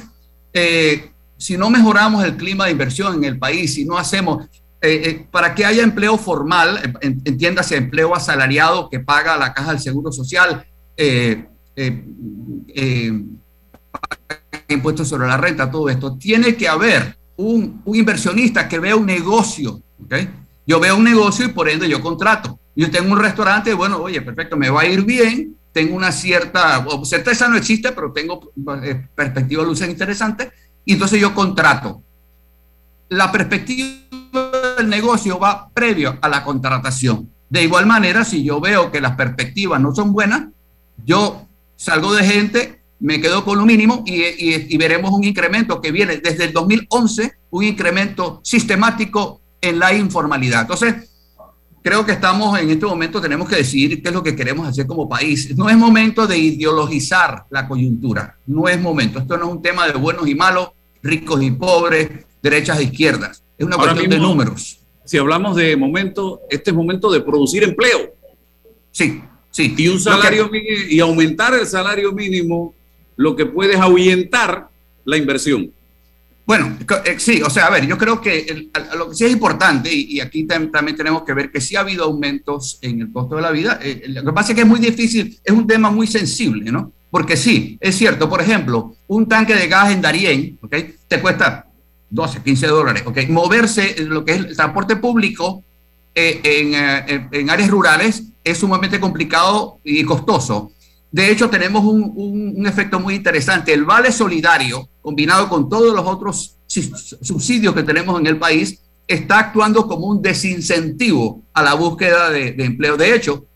eh, 0.52 1.10
si 1.38 1.56
no 1.56 1.70
mejoramos 1.70 2.22
el 2.24 2.36
clima 2.36 2.66
de 2.66 2.72
inversión 2.72 3.14
en 3.14 3.24
el 3.24 3.38
país, 3.38 3.72
si 3.72 3.86
no 3.86 3.96
hacemos, 3.96 4.44
eh, 4.82 5.02
eh, 5.04 5.26
para 5.30 5.54
que 5.54 5.64
haya 5.64 5.82
empleo 5.82 6.18
formal, 6.18 6.98
entiéndase 7.00 7.76
empleo 7.76 8.14
asalariado 8.14 8.90
que 8.90 9.00
paga 9.00 9.38
la 9.38 9.54
caja 9.54 9.70
del 9.70 9.80
Seguro 9.80 10.12
Social, 10.12 10.66
impuestos 14.68 15.08
sobre 15.08 15.26
la 15.26 15.38
renta, 15.38 15.70
todo 15.70 15.88
esto, 15.88 16.18
tiene 16.18 16.54
que 16.54 16.68
haber 16.68 17.16
un, 17.38 17.82
inversionista 17.86 18.68
que 18.68 18.78
vea 18.78 18.96
un 18.96 19.06
negocio. 19.06 19.80
¿okay? 20.04 20.28
Yo 20.66 20.78
veo 20.78 20.96
un 20.96 21.04
negocio 21.04 21.46
y 21.46 21.48
por 21.48 21.68
ende 21.68 21.88
yo 21.88 22.02
contrato. 22.02 22.58
Yo 22.76 22.90
tengo 22.90 23.12
un 23.12 23.18
restaurante, 23.18 23.72
bueno, 23.74 23.98
oye, 23.98 24.20
perfecto, 24.20 24.56
me 24.56 24.70
va 24.70 24.82
a 24.82 24.86
ir 24.86 25.04
bien, 25.04 25.56
tengo 25.72 25.96
una 25.96 26.12
cierta, 26.12 26.84
certeza 27.04 27.48
no 27.48 27.56
existe, 27.56 27.92
pero 27.92 28.12
tengo 28.12 28.52
eh, 28.82 29.08
perspectiva 29.14 29.62
de 29.62 29.68
luz 29.68 29.80
interesante, 29.80 30.52
y 30.84 30.92
entonces 30.92 31.20
yo 31.20 31.34
contrato. 31.34 32.02
La 33.08 33.32
perspectiva 33.32 33.88
del 34.76 34.88
negocio 34.88 35.38
va 35.38 35.70
previo 35.70 36.18
a 36.20 36.28
la 36.28 36.44
contratación. 36.44 37.30
De 37.48 37.62
igual 37.62 37.86
manera, 37.86 38.24
si 38.24 38.44
yo 38.44 38.60
veo 38.60 38.92
que 38.92 39.00
las 39.00 39.16
perspectivas 39.16 39.80
no 39.80 39.94
son 39.94 40.12
buenas, 40.12 40.48
yo 41.04 41.46
salgo 41.76 42.14
de 42.14 42.24
gente, 42.24 42.77
me 43.00 43.20
quedo 43.20 43.44
con 43.44 43.58
lo 43.58 43.66
mínimo 43.66 44.02
y, 44.06 44.22
y 44.74 44.76
veremos 44.76 45.12
un 45.12 45.24
incremento 45.24 45.80
que 45.80 45.92
viene 45.92 46.18
desde 46.18 46.46
el 46.46 46.52
2011, 46.52 47.32
un 47.50 47.64
incremento 47.64 48.40
sistemático 48.42 49.40
en 49.60 49.78
la 49.78 49.94
informalidad. 49.94 50.62
Entonces, 50.62 51.08
creo 51.82 52.04
que 52.04 52.12
estamos 52.12 52.58
en 52.58 52.70
este 52.70 52.86
momento, 52.86 53.20
tenemos 53.20 53.48
que 53.48 53.56
decidir 53.56 54.02
qué 54.02 54.08
es 54.08 54.14
lo 54.14 54.22
que 54.22 54.36
queremos 54.36 54.66
hacer 54.68 54.86
como 54.86 55.08
país. 55.08 55.56
No 55.56 55.68
es 55.68 55.76
momento 55.76 56.26
de 56.26 56.36
ideologizar 56.36 57.44
la 57.50 57.66
coyuntura, 57.66 58.36
no 58.46 58.68
es 58.68 58.80
momento. 58.80 59.18
Esto 59.18 59.36
no 59.36 59.46
es 59.46 59.52
un 59.52 59.62
tema 59.62 59.86
de 59.86 59.94
buenos 59.94 60.28
y 60.28 60.34
malos, 60.34 60.70
ricos 61.02 61.42
y 61.42 61.50
pobres, 61.50 62.10
derechas 62.42 62.78
e 62.78 62.84
izquierdas. 62.84 63.42
Es 63.56 63.66
una 63.66 63.76
cuestión 63.76 64.10
de 64.10 64.18
números. 64.18 64.80
Si 65.04 65.16
hablamos 65.16 65.56
de 65.56 65.76
momento, 65.76 66.40
este 66.50 66.70
es 66.70 66.76
momento 66.76 67.10
de 67.10 67.22
producir 67.22 67.64
empleo. 67.64 68.14
Sí, 68.90 69.22
sí. 69.50 69.74
Y 69.76 69.88
un 69.88 69.98
salario 69.98 70.50
y 70.90 71.00
aumentar 71.00 71.54
el 71.54 71.66
salario 71.66 72.12
mínimo, 72.12 72.74
lo 73.18 73.34
que 73.36 73.46
puede 73.46 73.74
es 73.74 73.80
ahuyentar 73.80 74.68
la 75.04 75.16
inversión. 75.16 75.70
Bueno, 76.46 76.78
eh, 77.04 77.16
sí, 77.18 77.42
o 77.42 77.50
sea, 77.50 77.66
a 77.66 77.70
ver, 77.70 77.86
yo 77.86 77.98
creo 77.98 78.22
que 78.22 78.70
lo 78.96 79.10
que 79.10 79.14
sí 79.14 79.24
es 79.26 79.32
importante, 79.32 79.92
y, 79.92 80.18
aquí 80.20 80.44
también 80.44 80.96
tenemos 80.96 81.24
que 81.24 81.34
ver 81.34 81.50
que 81.50 81.60
sí 81.60 81.76
ha 81.76 81.80
habido 81.80 82.04
aumentos 82.04 82.78
en 82.80 83.02
el 83.02 83.12
costo 83.12 83.36
de 83.36 83.42
la 83.42 83.50
vida. 83.50 83.78
Eh, 83.82 84.04
lo 84.06 84.24
que 84.24 84.32
pasa 84.32 84.52
es 84.52 84.54
que 84.54 84.62
es 84.62 84.66
muy 84.66 84.80
difícil, 84.80 85.38
es 85.44 85.52
un 85.52 85.66
tema 85.66 85.90
muy 85.90 86.06
sensible, 86.06 86.70
¿no? 86.72 86.92
Porque 87.10 87.36
sí, 87.36 87.76
es 87.80 87.96
cierto, 87.96 88.30
por 88.30 88.40
ejemplo, 88.40 88.94
un 89.08 89.28
tanque 89.28 89.54
de 89.54 89.66
gas 89.66 89.90
en 89.90 90.00
Darien, 90.00 90.58
¿ok? 90.62 90.76
Te 91.08 91.20
cuesta 91.20 91.66
12, 92.08 92.42
15 92.42 92.66
dólares, 92.68 93.02
¿ok? 93.04 93.18
Moverse, 93.28 93.96
lo 94.04 94.24
que 94.24 94.32
es 94.32 94.38
el 94.38 94.56
transporte 94.56 94.96
público 94.96 95.64
eh, 96.14 96.40
en, 96.44 97.28
en 97.30 97.50
áreas 97.50 97.68
rurales 97.68 98.22
es 98.44 98.58
sumamente 98.58 99.00
complicado 99.00 99.80
y 99.84 100.04
costoso. 100.04 100.72
De 101.10 101.30
hecho, 101.30 101.48
tenemos 101.48 101.84
un, 101.84 102.64
efecto 102.66 103.00
muy 103.00 103.14
interesante. 103.14 103.72
El 103.72 103.84
vale 103.84 104.12
solidario, 104.12 104.88
combinado 105.00 105.48
con 105.48 105.68
todos 105.68 105.94
los 105.94 106.06
otros 106.06 106.56
subsidios 106.66 107.74
que 107.74 107.82
tenemos 107.82 108.20
en 108.20 108.26
el 108.26 108.38
país, 108.38 108.80
está 109.06 109.38
actuando 109.38 109.86
como 109.86 110.06
un 110.06 110.20
desincentivo 110.20 111.42
a 111.54 111.62
la 111.62 111.74
búsqueda 111.74 112.30
de, 112.30 112.54
empleo. 112.58 112.96
De 112.96 113.14
hecho, 113.14 113.46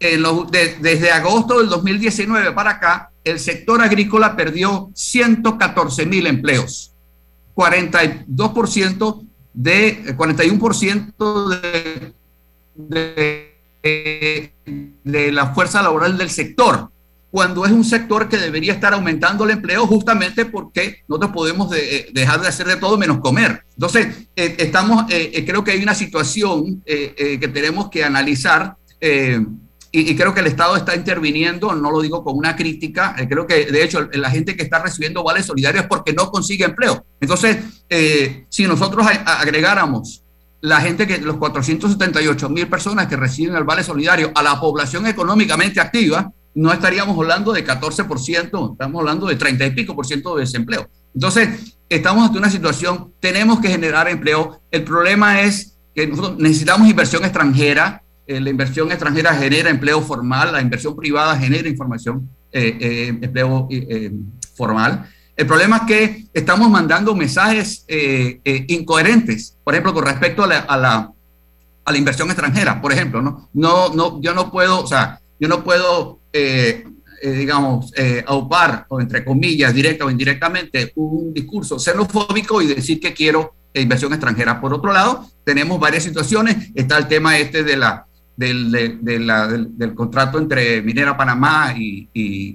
desde 0.00 1.12
agosto 1.12 1.58
del 1.58 1.68
2019 1.68 2.52
para 2.52 2.70
acá, 2.70 3.12
el 3.22 3.38
sector 3.38 3.80
agrícola 3.80 4.34
perdió 4.34 4.90
114 4.94 6.06
mil 6.06 6.26
empleos, 6.26 6.92
42% 7.54 9.26
de 9.52 10.16
41% 10.16 11.48
de, 11.48 12.14
de 12.74 13.49
de, 13.82 14.52
la 15.32 15.54
fuerza 15.54 15.82
laboral 15.82 16.18
del 16.18 16.30
sector, 16.30 16.90
cuando 17.30 17.64
es 17.64 17.72
un 17.72 17.84
sector 17.84 18.28
que 18.28 18.36
debería 18.36 18.72
estar 18.72 18.92
aumentando 18.92 19.44
el 19.44 19.50
empleo 19.50 19.86
justamente 19.86 20.46
porque 20.46 20.98
no 21.06 21.18
te 21.18 21.28
podemos 21.28 21.72
eh, 21.74 22.08
dejar 22.12 22.40
de 22.40 22.48
hacer 22.48 22.66
de 22.66 22.76
todo 22.76 22.98
menos 22.98 23.20
comer. 23.20 23.62
Entonces, 23.74 24.28
eh, 24.34 24.56
estamos, 24.58 25.04
eh, 25.10 25.44
creo 25.46 25.62
que 25.62 25.70
hay 25.70 25.82
una 25.82 25.94
situación 25.94 26.82
que 26.84 27.50
tenemos 27.52 27.88
que 27.88 28.04
analizar 28.04 28.76
y, 29.92 30.14
creo 30.14 30.34
que 30.34 30.40
el 30.40 30.46
Estado 30.46 30.76
está 30.76 30.94
interviniendo, 30.94 31.74
no 31.74 31.90
lo 31.90 32.00
digo 32.00 32.22
con 32.22 32.36
una 32.36 32.54
crítica, 32.54 33.14
creo 33.28 33.46
que 33.46 33.66
de 33.66 33.82
hecho 33.82 34.08
la 34.12 34.30
gente 34.30 34.56
que 34.56 34.62
está 34.62 34.80
recibiendo 34.80 35.24
vales 35.24 35.46
solidarios 35.46 35.84
es 35.84 35.88
porque 35.88 36.12
no 36.12 36.30
consigue 36.30 36.64
empleo. 36.64 37.04
Entonces, 37.20 37.58
si 38.48 38.64
nosotros 38.64 39.06
agregáramos 39.24 40.19
la 40.60 40.80
gente 40.80 41.06
que, 41.06 41.18
los 41.18 41.36
478 41.36 42.48
mil 42.50 42.68
personas 42.68 43.06
que 43.06 43.16
reciben 43.16 43.56
el 43.56 43.64
vale 43.64 43.82
solidario 43.82 44.30
a 44.34 44.42
la 44.42 44.60
población 44.60 45.06
económicamente 45.06 45.80
activa, 45.80 46.32
no 46.54 46.72
estaríamos 46.72 47.16
hablando 47.16 47.52
de 47.52 47.64
14%, 47.64 48.72
estamos 48.72 49.00
hablando 49.00 49.26
de 49.26 49.36
30 49.36 49.66
y 49.66 49.70
pico 49.70 49.94
por 49.94 50.06
ciento 50.06 50.34
de 50.34 50.42
desempleo. 50.42 50.88
Entonces, 51.14 51.76
estamos 51.88 52.26
ante 52.26 52.38
una 52.38 52.50
situación, 52.50 53.12
tenemos 53.20 53.60
que 53.60 53.68
generar 53.68 54.08
empleo. 54.08 54.60
El 54.70 54.84
problema 54.84 55.40
es 55.40 55.78
que 55.94 56.06
nosotros 56.06 56.38
necesitamos 56.38 56.88
inversión 56.88 57.24
extranjera. 57.24 58.02
Eh, 58.26 58.40
la 58.40 58.50
inversión 58.50 58.90
extranjera 58.90 59.34
genera 59.34 59.70
empleo 59.70 60.00
formal, 60.02 60.52
la 60.52 60.60
inversión 60.60 60.94
privada 60.94 61.36
genera 61.36 61.68
información, 61.68 62.28
eh, 62.52 62.76
eh, 62.80 63.18
empleo 63.22 63.68
formal. 64.54 65.08
El 65.40 65.46
problema 65.46 65.78
es 65.78 65.82
que 65.84 66.24
estamos 66.34 66.68
mandando 66.68 67.14
mensajes 67.14 67.86
eh, 67.88 68.40
eh, 68.44 68.66
incoherentes, 68.68 69.56
por 69.64 69.72
ejemplo, 69.72 69.94
con 69.94 70.04
respecto 70.04 70.44
a 70.44 70.46
la, 70.46 70.58
a 70.58 70.76
la, 70.76 71.96
inversión 71.96 72.28
extranjera, 72.28 72.78
por 72.78 72.92
ejemplo, 72.92 73.22
¿no? 73.22 73.48
No, 73.54 73.88
no, 73.88 74.20
yo 74.20 74.34
no 74.34 74.52
puedo, 74.52 74.84
o 74.84 74.86
sea, 74.86 75.18
yo 75.38 75.48
no 75.48 75.64
puedo, 75.64 76.18
eh, 76.34 76.84
digamos, 77.22 77.90
aupar, 78.26 78.84
o 78.90 79.00
entre 79.00 79.24
comillas, 79.24 79.72
directa 79.72 80.04
o 80.04 80.10
indirectamente, 80.10 80.92
un 80.96 81.32
discurso 81.32 81.78
xenofóbico 81.78 82.60
y 82.60 82.66
decir 82.66 83.00
que 83.00 83.14
quiero 83.14 83.54
inversión 83.72 84.12
extranjera. 84.12 84.60
Por 84.60 84.74
otro 84.74 84.92
lado, 84.92 85.26
tenemos 85.42 85.80
varias 85.80 86.04
situaciones, 86.04 86.70
está 86.74 86.98
el 86.98 87.08
tema 87.08 87.38
este 87.38 87.64
de 87.64 87.78
la 87.78 88.06
del, 88.40 88.98
del, 89.02 89.94
contrato 89.94 90.38
entre 90.38 90.80
Minera 90.80 91.14
Panamá 91.14 91.74
y, 91.76 92.08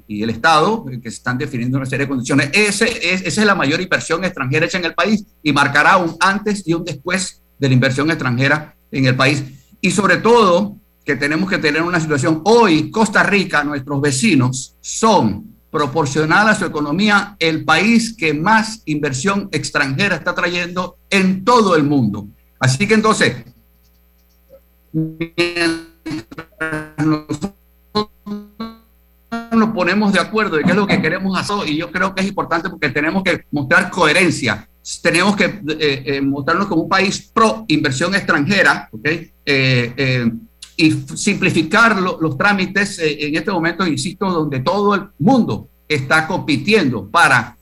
el 0.08 0.30
Estado, 0.32 0.84
que 0.86 1.12
se 1.12 1.18
están 1.18 1.38
definiendo 1.38 1.78
una 1.78 1.86
serie 1.86 2.06
de 2.06 2.10
condiciones. 2.10 2.50
Ese 2.54 2.86
es, 2.86 3.22
esa 3.22 3.42
es 3.42 3.46
la 3.48 3.54
mayor 3.54 3.80
inversión 3.80 4.24
extranjera 4.24 4.66
hecha 4.66 4.80
en 4.80 4.86
el 4.86 4.96
país 4.96 5.24
y 5.44 5.54
marcará 5.54 5.98
un 5.98 6.16
antes 6.20 6.68
y 6.68 6.74
un 6.74 6.84
después 6.84 7.44
de 7.60 7.68
la 7.68 7.74
inversión 7.76 8.10
extranjera 8.10 8.76
en 8.92 9.06
el 9.06 9.16
país. 9.16 9.44
Y 9.80 9.92
sobre 9.92 10.18
todo, 10.18 10.78
que 11.06 11.16
tenemos 11.16 11.48
que 11.48 11.60
tener 11.60 11.84
una 11.84 12.00
situación, 12.00 12.42
hoy 12.46 12.90
Costa 12.90 13.22
Rica, 13.22 13.64
nuestros 13.64 14.02
vecinos, 14.02 14.76
son 14.82 15.56
proporcional 15.70 16.50
a 16.50 16.56
su 16.56 16.66
economía 16.66 17.36
el 17.38 17.64
país 17.64 18.16
que 18.18 18.34
más 18.34 18.82
inversión 18.86 19.50
extranjera 19.52 20.16
está 20.16 20.34
trayendo 20.34 20.98
en 21.12 21.46
todo 21.46 21.76
el 21.76 21.84
mundo. 21.84 22.28
Así 22.60 22.88
que 22.88 22.96
entonces, 22.96 23.36
nosotros 26.98 27.54
nos 29.52 29.70
ponemos 29.74 30.14
de 30.14 30.20
acuerdo 30.20 30.56
de 30.56 30.64
qué 30.64 30.70
es 30.70 30.76
lo 30.76 30.88
que 30.88 31.02
queremos 31.02 31.38
hacer 31.38 31.70
y 31.70 31.78
yo 31.78 31.92
creo 31.92 32.16
que 32.16 32.22
es 32.22 32.28
importante 32.28 32.70
porque 32.70 32.90
tenemos 32.90 33.24
que 33.24 33.44
mostrar 33.52 33.90
coherencia, 33.92 34.68
tenemos 35.02 35.36
que 35.36 35.46
eh, 35.46 36.04
eh, 36.06 36.22
mostrarnos 36.22 36.68
como 36.68 36.84
un 36.84 36.90
país 36.90 37.30
pro 37.34 37.66
inversión 37.68 38.16
extranjera, 38.16 38.90
eh, 39.46 40.32
y 40.78 40.92
simplificar 40.92 41.98
los 42.02 42.38
trámites 42.38 43.00
en 43.00 43.34
este 43.36 43.50
momento, 43.50 43.88
insisto, 43.88 44.30
donde 44.30 44.60
todo 44.60 44.96
el 44.96 45.04
mundo 45.20 45.70
está 45.88 46.28
compitiendo 46.28 47.08
para 47.10 47.56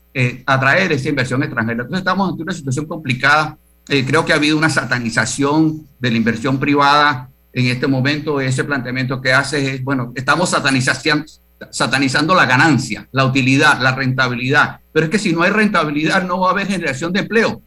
atraer 0.46 0.90
esa 0.92 1.10
inversión 1.10 1.40
extranjera. 1.44 1.82
Entonces 1.82 2.00
estamos 2.00 2.30
ante 2.30 2.42
una 2.42 2.52
situación 2.52 2.86
complicada 2.86 3.56
eh, 3.88 4.04
creo 4.06 4.24
que 4.24 4.32
ha 4.32 4.36
habido 4.36 4.56
una 4.56 4.70
satanización 4.70 5.86
de 5.98 6.10
la 6.10 6.16
inversión 6.16 6.58
privada 6.58 7.28
en 7.52 7.66
este 7.66 7.86
momento. 7.86 8.40
Ese 8.40 8.64
planteamiento 8.64 9.20
que 9.20 9.32
hace 9.32 9.74
es, 9.74 9.84
bueno, 9.84 10.12
estamos 10.14 10.50
satanizando, 10.50 11.24
satanizando 11.70 12.34
la 12.34 12.46
ganancia, 12.46 13.08
la 13.12 13.24
utilidad, 13.24 13.80
la 13.80 13.94
rentabilidad. 13.94 14.80
Pero 14.92 15.06
es 15.06 15.10
que 15.10 15.18
si 15.18 15.32
no 15.32 15.42
hay 15.42 15.50
rentabilidad, 15.50 16.26
no 16.26 16.40
va 16.40 16.48
a 16.48 16.52
haber 16.52 16.66
generación 16.66 17.12
de 17.12 17.20
empleo. 17.20 17.62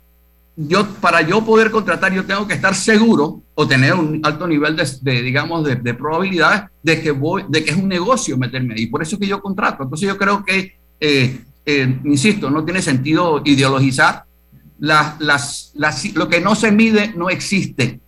Yo, 0.56 0.88
para 0.88 1.22
yo 1.22 1.46
poder 1.46 1.70
contratar, 1.70 2.12
yo 2.12 2.26
tengo 2.26 2.48
que 2.48 2.56
estar 2.56 2.74
seguro 2.74 3.44
o 3.54 3.68
tener 3.68 3.94
un 3.94 4.20
alto 4.24 4.48
nivel 4.48 4.76
de, 4.76 5.22
digamos, 5.22 5.64
de, 5.64 5.76
de 5.76 5.94
probabilidad 5.94 6.72
de 6.82 7.00
que, 7.00 7.12
voy, 7.12 7.46
de 7.48 7.64
que 7.64 7.72
es 7.72 7.78
un 7.78 7.88
negocio 7.88 8.38
meterme 8.38 8.74
ahí. 8.74 8.88
Por 8.88 9.04
eso 9.04 9.16
es 9.16 9.22
que 9.22 9.28
yo 9.28 9.40
contrato. 9.40 9.84
Entonces 9.84 10.08
yo 10.08 10.18
creo 10.18 10.44
que, 10.44 10.80
eh, 11.00 11.42
eh, 11.64 12.00
insisto, 12.06 12.50
no 12.50 12.66
tiene 12.66 12.82
sentido 12.82 13.44
ideologizar 13.46 14.24
las, 14.80 15.74
lo 16.14 16.30
que 16.30 16.42
no 16.42 16.56
se 16.56 16.72
mide 16.72 17.14
no 17.16 17.30
existe. 17.30 18.00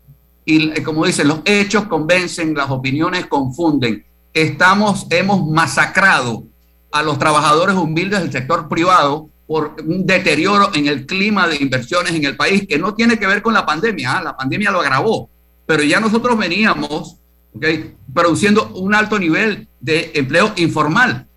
Y 0.45 0.71
eh, 0.71 0.83
como 0.83 1.05
dicen, 1.05 1.27
los 1.27 1.41
hechos 1.45 1.85
convencen, 1.85 2.53
las 2.53 2.69
opiniones 2.69 3.27
confunden. 3.27 4.05
Estamos, 4.33 5.07
hemos 5.09 5.47
masacrado 5.47 6.43
a 6.91 7.03
los 7.03 7.19
trabajadores 7.19 7.75
humildes 7.75 8.21
del 8.21 8.31
sector 8.31 8.67
privado 8.67 9.29
por 9.47 9.75
un 9.85 10.05
deterioro 10.05 10.69
en 10.75 10.87
el 10.87 11.05
clima 11.05 11.47
de 11.47 11.57
inversiones 11.57 12.13
en 12.13 12.23
el 12.23 12.35
país 12.35 12.67
que 12.67 12.77
no 12.77 12.93
tiene 12.93 13.17
que 13.17 13.27
ver 13.27 13.41
con 13.41 13.53
la 13.53 13.65
pandemia. 13.65 14.17
¿ah? 14.17 14.23
La 14.23 14.37
pandemia 14.37 14.71
lo 14.71 14.81
agravó, 14.81 15.29
pero 15.65 15.83
ya 15.83 15.99
nosotros 15.99 16.37
veníamos 16.37 17.17
produciendo 18.13 18.69
un 18.75 18.93
alto 18.93 19.17
nivel 19.17 19.67
de 19.79 20.11
empleo 20.13 20.53
informal. 20.57 21.27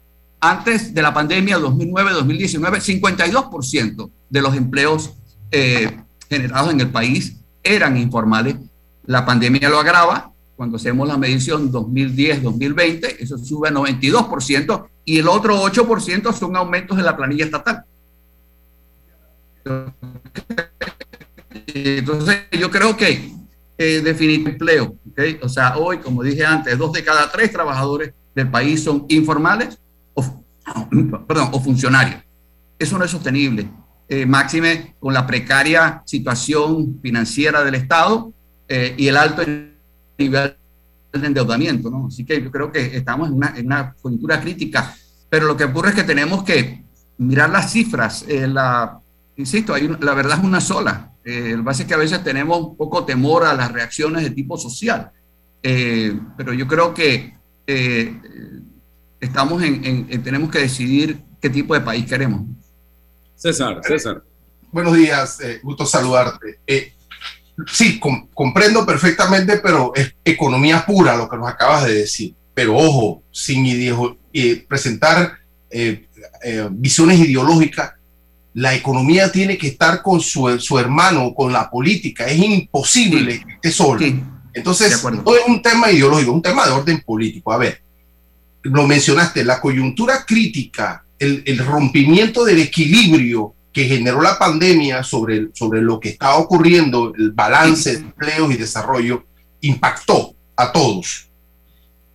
Antes 0.40 0.92
de 0.92 1.02
la 1.02 1.14
pandemia 1.14 1.58
2009-2019, 1.58 3.00
52% 3.00 4.10
de 4.28 4.42
los 4.42 4.56
empleos 4.56 5.14
eh, 5.52 5.98
generados 6.28 6.72
en 6.72 6.80
el 6.80 6.90
país 6.90 7.36
eran 7.62 7.96
informales. 7.96 8.56
La 9.06 9.24
pandemia 9.24 9.68
lo 9.68 9.78
agrava. 9.78 10.32
Cuando 10.56 10.76
hacemos 10.76 11.06
la 11.08 11.16
medición 11.16 11.72
2010-2020, 11.72 13.16
eso 13.20 13.38
sube 13.38 13.68
a 13.68 13.72
92% 13.72 14.86
y 15.04 15.18
el 15.18 15.28
otro 15.28 15.62
8% 15.62 16.32
son 16.32 16.56
aumentos 16.56 16.98
en 16.98 17.04
la 17.04 17.16
planilla 17.16 17.44
estatal. 17.44 17.84
Entonces, 21.66 22.42
yo 22.52 22.70
creo 22.70 22.96
que 22.96 23.32
eh, 23.78 24.00
definir 24.00 24.48
empleo, 24.48 24.96
o 25.42 25.48
sea, 25.48 25.76
hoy, 25.76 25.98
como 25.98 26.22
dije 26.22 26.44
antes, 26.44 26.76
dos 26.78 26.92
de 26.92 27.02
cada 27.02 27.30
tres 27.30 27.50
trabajadores 27.50 28.12
del 28.34 28.50
país 28.50 28.82
son 28.82 29.06
informales 29.08 29.78
o, 30.14 30.44
perdón, 31.26 31.48
o 31.52 31.60
funcionarios. 31.60 32.22
Eso 32.78 32.98
no 32.98 33.04
es 33.04 33.10
sostenible. 33.10 33.68
Eh, 34.08 34.26
máxime 34.26 34.94
con 34.98 35.14
la 35.14 35.26
precaria 35.26 36.02
situación 36.04 36.98
financiera 37.00 37.64
del 37.64 37.76
Estado 37.76 38.32
eh, 38.68 38.94
y 38.98 39.08
el 39.08 39.16
alto 39.16 39.42
nivel 40.18 40.56
de 41.12 41.26
endeudamiento, 41.26 41.90
¿no? 41.90 42.08
Así 42.08 42.24
que 42.24 42.42
yo 42.42 42.50
creo 42.50 42.70
que 42.70 42.96
estamos 42.96 43.28
en 43.28 43.34
una, 43.34 43.54
en 43.56 43.66
una 43.66 43.94
coyuntura 43.94 44.40
crítica, 44.40 44.94
pero 45.30 45.46
lo 45.46 45.56
que 45.56 45.64
ocurre 45.64 45.90
es 45.90 45.94
que 45.94 46.04
tenemos 46.04 46.44
que 46.44 46.84
mirar 47.18 47.50
las 47.50 47.72
cifras. 47.72 48.24
Eh, 48.28 48.46
la, 48.46 49.00
insisto, 49.36 49.74
hay 49.74 49.88
la 50.00 50.14
verdad 50.14 50.38
es 50.38 50.44
una 50.44 50.60
sola. 50.60 51.12
Eh, 51.24 51.52
el 51.52 51.62
base 51.62 51.82
es 51.82 51.88
que 51.88 51.94
a 51.94 51.98
veces 51.98 52.22
tenemos 52.24 52.60
un 52.60 52.76
poco 52.76 53.04
temor 53.04 53.44
a 53.44 53.54
las 53.54 53.70
reacciones 53.70 54.24
de 54.24 54.30
tipo 54.30 54.58
social, 54.58 55.10
eh, 55.62 56.18
pero 56.36 56.52
yo 56.52 56.66
creo 56.66 56.92
que 56.92 57.36
eh, 57.66 58.20
estamos 59.20 59.62
en, 59.62 60.22
tenemos 60.22 60.50
que 60.50 60.58
decidir 60.58 61.22
qué 61.40 61.48
tipo 61.48 61.74
de 61.74 61.80
país 61.80 62.06
queremos. 62.06 62.42
César, 63.42 63.80
César. 63.82 64.22
Buenos 64.70 64.96
días, 64.96 65.40
gusto 65.64 65.84
saludarte. 65.84 66.60
sí, 67.66 67.98
comprendo 68.32 68.86
perfectamente, 68.86 69.56
pero 69.56 69.92
es 69.96 70.14
economía 70.24 70.86
pura 70.86 71.16
lo 71.16 71.28
que 71.28 71.36
nos 71.36 71.48
acabas 71.48 71.86
de 71.86 71.94
decir. 71.94 72.36
Pero 72.54 72.76
ojo, 72.76 73.24
sin 73.32 73.66
presentar 74.68 75.38
visiones 76.70 77.18
ideológicas 77.18 77.94
la 78.54 78.74
economía 78.74 79.32
tiene 79.32 79.58
que 79.58 79.66
estar 79.66 80.02
con 80.02 80.20
su, 80.20 80.60
su 80.60 80.78
hermano, 80.78 81.34
con 81.34 81.52
la 81.52 81.68
política. 81.68 82.26
Es 82.26 82.38
imposible 82.38 83.40
que 83.40 83.54
esté 83.54 83.72
solo. 83.72 84.06
Entonces, 84.54 85.02
no 85.02 85.34
es 85.34 85.42
un 85.48 85.60
tema 85.60 85.90
ideológico, 85.90 86.30
es 86.30 86.36
un 86.36 86.42
tema 86.42 86.64
de 86.64 86.70
orden 86.70 87.00
político. 87.00 87.52
A 87.52 87.56
ver, 87.56 87.82
lo 88.62 88.86
mencionaste, 88.86 89.42
la 89.42 89.60
coyuntura 89.60 90.24
crítica, 90.24 91.04
el, 91.22 91.58
rompimiento 91.58 92.44
del 92.44 92.60
equilibrio 92.60 93.54
que 93.72 93.84
generó 93.84 94.20
la 94.20 94.38
pandemia 94.38 95.02
sobre, 95.02 95.48
sobre 95.54 95.80
lo 95.80 95.98
que 95.98 96.10
estaba 96.10 96.36
ocurriendo, 96.36 97.12
el 97.16 97.32
balance 97.32 97.92
de 97.92 97.98
empleos 98.00 98.52
y 98.52 98.56
desarrollo, 98.56 99.24
impactó 99.60 100.34
a 100.56 100.72
todos. 100.72 101.28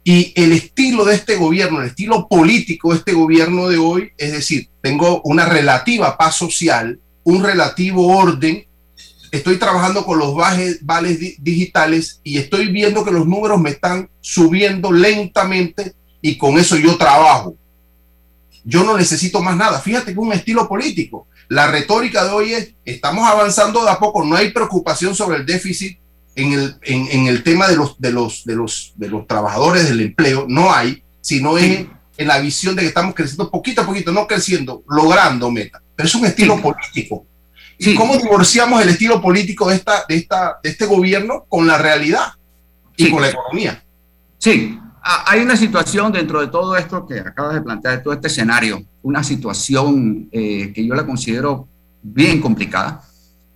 Y 0.04 0.32
el 0.36 0.52
estilo 0.52 1.04
de 1.04 1.16
este 1.16 1.36
gobierno, 1.36 1.82
el 1.82 1.88
estilo 1.88 2.28
político 2.28 2.92
de 2.92 3.00
este 3.00 3.14
gobierno 3.14 3.68
de 3.68 3.78
hoy, 3.78 4.12
es 4.18 4.32
decir, 4.32 4.70
tengo 4.82 5.22
una 5.24 5.46
relativa 5.46 6.18
paz 6.18 6.36
social, 6.36 7.00
un 7.24 7.44
relativo 7.44 8.08
orden, 8.08 8.66
estoy 9.32 9.58
trabajando 9.58 10.06
con 10.06 10.20
los 10.20 10.34
vales 10.36 11.20
digitales 11.40 12.22
y 12.24 12.38
estoy 12.38 12.72
viendo 12.72 13.04
que 13.04 13.12
los 13.12 13.28
números 13.28 13.60
me 13.60 13.72
están 13.72 14.10
subiendo 14.22 14.92
lentamente 14.92 15.94
y 16.22 16.38
con 16.38 16.58
eso 16.58 16.78
yo 16.78 16.98
trabajo. 16.98 17.56
Yo 18.70 18.84
no 18.84 18.98
necesito 18.98 19.42
más 19.42 19.56
nada. 19.56 19.80
Fíjate 19.80 20.08
que 20.08 20.12
es 20.12 20.18
un 20.18 20.34
estilo 20.34 20.68
político. 20.68 21.28
La 21.48 21.68
retórica 21.68 22.26
de 22.26 22.32
hoy 22.32 22.54
es, 22.54 22.74
estamos 22.84 23.26
avanzando 23.26 23.82
de 23.86 23.92
a 23.92 23.98
poco, 23.98 24.26
no 24.26 24.36
hay 24.36 24.52
preocupación 24.52 25.16
sobre 25.16 25.38
el 25.38 25.46
déficit 25.46 25.98
en 26.36 26.52
el, 26.52 26.76
en, 26.82 27.28
el 27.28 27.44
tema 27.44 27.70
de 27.70 27.78
los, 27.78 27.98
de, 27.98 28.12
los, 28.12 28.44
de, 28.44 28.56
los, 28.56 28.92
de 28.98 29.08
los 29.08 29.26
trabajadores 29.26 29.88
del 29.88 30.02
empleo, 30.02 30.46
no 30.50 30.74
hay, 30.74 31.02
sino 31.22 31.58
es 31.58 31.88
en 32.18 32.28
la 32.28 32.40
visión 32.40 32.76
de 32.76 32.82
que 32.82 32.90
estamos 32.90 33.16
creciendo 33.16 33.50
poquito 33.50 33.82
a 33.82 33.86
poquito, 33.86 34.12
no 34.12 34.28
creciendo, 34.28 34.84
logrando 34.90 35.50
meta. 35.50 35.82
Pero 35.96 36.08
es 36.08 36.16
un 36.16 36.26
estilo 36.26 36.62
político. 36.62 37.26
¿Y 37.78 37.96
cómo 37.96 38.18
divorciamos 38.18 38.82
el 38.82 38.90
estilo 38.90 39.22
político 39.22 39.70
de, 39.70 39.78
esta, 39.78 40.04
de, 40.10 40.16
esta, 40.18 40.60
de 40.62 40.72
este 40.72 40.86
gobierno 40.86 41.46
con 41.48 41.66
la 41.66 41.78
realidad 41.78 42.34
y 42.98 43.10
con 43.10 43.22
la 43.22 43.30
economía? 43.30 43.82
Sí, 44.38 44.78
hay 45.26 45.42
una 45.42 45.56
situación 45.56 46.12
dentro 46.12 46.42
de 46.42 46.48
todo 46.48 46.76
esto 46.76 47.06
que 47.06 47.20
acabas 47.20 47.54
de 47.54 47.62
plantear, 47.62 47.98
de 47.98 48.04
todo 48.04 48.14
este 48.14 48.28
escenario, 48.28 48.84
una 49.02 49.24
situación 49.24 50.28
eh, 50.32 50.74
que 50.74 50.86
yo 50.86 50.94
la 50.96 51.06
considero 51.06 51.68
bien 52.04 52.42
complicada, 52.42 53.02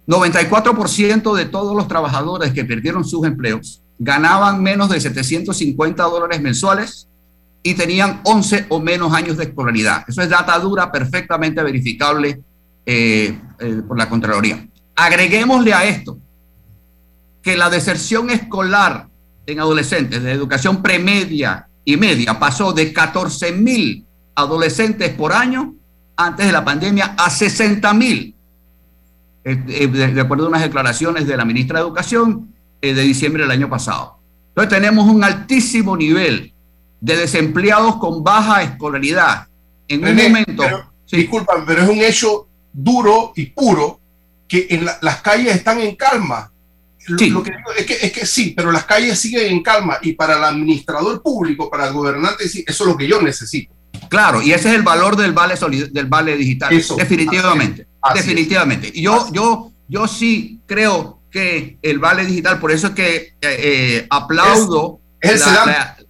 94% 0.07 1.35
de 1.35 1.45
todos 1.45 1.75
los 1.75 1.87
trabajadores 1.87 2.53
que 2.53 2.65
perdieron 2.65 3.03
sus 3.03 3.25
empleos 3.25 3.81
ganaban 3.99 4.63
menos 4.63 4.89
de 4.89 4.99
750 4.99 6.03
dólares 6.03 6.41
mensuales 6.41 7.07
y 7.61 7.75
tenían 7.75 8.21
11 8.23 8.65
o 8.69 8.79
menos 8.79 9.13
años 9.13 9.37
de 9.37 9.43
escolaridad. 9.43 10.03
Eso 10.07 10.21
es 10.21 10.29
data 10.29 10.57
dura 10.57 10.91
perfectamente 10.91 11.61
verificable 11.61 12.41
eh, 12.85 13.37
eh, 13.59 13.81
por 13.87 13.97
la 13.97 14.09
Contraloría. 14.09 14.67
Agreguémosle 14.95 15.73
a 15.73 15.85
esto 15.85 16.17
que 17.43 17.55
la 17.55 17.69
deserción 17.69 18.29
escolar 18.29 19.10
en 19.45 19.59
adolescentes 19.59 20.21
de 20.21 20.31
educación 20.31 20.81
premedia 20.81 21.67
y 21.83 21.97
media 21.97 22.39
pasó 22.39 22.73
de 22.73 22.93
14 22.93 23.53
mil 23.53 24.05
adolescentes 24.35 25.09
por 25.09 25.33
año 25.33 25.73
antes 26.15 26.45
de 26.45 26.51
la 26.51 26.63
pandemia 26.63 27.15
a 27.17 27.29
60 27.29 27.93
mil 27.93 28.35
eh, 29.43 29.57
eh, 29.67 29.87
de 29.87 30.21
acuerdo 30.21 30.45
a 30.45 30.49
unas 30.49 30.61
declaraciones 30.61 31.25
de 31.25 31.35
la 31.35 31.45
ministra 31.45 31.79
de 31.79 31.85
Educación 31.85 32.53
eh, 32.81 32.93
de 32.93 33.01
diciembre 33.01 33.43
del 33.43 33.51
año 33.51 33.69
pasado. 33.69 34.19
Entonces 34.49 34.69
tenemos 34.69 35.07
un 35.07 35.23
altísimo 35.23 35.97
nivel 35.97 36.53
de 36.99 37.17
desempleados 37.17 37.95
con 37.95 38.23
baja 38.23 38.61
escolaridad. 38.61 39.47
En 39.87 40.05
un 40.05 40.15
momento... 40.15 40.63
Disculpa, 41.11 41.61
pero 41.67 41.81
es 41.81 41.89
un 41.89 41.97
hecho 41.97 42.47
duro 42.71 43.33
y 43.35 43.47
puro 43.47 43.99
que 44.47 44.67
en 44.69 44.85
las 44.85 45.21
calles 45.21 45.55
están 45.55 45.81
en 45.81 45.95
calma. 45.95 46.50
Lo, 47.11 47.43
que 47.43 47.51
es, 47.77 47.85
que, 47.85 47.93
es 48.01 48.11
que 48.11 48.25
sí, 48.25 48.53
pero 48.55 48.71
las 48.71 48.85
calles 48.85 49.19
siguen 49.19 49.51
en 49.51 49.63
calma 49.63 49.97
y 50.01 50.13
para 50.13 50.37
el 50.37 50.43
administrador 50.43 51.21
público, 51.21 51.69
para 51.69 51.87
el 51.87 51.93
gobernante, 51.93 52.45
eso 52.45 52.63
es 52.65 52.79
lo 52.79 52.97
que 52.97 53.07
yo 53.07 53.21
necesito. 53.21 53.73
Claro, 54.09 54.41
y 54.41 54.51
ese 54.51 54.69
es 54.69 54.75
el 54.75 54.81
valor 54.81 55.15
del 55.15 55.31
vale, 55.31 55.55
del 55.91 56.05
vale 56.07 56.35
digital. 56.35 56.69
definitivamente. 56.97 57.87
definitivamente. 58.13 58.91
Yo, 58.93 59.31
yo, 59.31 59.71
yo 59.87 60.07
sí 60.07 60.59
creo 60.65 61.21
que 61.31 61.77
el 61.81 61.99
vale 61.99 62.25
digital, 62.25 62.59
por 62.59 62.71
eso 62.71 62.87
es 62.87 62.93
que 62.93 63.15
eh, 63.15 63.33
eh, 63.41 64.07
aplaudo 64.09 64.99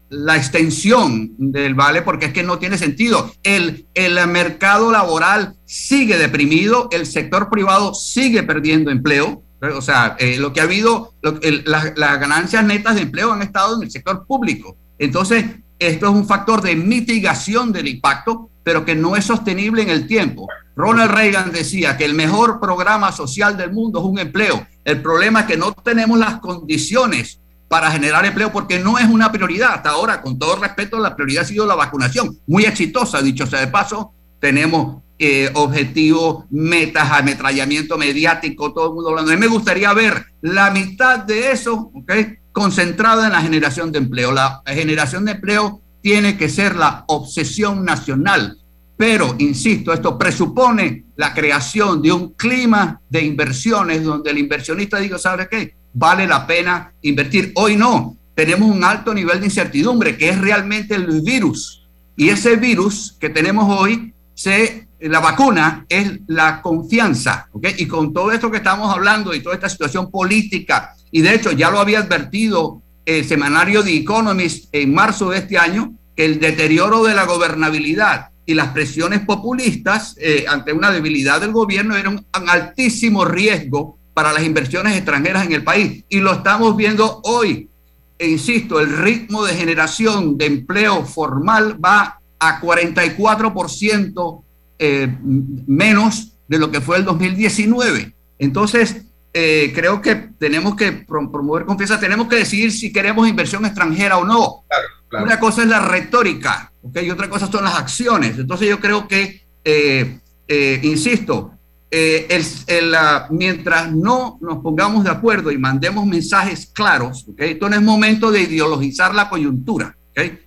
la, 0.09 0.35
extensión 0.35 1.33
del 1.37 1.75
vale, 1.75 2.01
porque 2.01 2.25
es 2.27 2.33
que 2.33 2.43
no 2.43 2.57
tiene 2.59 2.77
sentido. 2.77 3.31
El, 3.43 3.85
el 3.93 4.27
mercado 4.27 4.91
laboral 4.91 5.55
sigue 5.65 6.17
deprimido, 6.17 6.89
el 6.91 7.05
sector 7.05 7.49
privado 7.49 7.93
sigue 7.93 8.43
perdiendo 8.43 8.91
empleo. 8.91 9.43
O 9.61 9.81
sea, 9.81 10.15
eh, 10.17 10.37
lo 10.37 10.51
que 10.51 10.59
ha 10.59 10.63
habido, 10.63 11.13
las 11.21 12.19
ganancias 12.19 12.63
netas 12.63 12.95
de 12.95 13.01
empleo 13.01 13.31
han 13.31 13.43
estado 13.43 13.77
en 13.77 13.83
el 13.83 13.91
sector 13.91 14.25
público. 14.25 14.75
Entonces, 14.97 15.45
esto 15.77 16.07
es 16.07 16.11
un 16.11 16.27
factor 16.27 16.61
de 16.61 16.75
mitigación 16.75 17.71
del 17.71 17.87
impacto, 17.87 18.49
pero 18.63 18.85
que 18.85 18.95
no 18.95 19.15
es 19.15 19.25
sostenible 19.25 19.81
en 19.83 19.89
el 19.89 20.07
tiempo. 20.07 20.47
Ronald 20.75 21.11
Reagan 21.11 21.51
decía 21.51 21.97
que 21.97 22.05
el 22.05 22.15
mejor 22.15 22.59
programa 22.59 23.11
social 23.11 23.55
del 23.57 23.71
mundo 23.71 23.99
es 23.99 24.05
un 24.05 24.19
empleo. 24.19 24.65
El 24.83 25.01
problema 25.01 25.41
es 25.41 25.45
que 25.45 25.57
no 25.57 25.73
tenemos 25.73 26.17
las 26.17 26.39
condiciones 26.39 27.39
para 27.67 27.91
generar 27.91 28.25
empleo 28.25 28.51
porque 28.51 28.79
no 28.79 28.97
es 28.97 29.07
una 29.07 29.31
prioridad. 29.31 29.73
Hasta 29.75 29.91
ahora, 29.91 30.21
con 30.21 30.37
todo 30.37 30.55
respeto, 30.55 30.99
la 30.99 31.15
prioridad 31.15 31.43
ha 31.43 31.47
sido 31.47 31.65
la 31.65 31.75
vacunación. 31.75 32.37
Muy 32.47 32.65
exitosa, 32.65 33.21
dicho 33.21 33.45
sea 33.45 33.59
de 33.59 33.67
paso. 33.67 34.13
Tenemos 34.39 35.03
eh, 35.23 35.51
objetivos, 35.53 36.45
metas, 36.49 37.11
ametrallamiento 37.11 37.95
mediático, 37.95 38.73
todo 38.73 38.87
el 38.87 38.93
mundo 38.95 39.11
hablando. 39.11 39.31
A 39.31 39.35
mí 39.35 39.39
me 39.39 39.45
gustaría 39.45 39.93
ver 39.93 40.25
la 40.41 40.71
mitad 40.71 41.19
de 41.19 41.51
eso, 41.51 41.91
¿ok? 41.93 42.11
concentrada 42.51 43.27
en 43.27 43.33
la 43.33 43.41
generación 43.41 43.91
de 43.91 43.99
empleo. 43.99 44.31
La 44.31 44.63
generación 44.65 45.25
de 45.25 45.33
empleo 45.33 45.79
tiene 46.01 46.37
que 46.37 46.49
ser 46.49 46.75
la 46.75 47.05
obsesión 47.07 47.85
nacional, 47.85 48.57
pero, 48.97 49.35
insisto, 49.39 49.93
esto 49.93 50.17
presupone 50.17 51.05
la 51.15 51.33
creación 51.33 52.01
de 52.01 52.11
un 52.11 52.33
clima 52.33 53.01
de 53.09 53.23
inversiones 53.23 54.03
donde 54.03 54.31
el 54.31 54.37
inversionista 54.37 54.99
diga, 54.99 55.17
¿sabe 55.17 55.47
qué? 55.49 55.75
Vale 55.93 56.27
la 56.27 56.45
pena 56.45 56.93
invertir. 57.01 57.51
Hoy 57.55 57.75
no, 57.75 58.17
tenemos 58.35 58.69
un 58.69 58.83
alto 58.83 59.13
nivel 59.13 59.39
de 59.39 59.45
incertidumbre, 59.45 60.17
que 60.17 60.29
es 60.29 60.39
realmente 60.39 60.95
el 60.95 61.21
virus. 61.21 61.87
Y 62.15 62.29
ese 62.29 62.55
virus 62.55 63.17
que 63.19 63.29
tenemos 63.29 63.75
hoy, 63.75 64.13
se, 64.35 64.87
la 65.01 65.19
vacuna 65.19 65.85
es 65.89 66.19
la 66.27 66.61
confianza. 66.61 67.47
¿okay? 67.51 67.75
Y 67.77 67.87
con 67.87 68.13
todo 68.13 68.31
esto 68.31 68.51
que 68.51 68.57
estamos 68.57 68.93
hablando 68.93 69.33
y 69.33 69.41
toda 69.41 69.55
esta 69.55 69.69
situación 69.69 70.11
política 70.11 70.95
y 71.11 71.21
de 71.21 71.35
hecho 71.35 71.51
ya 71.51 71.69
lo 71.69 71.79
había 71.79 71.99
advertido 71.99 72.81
el 73.05 73.25
semanario 73.25 73.83
The 73.83 73.97
Economist 73.97 74.69
en 74.71 74.93
marzo 74.93 75.29
de 75.29 75.39
este 75.39 75.57
año, 75.57 75.93
que 76.15 76.25
el 76.25 76.39
deterioro 76.39 77.03
de 77.03 77.13
la 77.13 77.25
gobernabilidad 77.25 78.29
y 78.45 78.53
las 78.53 78.69
presiones 78.69 79.21
populistas 79.21 80.15
eh, 80.19 80.45
ante 80.47 80.73
una 80.73 80.91
debilidad 80.91 81.41
del 81.41 81.51
gobierno 81.51 81.95
eran 81.95 82.17
un 82.17 82.49
altísimo 82.49 83.25
riesgo 83.25 83.97
para 84.13 84.33
las 84.33 84.43
inversiones 84.43 84.95
extranjeras 84.95 85.45
en 85.45 85.53
el 85.53 85.63
país. 85.63 86.03
Y 86.09 86.19
lo 86.19 86.33
estamos 86.33 86.75
viendo 86.75 87.21
hoy. 87.23 87.69
E 88.17 88.27
insisto, 88.27 88.79
el 88.79 88.95
ritmo 88.97 89.43
de 89.43 89.55
generación 89.55 90.37
de 90.37 90.45
empleo 90.45 91.05
formal 91.05 91.83
va 91.83 92.19
a 92.39 92.61
44% 92.61 94.43
eh, 94.81 95.15
menos 95.21 96.33
de 96.47 96.57
lo 96.57 96.71
que 96.71 96.81
fue 96.81 96.97
el 96.97 97.05
2019. 97.05 98.13
Entonces, 98.39 99.05
eh, 99.33 99.71
creo 99.73 100.01
que 100.01 100.15
tenemos 100.37 100.75
que 100.75 100.91
promover 100.91 101.65
confianza, 101.65 101.99
tenemos 101.99 102.27
que 102.27 102.37
decidir 102.37 102.71
si 102.71 102.91
queremos 102.91 103.29
inversión 103.29 103.65
extranjera 103.65 104.17
o 104.17 104.25
no. 104.25 104.65
Una 105.11 105.39
cosa 105.39 105.61
es 105.61 105.67
la 105.67 105.79
retórica, 105.79 106.71
¿okay? 106.81 107.05
y 107.05 107.11
otra 107.11 107.29
cosa 107.29 107.49
son 107.49 107.63
las 107.63 107.75
acciones. 107.75 108.37
Entonces 108.39 108.67
yo 108.67 108.79
creo 108.79 109.07
que, 109.07 109.43
eh, 109.63 110.19
eh, 110.47 110.79
insisto, 110.83 111.53
eh, 111.93 112.27
el, 112.67 112.95
mientras 113.29 113.91
no 113.91 114.37
nos 114.41 114.59
pongamos 114.59 115.03
de 115.03 115.11
acuerdo 115.11 115.51
y 115.51 115.57
mandemos 115.57 116.05
mensajes 116.05 116.65
claros, 116.73 117.25
¿okay? 117.29 117.51
esto 117.51 117.69
no 117.69 117.75
es 117.75 117.81
momento 117.81 118.31
de 118.31 118.41
ideologizar 118.41 119.13
la 119.13 119.29
coyuntura. 119.29 119.95
¿okay? 120.11 120.39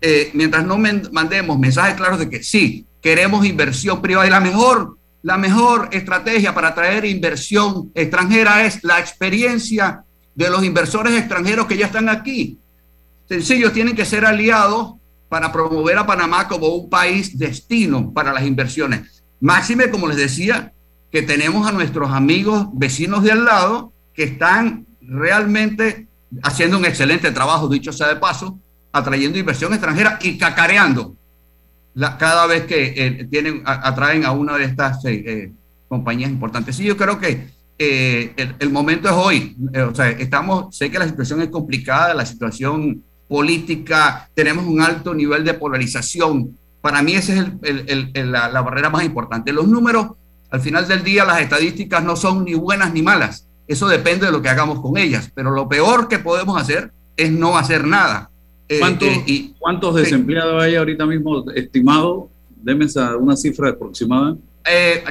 Eh, 0.00 0.30
mientras 0.34 0.64
no 0.64 0.78
mandemos 0.78 1.58
mensajes 1.58 1.94
claros 1.94 2.18
de 2.18 2.28
que 2.28 2.42
sí, 2.42 2.86
queremos 3.04 3.44
inversión 3.44 4.00
privada 4.00 4.26
y 4.26 4.30
la 4.30 4.40
mejor, 4.40 4.96
la 5.22 5.36
mejor 5.36 5.90
estrategia 5.92 6.54
para 6.54 6.68
atraer 6.68 7.04
inversión 7.04 7.92
extranjera 7.94 8.64
es 8.64 8.82
la 8.82 8.98
experiencia 8.98 10.02
de 10.34 10.48
los 10.48 10.64
inversores 10.64 11.12
extranjeros 11.12 11.66
que 11.66 11.76
ya 11.76 11.84
están 11.84 12.08
aquí. 12.08 12.58
Sencillo, 13.28 13.72
tienen 13.72 13.94
que 13.94 14.06
ser 14.06 14.24
aliados 14.24 14.94
para 15.28 15.52
promover 15.52 15.98
a 15.98 16.06
Panamá 16.06 16.48
como 16.48 16.68
un 16.68 16.88
país 16.88 17.38
destino 17.38 18.10
para 18.10 18.32
las 18.32 18.46
inversiones. 18.46 19.22
Máxime, 19.38 19.90
como 19.90 20.08
les 20.08 20.16
decía, 20.16 20.72
que 21.12 21.20
tenemos 21.20 21.68
a 21.68 21.72
nuestros 21.72 22.10
amigos 22.10 22.68
vecinos 22.72 23.22
de 23.22 23.32
al 23.32 23.44
lado 23.44 23.92
que 24.14 24.24
están 24.24 24.86
realmente 25.02 26.08
haciendo 26.42 26.78
un 26.78 26.86
excelente 26.86 27.30
trabajo, 27.32 27.68
dicho 27.68 27.92
sea 27.92 28.08
de 28.08 28.16
paso, 28.16 28.58
atrayendo 28.92 29.38
inversión 29.38 29.74
extranjera 29.74 30.18
y 30.22 30.38
cacareando 30.38 31.16
cada 32.18 32.46
vez 32.46 32.64
que 32.64 32.94
eh, 32.96 33.26
tienen, 33.30 33.62
atraen 33.64 34.24
a 34.24 34.32
una 34.32 34.56
de 34.56 34.64
estas 34.64 35.04
eh, 35.04 35.22
eh, 35.26 35.52
compañías 35.88 36.30
importantes. 36.30 36.76
Sí, 36.76 36.84
yo 36.84 36.96
creo 36.96 37.18
que 37.18 37.54
el, 37.78 38.70
momento 38.70 39.08
es 39.08 39.14
hoy. 39.14 39.56
estamos, 40.18 40.76
sé 40.76 40.90
que 40.90 40.98
la 40.98 41.08
situación 41.08 41.42
es 41.42 41.48
complicada, 41.48 42.14
la 42.14 42.26
situación 42.26 43.02
política, 43.28 44.28
tenemos 44.34 44.66
un 44.66 44.80
alto 44.80 45.14
nivel 45.14 45.44
de 45.44 45.54
polarización. 45.54 46.56
Para 46.80 47.02
mí 47.02 47.14
esa 47.14 47.50
es 47.62 48.26
la, 48.26 48.60
barrera 48.60 48.90
más 48.90 49.04
importante. 49.04 49.52
Los 49.52 49.68
números, 49.68 50.08
al 50.50 50.60
final 50.60 50.86
del 50.86 51.02
día, 51.02 51.24
las 51.24 51.40
estadísticas 51.40 52.02
no 52.02 52.16
son 52.16 52.44
ni 52.44 52.54
buenas 52.54 52.92
ni 52.92 53.02
malas. 53.02 53.46
Eso 53.66 53.88
depende 53.88 54.26
de 54.26 54.32
lo 54.32 54.42
que 54.42 54.50
hagamos 54.50 54.80
con 54.80 54.96
ellas. 54.96 55.30
Pero 55.34 55.50
lo 55.50 55.68
peor 55.68 56.08
que 56.08 56.18
podemos 56.18 56.60
hacer 56.60 56.92
es 57.16 57.30
no 57.30 57.56
hacer 57.56 57.86
nada. 57.86 58.30
Eh, 58.68 58.78
¿Cuántos, 58.78 59.08
eh, 59.08 59.24
y, 59.26 59.54
¿cuántos 59.58 59.94
desempleados 59.94 60.62
hay 60.62 60.76
ahorita 60.76 61.06
mismo 61.06 61.50
estimado? 61.52 62.30
Deme 62.56 62.86
una 63.20 63.36
cifra 63.36 63.70
aproximada. 63.70 64.36
Eh, 64.66 65.04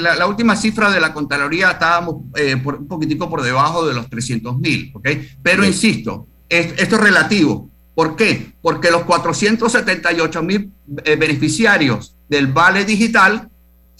la, 0.00 0.26
última 0.26 0.56
cifra 0.56 0.90
de 0.90 1.00
la 1.00 1.12
Contraloría 1.12 1.70
estábamos 1.70 2.24
por, 2.64 2.74
un 2.76 2.88
poquitico 2.88 3.30
por 3.30 3.42
debajo 3.42 3.86
de 3.86 3.94
los 3.94 4.10
300 4.10 4.58
mil, 4.58 4.90
¿ok? 4.92 5.08
Pero 5.42 5.64
insisto, 5.64 6.26
esto 6.48 6.96
es 6.96 7.00
relativo. 7.00 7.70
¿Por 7.94 8.16
qué? 8.16 8.54
Porque 8.60 8.90
los 8.90 9.02
478 9.02 10.42
mil 10.42 10.72
beneficiarios 10.86 12.16
del 12.28 12.48
Vale 12.48 12.84
Digital 12.84 13.48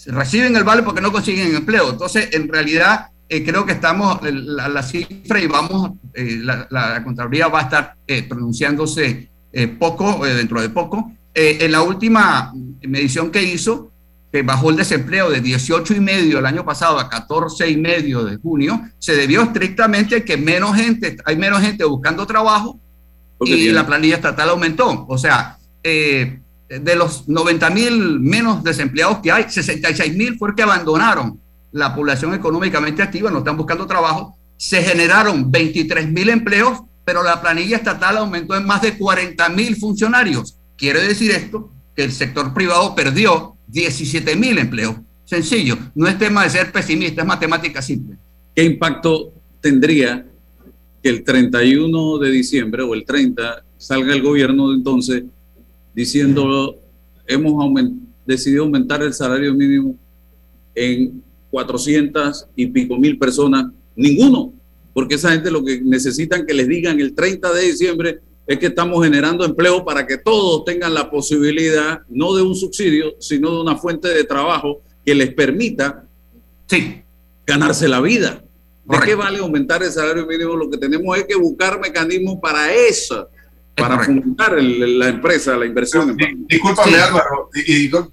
reciben 0.07 0.57
el 0.57 0.65
Vale 0.65 0.83
porque 0.83 0.99
no 0.99 1.13
consiguen 1.13 1.55
empleo. 1.55 1.91
Entonces, 1.91 2.29
en 2.33 2.49
realidad, 2.49 3.11
eh, 3.27 3.43
creo 3.43 3.65
que 3.65 3.71
estamos, 3.71 4.19
la, 4.21 4.69
la 4.69 4.83
cifra 4.83 5.39
y 5.39 5.47
vamos, 5.47 5.93
eh, 6.13 6.39
la, 6.41 6.67
la, 6.69 7.03
Contraloría 7.03 7.47
va 7.47 7.61
a 7.61 7.63
estar 7.63 7.95
eh, 8.05 8.23
pronunciándose 8.23 9.29
poco, 9.79 10.25
dentro 10.25 10.61
de 10.61 10.67
poco. 10.67 11.13
en 11.33 11.71
la 11.71 11.81
última 11.81 12.53
medición 12.81 13.31
que 13.31 13.41
hizo, 13.41 13.89
que 14.29 14.41
bajó 14.41 14.69
el 14.69 14.75
desempleo 14.75 15.29
de 15.29 15.39
18 15.39 15.93
y 15.95 16.01
medio 16.01 16.39
el 16.39 16.45
año 16.45 16.65
pasado 16.65 16.99
a 16.99 17.09
14 17.09 17.69
y 17.69 17.77
medio 17.77 18.25
de 18.25 18.35
junio, 18.35 18.81
se 18.99 19.15
debió 19.15 19.43
estrictamente 19.43 20.17
a 20.17 20.25
que 20.25 20.35
menos 20.35 20.75
gente, 20.75 21.15
hay 21.23 21.37
menos 21.37 21.61
gente 21.61 21.85
buscando 21.85 22.27
trabajo 22.27 22.77
y 23.39 23.69
la 23.69 23.87
planilla 23.87 24.15
estatal 24.15 24.49
aumentó. 24.49 25.05
O 25.07 25.17
sea, 25.17 25.57
de 25.81 26.95
los 26.97 27.29
90 27.29 27.69
mil 27.69 28.19
menos 28.19 28.61
desempleados 28.61 29.19
que 29.19 29.31
hay, 29.31 29.49
66 29.49 30.17
mil 30.17 30.37
fue 30.37 30.53
que 30.53 30.63
abandonaron 30.63 31.39
la 31.75 31.93
población 31.93 32.33
económicamente 32.33 33.03
activa, 33.03 33.29
no 33.29 33.39
están 33.39 33.57
buscando 33.57 33.85
trabajo, 33.85 34.37
se 34.55 34.81
generaron 34.81 35.51
23 35.51 36.09
mil 36.09 36.29
empleos, 36.29 36.79
pero 37.03 37.21
la 37.21 37.41
planilla 37.41 37.75
estatal 37.75 38.15
aumentó 38.17 38.55
en 38.55 38.65
más 38.65 38.81
de 38.81 38.97
40 38.97 39.49
mil 39.49 39.75
funcionarios. 39.75 40.57
Quiere 40.77 41.01
decir 41.01 41.31
esto 41.31 41.69
que 41.93 42.05
el 42.05 42.13
sector 42.13 42.53
privado 42.53 42.95
perdió 42.95 43.57
17 43.67 44.37
mil 44.37 44.57
empleos. 44.57 44.95
Sencillo, 45.25 45.77
no 45.95 46.07
es 46.07 46.17
tema 46.17 46.43
de 46.43 46.51
ser 46.51 46.71
pesimista, 46.71 47.23
es 47.23 47.27
matemática 47.27 47.81
simple. 47.81 48.15
¿Qué 48.55 48.63
impacto 48.63 49.33
tendría 49.59 50.25
que 51.03 51.09
el 51.09 51.25
31 51.25 52.19
de 52.19 52.31
diciembre 52.31 52.83
o 52.83 52.93
el 52.93 53.03
30 53.03 53.65
salga 53.77 54.13
el 54.13 54.21
gobierno 54.21 54.69
de 54.69 54.77
entonces 54.77 55.23
diciendo 55.93 56.77
hemos 57.27 57.81
decidido 58.25 58.63
aumentar 58.63 59.03
el 59.03 59.13
salario 59.13 59.53
mínimo 59.53 59.97
en 60.73 61.24
400 61.55 62.47
y 62.57 62.67
pico 62.67 62.97
mil 62.97 63.17
personas, 63.17 63.67
ninguno, 63.95 64.51
porque 64.93 65.15
esa 65.15 65.31
gente 65.31 65.49
lo 65.49 65.63
que 65.63 65.79
necesitan 65.79 66.45
que 66.45 66.53
les 66.53 66.67
digan 66.67 66.99
el 66.99 67.15
30 67.15 67.53
de 67.53 67.61
diciembre 67.61 68.19
es 68.45 68.59
que 68.59 68.65
estamos 68.65 69.01
generando 69.01 69.45
empleo 69.45 69.85
para 69.85 70.05
que 70.05 70.17
todos 70.17 70.65
tengan 70.65 70.93
la 70.93 71.09
posibilidad, 71.09 72.01
no 72.09 72.35
de 72.35 72.41
un 72.41 72.55
subsidio, 72.55 73.15
sino 73.21 73.51
de 73.51 73.61
una 73.61 73.77
fuente 73.77 74.09
de 74.09 74.25
trabajo 74.25 74.81
que 75.05 75.15
les 75.15 75.33
permita 75.33 76.03
sí. 76.67 77.01
ganarse 77.47 77.87
la 77.87 78.01
vida. 78.01 78.43
¿De 78.83 78.99
qué 78.99 79.15
vale 79.15 79.39
aumentar 79.39 79.81
el 79.81 79.91
salario 79.91 80.27
mínimo? 80.27 80.57
Lo 80.57 80.69
que 80.69 80.77
tenemos 80.77 81.17
es 81.17 81.23
que 81.23 81.35
buscar 81.35 81.79
mecanismos 81.79 82.39
para 82.41 82.73
eso, 82.73 83.29
para 83.77 84.03
fomentar 84.03 84.61
la 84.61 85.07
empresa, 85.07 85.55
la 85.55 85.65
inversión. 85.65 86.17
discúlpame, 86.49 86.97
Álvaro, 86.97 87.49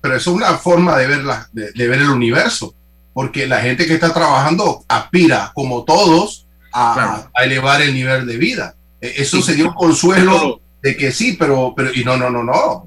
pero 0.01 0.14
eso 0.14 0.30
es 0.30 0.36
una 0.36 0.57
forma 0.59 0.97
de 0.97 1.09
ver, 1.09 1.24
la, 1.24 1.49
de 1.53 1.88
ver 1.88 2.03
el 2.03 2.09
universo 2.09 2.76
porque 3.12 3.46
la 3.46 3.60
gente 3.60 3.86
que 3.86 3.94
está 3.94 4.12
trabajando 4.12 4.84
aspira, 4.88 5.52
como 5.54 5.84
todos, 5.84 6.46
a, 6.72 7.30
elevar 7.44 7.82
el 7.82 7.94
nivel 7.94 8.26
de 8.26 8.36
vida. 8.36 8.74
E, 9.00 9.14
eso 9.18 9.42
se 9.42 9.54
dio 9.54 9.68
un 9.68 9.74
consuelo 9.74 10.60
de 10.82 10.96
que 10.96 11.12
sí, 11.12 11.36
pero, 11.38 11.74
pero 11.76 11.90
y 11.94 12.04
no, 12.04 12.16
no, 12.16 12.30
no, 12.30 12.42
no. 12.42 12.86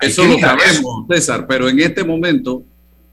Eso 0.00 0.24
lo 0.24 0.38
sabemos, 0.38 1.06
César, 1.08 1.46
pero 1.46 1.68
en 1.68 1.80
este 1.80 2.04
momento, 2.04 2.62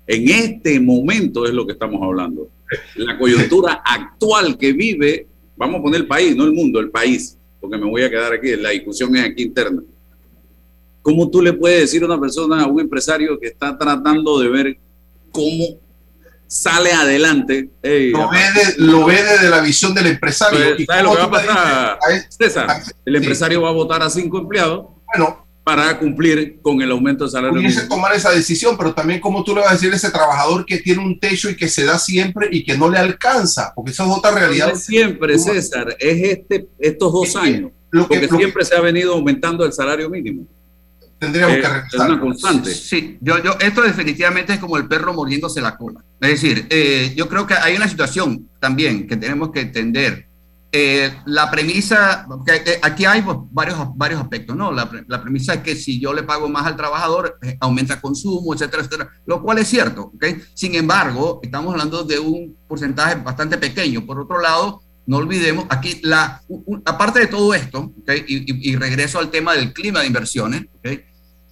en 0.06 0.30
este 0.30 0.80
momento 0.80 1.46
es 1.46 1.54
lo 1.54 1.66
que 1.66 1.74
estamos 1.74 2.02
hablando. 2.04 2.50
La 2.96 3.18
coyuntura 3.18 3.82
actual 3.86 4.58
que 4.58 4.74
vive, 4.74 5.28
vamos 5.56 5.80
a 5.80 5.84
poner 5.84 6.02
el 6.02 6.08
país, 6.08 6.36
no 6.36 6.44
el 6.44 6.54
mundo, 6.54 6.80
el 6.80 6.92
país, 6.92 7.38
porque 7.60 7.78
me 7.78 7.90
voy 7.90 8.04
a 8.04 8.10
quedar 8.10 8.34
aquí, 8.34 8.56
la 8.56 8.70
discusión 8.70 9.16
es 9.16 9.26
aquí 9.26 9.44
interna. 9.44 9.82
¿Cómo 11.02 11.30
tú 11.30 11.42
le 11.42 11.54
puedes 11.54 11.82
decir 11.82 12.04
a 12.04 12.08
una 12.08 12.20
persona, 12.20 12.64
a 12.64 12.68
un 12.68 12.80
empresario 12.80 13.40
que 13.40 13.48
está 13.48 13.78
tratando 13.78 14.40
de 14.40 14.50
ver 14.50 14.78
cómo 15.32 15.78
sale 16.48 16.92
adelante. 16.94 17.70
lo, 17.82 19.06
ve 19.06 19.24
desde 19.24 19.50
la 19.50 19.62
visión 19.62 19.94
del 19.94 20.08
empresario. 20.08 20.76
Pues, 20.76 20.86
¿sabes 20.88 21.04
lo 21.04 21.12
que 21.12 21.18
va 21.18 21.24
a 21.24 21.32
pasar, 21.32 22.00
César? 22.30 22.84
El 23.06 23.16
empresario 23.16 23.62
va 23.62 23.70
a 23.70 23.74
votar 23.74 24.02
a 24.04 24.10
cinco 24.10 24.40
empleados 24.40 24.86
bueno, 25.06 25.46
para 25.64 25.98
cumplir 25.98 26.60
con 26.62 26.82
el 26.82 26.92
aumento 26.92 27.26
de 27.26 27.32
salario. 27.32 27.56
Pudiese 27.56 27.88
tomar 27.88 28.14
esa 28.16 28.32
decisión, 28.32 28.78
pero 28.78 28.94
también 28.94 29.20
como 29.20 29.44
tú 29.44 29.56
le 29.56 29.62
vas 29.62 29.72
a 29.72 29.74
decir 29.74 29.92
a 29.92 29.96
ese 29.96 30.12
trabajador 30.12 30.66
que 30.66 30.78
tiene 30.78 31.04
un 31.04 31.20
techo 31.20 31.50
y 31.50 31.56
que 31.56 31.68
se 31.68 31.86
da 31.86 31.98
siempre 31.98 32.48
y 32.52 32.64
que 32.64 32.78
no 32.78 32.90
le 32.90 32.98
alcanza, 32.98 33.74
porque 33.76 33.92
esa 33.92 34.06
es 34.06 34.10
otra 34.10 34.32
realidad. 34.32 34.70
No 34.70 34.76
siempre, 34.76 35.40
César, 35.40 35.96
es 36.00 36.38
este, 36.38 36.68
estos 36.80 37.12
dos 37.12 37.36
años, 37.36 37.72
lo 37.90 38.08
que, 38.08 38.20
porque 38.20 38.38
siempre 38.38 38.66
se 38.66 38.76
ha 38.76 38.82
venido 38.82 39.14
aumentando 39.14 39.66
el 39.66 39.74
salario 39.74 40.10
mínimo 40.10 40.46
tendríamos 41.20 41.56
que 41.58 41.68
revisar. 41.68 41.86
Es 41.92 42.00
una 42.00 42.20
constante. 42.20 42.74
Sí, 42.74 43.18
yo, 43.22 43.42
yo, 43.42 43.56
esto 43.60 43.82
definitivamente 43.82 44.54
es 44.54 44.60
como 44.60 44.78
el 44.78 44.88
perro 44.88 45.14
mordiéndose 45.14 45.62
la 45.62 45.78
cola. 45.78 46.04
Es 46.20 46.30
decir, 46.30 46.68
eh, 46.70 47.14
yo 47.16 47.28
creo 47.28 47.46
que 47.46 47.54
hay 47.54 47.76
una 47.76 47.88
situación 47.88 48.50
también 48.60 49.08
que 49.08 49.18
tenemos 49.18 49.52
que 49.52 49.62
entender. 49.62 50.28
Eh, 50.78 51.10
la 51.28 51.50
premisa, 51.50 52.28
que, 52.46 52.80
aquí 52.82 53.06
hay 53.06 53.22
pues, 53.22 53.38
varios, 53.52 53.78
varios 53.96 54.20
aspectos, 54.20 54.58
¿no? 54.58 54.74
La, 54.74 54.90
la, 55.08 55.22
premisa 55.22 55.54
es 55.54 55.62
que 55.62 55.74
si 55.74 56.02
yo 56.02 56.14
le 56.14 56.24
pago 56.24 56.50
más 56.50 56.66
al 56.66 56.76
trabajador, 56.76 57.38
eh, 57.42 57.56
aumenta 57.62 58.02
consumo, 58.02 58.54
etcétera, 58.54 58.84
etcétera, 58.84 59.10
lo 59.26 59.42
cual 59.42 59.60
es 59.60 59.70
cierto, 59.70 60.12
¿ok? 60.14 60.26
Sin 60.54 60.76
embargo, 60.76 61.40
estamos 61.42 61.72
hablando 61.72 62.04
de 62.04 62.20
un 62.20 62.58
porcentaje 62.68 63.16
bastante 63.16 63.58
pequeño. 63.58 64.06
Por 64.06 64.20
otro 64.20 64.42
lado, 64.42 64.82
no 65.08 65.18
olvidemos, 65.18 65.66
aquí, 65.70 66.00
la, 66.04 66.42
aparte 66.86 67.20
de 67.20 67.28
todo 67.28 67.54
esto, 67.54 67.94
¿okay? 68.02 68.26
y, 68.28 68.72
y, 68.72 68.76
regreso 68.76 69.20
al 69.20 69.30
tema 69.30 69.54
del 69.54 69.72
clima 69.72 70.02
de 70.02 70.08
inversiones, 70.08 70.66
¿okay? 70.80 71.04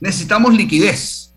necesitamos 0.03 0.53
liquidez. 0.53 1.33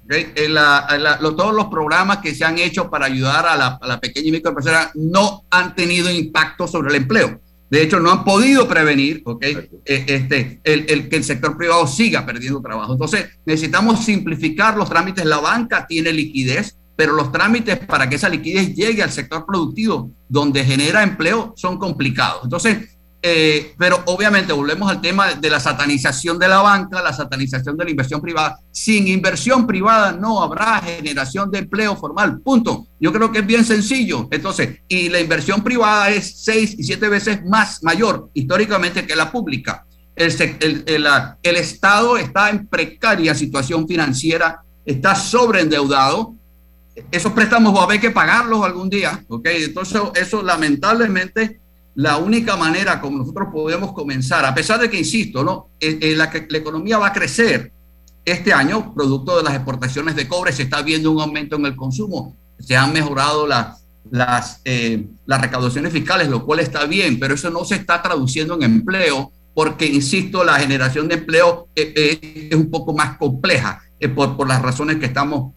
todos 1.37 1.55
los 1.55 1.67
programas 1.67 2.19
que 2.19 2.35
se 2.35 2.45
han 2.45 2.59
hecho 2.59 2.91
para 2.91 3.07
ayudar 3.07 3.47
a 3.47 3.57
la, 3.57 4.01
pequeña 4.01 4.29
y 4.29 4.33
microempresa 4.33 4.91
no 4.95 5.45
han 5.51 5.75
tenido 5.75 6.11
impacto 6.11 6.67
sobre 6.67 6.91
el 6.91 6.97
empleo. 6.97 7.41
De 7.71 7.83
hecho, 7.83 7.99
no 7.99 8.11
han 8.11 8.25
podido 8.25 8.69
prevenir. 8.69 9.23
Eh, 9.41 9.69
este, 9.85 10.61
el, 10.65 11.09
que 11.09 11.17
el 11.17 11.25
sector 11.25 11.57
privado 11.57 11.87
siga 11.87 12.25
perdiendo 12.25 12.61
trabajo. 12.61 12.93
Entonces, 12.93 13.27
necesitamos 13.45 14.05
simplificar 14.05 14.77
los 14.77 14.89
trámites. 14.89 15.25
La 15.25 15.39
banca 15.39 15.87
tiene 15.87 16.13
liquidez, 16.13 16.77
pero 16.97 17.13
los 17.13 17.31
trámites 17.31 17.79
para 17.79 18.09
que 18.09 18.17
esa 18.17 18.29
liquidez 18.29 18.75
llegue 18.75 19.03
al 19.03 19.13
sector 19.13 19.45
productivo, 19.45 20.11
donde 20.29 20.65
genera 20.65 21.03
empleo, 21.03 21.53
son 21.57 21.79
complicados. 21.79 22.41
Entonces, 22.45 22.97
eh, 23.29 23.75
pero 23.77 24.05
obviamente 24.07 24.53
volvemos 24.53 24.89
al 24.89 25.01
tema 25.01 25.35
de 25.35 25.51
la 25.51 25.59
satanización 25.59 26.39
de 26.39 26.47
la 26.47 26.63
banca, 26.63 27.03
la 27.03 27.13
satanización 27.13 27.77
de 27.77 27.85
la 27.85 27.91
inversión 27.91 28.21
privada. 28.21 28.61
Sin 28.71 29.09
inversión 29.09 29.67
privada 29.67 30.13
no 30.13 30.41
habrá 30.41 30.81
generación 30.81 31.51
de 31.51 31.59
empleo 31.59 31.97
formal, 31.97 32.41
punto. 32.41 32.87
Yo 33.01 33.13
creo 33.13 33.33
que 33.33 33.41
es 33.41 33.47
bien 33.47 33.65
sencillo. 33.65 34.29
Entonces, 34.31 34.79
y 34.87 35.09
la 35.09 35.19
inversión 35.19 35.65
privada 35.65 36.11
es 36.11 36.45
seis 36.45 36.77
y 36.79 36.85
siete 36.85 37.09
veces 37.09 37.45
más 37.45 37.83
mayor 37.83 38.31
históricamente 38.33 39.05
que 39.05 39.17
la 39.17 39.33
pública. 39.33 39.85
El, 40.15 40.31
el, 40.61 40.85
el, 40.87 41.07
el 41.43 41.57
Estado 41.57 42.17
está 42.17 42.49
en 42.49 42.69
precaria 42.69 43.35
situación 43.35 43.89
financiera, 43.89 44.61
está 44.85 45.17
sobreendeudado. 45.17 46.36
Esos 47.11 47.33
préstamos 47.33 47.75
va 47.75 47.81
a 47.81 47.85
haber 47.85 48.01
que 48.01 48.11
pagarlos 48.11 48.65
algún 48.65 48.89
día, 48.89 49.23
¿ok? 49.29 49.47
Entonces, 49.53 50.01
eso 50.15 50.43
lamentablemente 50.43 51.61
la 51.97 52.19
única 52.19 52.57
manera 52.57 53.01
como 53.01 53.19
nosotros 53.19 53.49
podemos 53.53 53.93
comenzar, 53.93 54.45
a 54.45 54.55
pesar 54.55 54.79
de 54.79 54.91
que, 54.91 54.99
insisto, 54.99 55.43
¿no? 55.43 55.69
Eh, 55.81 55.99
eh, 56.01 56.15
la, 56.15 56.31
economía 56.33 56.99
va 56.99 57.09
a 57.09 57.13
crecer 57.13 57.73
este 58.25 58.53
año, 58.53 58.95
producto 58.95 59.37
de 59.37 59.43
las 59.43 59.55
exportaciones 59.55 60.15
de 60.15 60.29
cobre, 60.29 60.53
se 60.53 60.65
está 60.65 60.83
viendo 60.83 61.11
un 61.11 61.21
aumento 61.21 61.57
en 61.57 61.65
el 61.65 61.75
consumo, 61.75 62.37
se 62.59 62.77
han 62.77 62.93
mejorado 62.93 63.47
las, 63.47 63.85
las, 64.11 64.61
eh, 64.65 65.07
las 65.25 65.41
recaudaciones 65.41 65.93
fiscales, 65.93 66.29
lo 66.29 66.45
cual 66.45 66.61
está 66.61 66.85
bien, 66.85 67.19
pero 67.19 67.35
eso 67.35 67.51
no 67.51 67.65
se 67.65 67.77
está 67.77 68.03
traduciendo 68.03 68.55
en 68.57 68.65
empleo, 68.65 69.33
porque, 69.55 69.87
insisto, 69.87 70.45
la 70.45 70.59
generación 70.59 71.09
de 71.09 71.15
empleo 71.15 71.69
es 71.75 72.55
un 72.55 72.71
poco 72.71 72.95
más 72.95 73.17
compleja 73.17 73.86
por, 74.15 74.37
por, 74.37 74.49
las 74.49 74.63
razones 74.63 74.97
que 74.97 75.07
estamos, 75.07 75.53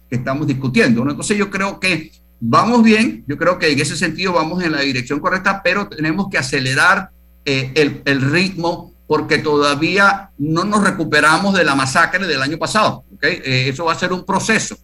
discutiendo. 0.46 1.02
Entonces 1.02 1.36
yo 1.36 1.50
creo 1.50 1.78
que 1.78 2.10
vamos 2.40 2.82
bien, 2.82 3.24
yo 3.26 3.36
creo 3.36 3.58
que 3.58 3.70
en 3.70 3.80
ese 3.80 3.96
sentido 3.96 4.32
vamos 4.32 4.62
en 4.62 4.72
la 4.72 4.80
dirección 4.80 5.20
correcta, 5.20 5.60
pero 5.62 5.88
tenemos 5.88 6.28
que 6.30 6.38
acelerar 6.38 7.10
eh, 7.44 7.72
el, 7.74 8.02
el, 8.04 8.20
ritmo 8.20 8.92
porque 9.06 9.38
todavía 9.38 10.30
no 10.38 10.64
nos 10.64 10.84
recuperamos 10.84 11.54
de 11.54 11.64
la 11.64 11.74
masacre 11.74 12.26
del 12.26 12.40
año 12.42 12.58
pasado. 12.58 13.04
Eh, 13.22 13.66
eso 13.68 13.84
va 13.84 13.92
a 13.92 13.98
ser 13.98 14.12
un 14.12 14.24
proceso. 14.24 14.76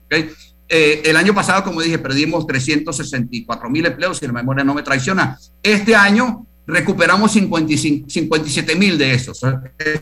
Eh, 0.68 1.02
el 1.04 1.16
año 1.16 1.32
pasado, 1.32 1.62
como 1.62 1.80
dije, 1.80 1.98
perdimos 1.98 2.46
364 2.46 3.70
mil 3.70 3.86
empleos, 3.86 4.18
si 4.18 4.26
la 4.26 4.32
memoria 4.32 4.64
no 4.64 4.74
me 4.74 4.82
traiciona. 4.82 5.38
Este 5.62 5.94
año 5.94 6.44
recuperamos 6.66 7.32
55, 7.32 8.08
57 8.08 8.76
mil 8.76 8.98
de 8.98 9.14
esos. 9.14 9.38
Eso 9.38 9.56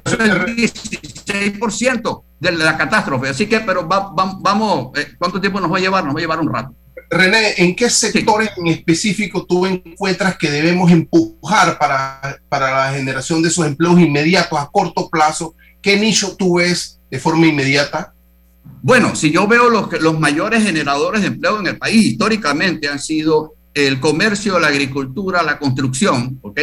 es 0.04 0.20
el 0.20 0.56
16% 0.56 2.22
de 2.40 2.52
la 2.52 2.76
catástrofe. 2.76 3.28
Así 3.28 3.46
que, 3.46 3.60
pero 3.60 3.86
va, 3.86 4.12
va, 4.12 4.36
vamos, 4.40 4.90
¿cuánto 5.18 5.40
tiempo 5.40 5.60
nos 5.60 5.70
va 5.70 5.76
a 5.76 5.80
llevar? 5.80 6.04
Nos 6.04 6.14
va 6.14 6.18
a 6.18 6.22
llevar 6.22 6.40
un 6.40 6.52
rato. 6.52 6.74
René, 7.10 7.54
¿en 7.58 7.76
qué 7.76 7.90
sectores 7.90 8.50
sí. 8.54 8.60
en 8.60 8.66
específico 8.68 9.44
tú 9.46 9.66
encuentras 9.66 10.36
que 10.36 10.50
debemos 10.50 10.90
empujar 10.90 11.78
para, 11.78 12.40
para 12.48 12.86
la 12.86 12.92
generación 12.96 13.42
de 13.42 13.48
esos 13.48 13.66
empleos 13.66 14.00
inmediatos 14.00 14.58
a 14.58 14.68
corto 14.72 15.08
plazo? 15.10 15.54
¿Qué 15.82 15.98
nicho 15.98 16.34
tú 16.36 16.56
ves 16.56 16.98
de 17.10 17.18
forma 17.18 17.46
inmediata? 17.46 18.14
Bueno, 18.82 19.14
si 19.14 19.30
yo 19.30 19.46
veo 19.46 19.68
los, 19.68 19.92
los 20.00 20.18
mayores 20.18 20.62
generadores 20.62 21.20
de 21.20 21.28
empleo 21.28 21.60
en 21.60 21.66
el 21.66 21.78
país 21.78 22.04
históricamente 22.06 22.88
han 22.88 22.98
sido 22.98 23.53
el 23.74 24.00
comercio, 24.00 24.58
la 24.58 24.68
agricultura, 24.68 25.42
la 25.42 25.58
construcción, 25.58 26.38
¿ok? 26.42 26.60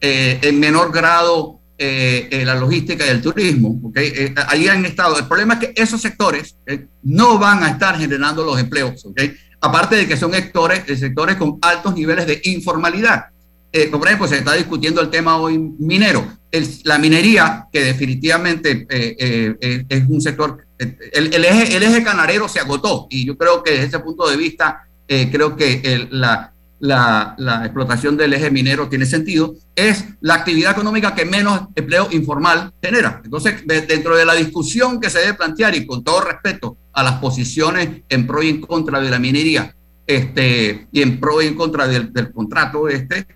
Eh, 0.00 0.38
en 0.42 0.58
menor 0.58 0.92
grado 0.92 1.60
eh, 1.78 2.28
eh, 2.30 2.44
la 2.44 2.54
logística 2.54 3.06
y 3.06 3.10
el 3.10 3.20
turismo, 3.20 3.80
¿ok? 3.84 3.96
Eh, 3.98 4.34
ahí 4.48 4.66
han 4.66 4.84
estado. 4.84 5.18
El 5.18 5.26
problema 5.26 5.54
es 5.54 5.60
que 5.60 5.82
esos 5.82 6.00
sectores 6.00 6.56
no 7.02 7.38
van 7.38 7.62
a 7.62 7.68
estar 7.68 7.98
generando 7.98 8.44
los 8.44 8.58
empleos, 8.58 9.04
¿ok? 9.04 9.20
aparte 9.60 9.96
de 9.96 10.06
que 10.06 10.16
son 10.16 10.32
sectores, 10.32 10.82
sectores 10.98 11.36
con 11.36 11.58
altos 11.60 11.94
niveles 11.94 12.26
de 12.26 12.40
informalidad. 12.44 13.26
Eh, 13.72 13.88
por 13.88 14.06
ejemplo, 14.06 14.28
se 14.28 14.38
está 14.38 14.54
discutiendo 14.54 15.00
el 15.00 15.10
tema 15.10 15.36
hoy 15.36 15.58
minero. 15.58 16.26
El, 16.50 16.66
la 16.84 16.98
minería, 16.98 17.66
que 17.72 17.84
definitivamente 17.84 18.86
eh, 18.88 19.56
eh, 19.60 19.84
es 19.88 20.08
un 20.08 20.20
sector, 20.20 20.64
el, 20.78 21.34
el, 21.34 21.44
eje, 21.44 21.76
el 21.76 21.82
eje 21.82 22.02
canarero 22.02 22.48
se 22.48 22.60
agotó 22.60 23.06
y 23.10 23.26
yo 23.26 23.36
creo 23.36 23.62
que 23.62 23.72
desde 23.72 23.86
ese 23.86 23.98
punto 23.98 24.28
de 24.28 24.36
vista, 24.36 24.86
creo 25.06 25.56
que 25.56 25.80
el, 25.84 26.08
la, 26.10 26.52
la, 26.78 27.34
la, 27.38 27.64
explotación 27.64 28.16
del 28.16 28.34
eje 28.34 28.50
minero 28.50 28.88
tiene 28.88 29.06
sentido, 29.06 29.54
es 29.74 30.04
la 30.20 30.34
actividad 30.34 30.72
económica 30.72 31.14
que 31.14 31.24
menos 31.24 31.62
empleo 31.74 32.08
informal 32.10 32.72
genera. 32.82 33.20
Entonces, 33.24 33.66
de, 33.66 33.82
dentro 33.82 34.16
de 34.16 34.26
la 34.26 34.34
discusión 34.34 35.00
que 35.00 35.10
se 35.10 35.20
debe 35.20 35.34
plantear 35.34 35.74
y 35.74 35.86
con 35.86 36.04
todo 36.04 36.20
respeto 36.20 36.76
a 36.92 37.02
las 37.02 37.14
posiciones 37.14 38.02
en 38.08 38.26
pro 38.26 38.42
y 38.42 38.50
en 38.50 38.60
contra 38.60 39.00
de 39.00 39.10
la 39.10 39.18
minería 39.18 39.74
este, 40.06 40.86
y 40.92 41.02
en 41.02 41.18
pro 41.18 41.42
y 41.42 41.46
en 41.46 41.54
contra 41.54 41.86
del, 41.86 42.12
del 42.12 42.32
contrato 42.32 42.88
este, 42.88 43.26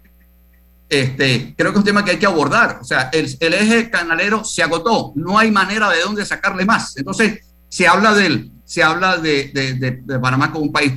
este, 0.89 1.55
creo 1.57 1.73
que 1.73 1.79
es 1.79 1.81
un 1.81 1.85
tema 1.85 2.05
que 2.05 2.13
hay 2.13 2.19
que 2.19 2.27
abordar. 2.27 2.79
O 2.81 2.85
sea, 2.85 3.11
el, 3.13 3.29
el 3.41 3.55
eje 3.55 3.91
canalero 3.91 4.45
se 4.45 4.63
agotó, 4.63 5.13
no 5.15 5.39
hay 5.39 5.51
manera 5.51 5.89
de 5.91 6.01
dónde 6.01 6.27
sacarle 6.27 6.65
más. 6.65 6.97
Entonces, 6.97 7.41
se 7.69 7.87
habla 7.87 8.15
del, 8.15 8.51
se 8.71 8.85
habla 8.85 9.17
de, 9.17 9.51
de, 9.53 9.75
de, 9.75 10.01
de, 10.05 10.19
Panamá 10.21 10.53
como 10.53 10.67
un 10.67 10.71
país, 10.71 10.93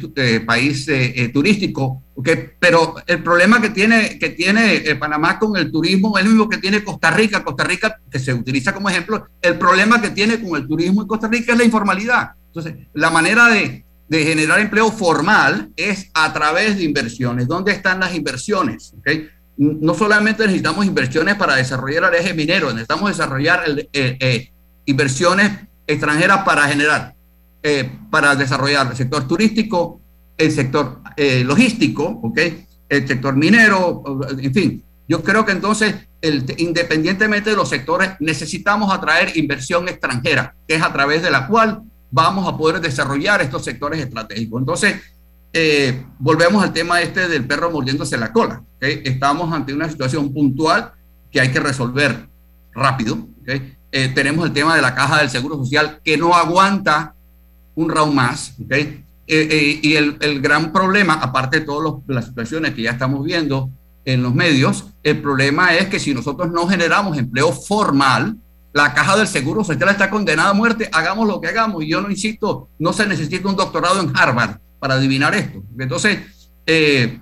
país 0.46 0.88
eh, 0.90 1.12
eh, 1.16 1.30
turístico, 1.30 2.04
okay, 2.14 2.52
pero 2.60 2.94
el 3.08 3.24
problema 3.24 3.60
que 3.60 3.72
tiene, 3.72 4.20
que 4.20 4.30
tiene 4.30 4.76
eh, 4.76 4.96
Panamá 4.96 5.40
con 5.40 5.58
el 5.58 5.72
turismo 5.72 6.16
es 6.16 6.24
el 6.24 6.30
mismo 6.30 6.48
que 6.48 6.60
tiene 6.60 6.84
Costa 6.84 7.10
Rica. 7.10 7.44
Costa 7.44 7.64
Rica, 7.64 8.00
que 8.12 8.20
se 8.20 8.32
utiliza 8.32 8.76
como 8.76 8.92
ejemplo, 8.92 9.26
el 9.42 9.58
problema 9.58 10.00
que 10.00 10.12
tiene 10.12 10.40
con 10.40 10.56
el 10.56 10.68
turismo 10.68 11.02
en 11.02 11.08
Costa 11.08 11.28
Rica 11.28 11.54
es 11.54 11.58
la 11.58 11.64
informalidad. 11.64 12.34
Entonces, 12.46 12.76
la 12.94 13.10
manera 13.10 13.48
de, 13.48 13.84
generar 14.08 14.60
empleo 14.60 14.92
formal 14.92 15.72
es 15.76 16.12
a 16.14 16.32
través 16.32 16.78
de 16.78 16.84
inversiones. 16.84 17.48
¿Dónde 17.48 17.72
están 17.72 18.02
las 18.02 18.14
inversiones? 18.14 18.94
Okay? 19.00 19.30
No 19.58 19.96
solamente 19.96 20.44
necesitamos 20.44 20.86
inversiones 20.86 21.34
para 21.38 21.56
desarrollar 21.56 22.14
el 22.14 22.20
eje 22.20 22.36
minero, 22.36 22.68
necesitamos 22.68 23.10
desarrollar 23.10 23.64
el, 23.66 24.52
inversiones 24.86 25.52
extranjeras 25.88 26.44
para 26.44 26.68
generar 26.68 27.16
eh, 27.64 27.90
para 28.10 28.36
desarrollar 28.36 28.88
el 28.92 28.98
sector 28.98 29.28
turístico, 29.28 30.02
el 30.38 30.52
sector 30.52 31.00
eh, 31.16 31.44
logístico, 31.46 32.20
¿okay? 32.22 32.66
el 32.90 33.08
sector 33.08 33.36
minero, 33.36 34.04
en 34.38 34.54
fin. 34.54 34.84
Yo 35.08 35.24
creo 35.24 35.46
que 35.46 35.52
entonces, 35.52 35.96
el, 36.22 36.46
independientemente 36.58 37.50
de 37.50 37.56
los 37.56 37.70
sectores, 37.70 38.12
necesitamos 38.20 38.94
atraer 38.94 39.38
inversión 39.38 39.88
extranjera, 39.88 40.56
que 40.68 40.76
es 40.76 40.82
a 40.82 40.94
través 40.94 41.22
de 41.22 41.32
la 41.32 41.48
cual 41.48 41.84
vamos 42.12 42.48
a 42.48 42.58
poder 42.58 42.80
desarrollar 42.80 43.42
estos 43.42 43.64
sectores 43.64 44.00
estratégicos. 44.00 44.62
Entonces, 44.62 44.96
eh, 45.52 46.06
volvemos 46.20 46.64
al 46.64 46.74
tema 46.74 47.02
este 47.02 47.28
del 47.28 47.46
perro 47.46 47.72
mordiéndose 47.72 48.18
la 48.18 48.32
cola. 48.32 48.64
¿okay? 48.78 49.02
Estamos 49.06 49.54
ante 49.54 49.74
una 49.74 49.90
situación 49.90 50.34
puntual 50.34 50.92
que 51.32 51.42
hay 51.42 51.52
que 51.52 51.60
resolver 51.60 52.28
rápido. 52.74 53.28
¿okay? 53.42 53.76
Eh, 53.92 54.10
tenemos 54.10 54.46
el 54.46 54.54
tema 54.54 54.76
de 54.76 54.82
la 54.82 54.96
caja 54.96 55.20
del 55.20 55.30
Seguro 55.30 55.58
Social 55.58 56.00
que 56.04 56.18
no 56.18 56.34
aguanta 56.34 57.14
un 57.76 57.90
round 57.90 58.14
más, 58.14 58.56
¿ok? 58.64 58.72
Eh, 58.72 59.02
eh, 59.28 59.80
y 59.82 59.96
el, 59.96 60.18
el, 60.20 60.42
gran 60.42 60.72
problema, 60.72 61.14
aparte 61.14 61.62
de 61.62 61.66
todas 61.66 62.02
las 62.08 62.26
situaciones 62.26 62.74
que 62.74 62.82
ya 62.82 62.92
estamos 62.92 63.24
viendo 63.24 63.70
en 64.06 64.22
los 64.22 64.36
medios, 64.36 64.86
el 65.02 65.22
problema 65.22 65.74
es 65.76 65.88
que 65.88 66.00
si 66.00 66.14
nosotros 66.14 66.52
no 66.52 66.68
generamos 66.68 67.18
empleo 67.18 67.54
formal, 67.54 68.36
la 68.74 68.94
caja 68.94 69.16
del 69.16 69.28
seguro 69.28 69.64
social 69.64 69.90
está 69.90 70.10
condenada 70.10 70.50
a 70.50 70.54
muerte, 70.54 70.90
hagamos 70.92 71.28
lo 71.28 71.40
que 71.40 71.48
hagamos. 71.48 71.84
Y 71.84 71.90
yo 71.90 72.02
no 72.02 72.10
insisto, 72.10 72.70
no 72.80 72.92
se 72.92 73.06
necesita 73.06 73.48
un 73.48 73.56
doctorado 73.56 74.02
en 74.02 74.12
Harvard 74.16 74.58
para 74.80 74.96
adivinar 74.96 75.36
esto. 75.36 75.64
Entonces, 75.78 76.20
eh, 76.66 77.20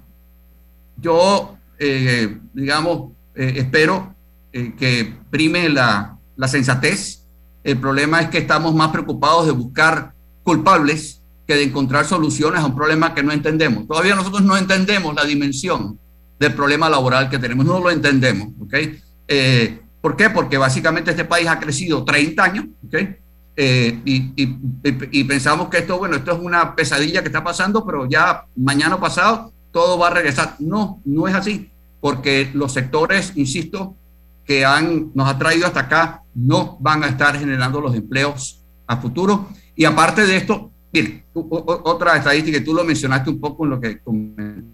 yo, 0.97 1.58
eh, 1.78 2.38
digamos, 2.54 3.12
eh, 3.36 3.54
espero 3.58 4.16
que 4.52 5.14
prime 5.30 5.70
la, 5.70 6.18
la 6.36 6.47
sensatez. 6.47 7.24
El 7.64 7.78
problema 7.78 8.22
es 8.22 8.30
que 8.30 8.39
estamos 8.39 8.74
más 8.74 8.89
preocupados 8.91 9.45
de 9.45 9.52
buscar 9.52 10.14
culpables 10.43 11.21
que 11.47 11.55
de 11.55 11.63
encontrar 11.63 12.05
soluciones 12.05 12.61
a 12.61 12.65
un 12.65 12.75
problema 12.75 13.13
que 13.13 13.23
no 13.23 13.31
entendemos. 13.31 13.87
Todavía 13.87 14.15
nosotros 14.15 14.41
no 14.41 14.57
entendemos 14.57 15.15
la 15.15 15.25
dimensión 15.25 15.99
del 16.39 16.53
problema 16.53 16.89
laboral 16.89 17.29
que 17.29 17.39
tenemos, 17.39 17.65
no 17.65 17.79
lo 17.79 17.91
entendemos, 17.91 18.49
¿ok? 18.61 18.73
Eh, 19.27 19.79
¿Por 20.01 20.15
qué? 20.15 20.29
Porque 20.29 20.57
básicamente 20.57 21.11
este 21.11 21.25
país 21.25 21.47
ha 21.47 21.59
crecido 21.59 22.03
30 22.03 22.43
años, 22.43 22.65
¿ok? 22.87 22.95
Eh, 23.55 23.99
y, 24.05 24.33
y, 24.35 25.23
pensamos 25.25 25.67
que 25.67 25.79
esto, 25.79 25.99
bueno, 25.99 26.15
esto 26.15 26.31
es 26.31 26.39
una 26.39 26.75
pesadilla 26.75 27.21
que 27.21 27.27
está 27.27 27.43
pasando, 27.43 27.85
pero 27.85 28.07
ya 28.07 28.45
mañana 28.55 28.99
pasado 28.99 29.51
todo 29.71 29.99
va 29.99 30.07
a 30.07 30.11
regresar. 30.11 30.55
No, 30.59 30.99
no 31.05 31.27
es 31.27 31.35
así, 31.35 31.69
porque 31.99 32.49
los 32.53 32.73
sectores, 32.73 33.33
insisto, 33.35 33.95
que 34.45 34.65
han, 34.65 35.11
nos 35.13 35.29
ha 35.29 35.37
traído 35.37 35.67
hasta 35.67 35.81
acá, 35.81 36.23
no 36.33 36.77
van 36.79 37.03
a 37.03 37.07
estar 37.07 37.37
generando 37.37 37.81
los 37.81 37.93
empleos 37.95 38.61
a 38.87 38.97
futuro 38.97 39.49
y 39.82 39.86
aparte 39.86 40.27
de 40.27 40.38
esto, 40.38 40.71
otra 41.57 42.15
estadística 42.15 42.59
que 42.59 42.63
tú 42.63 42.71
lo 42.71 42.84
mencionaste 42.84 43.32
un 43.32 43.39
poco 43.39 43.63
en 43.63 43.69
lo 43.71 43.82
que 43.82 43.97
comentaste. 43.97 44.69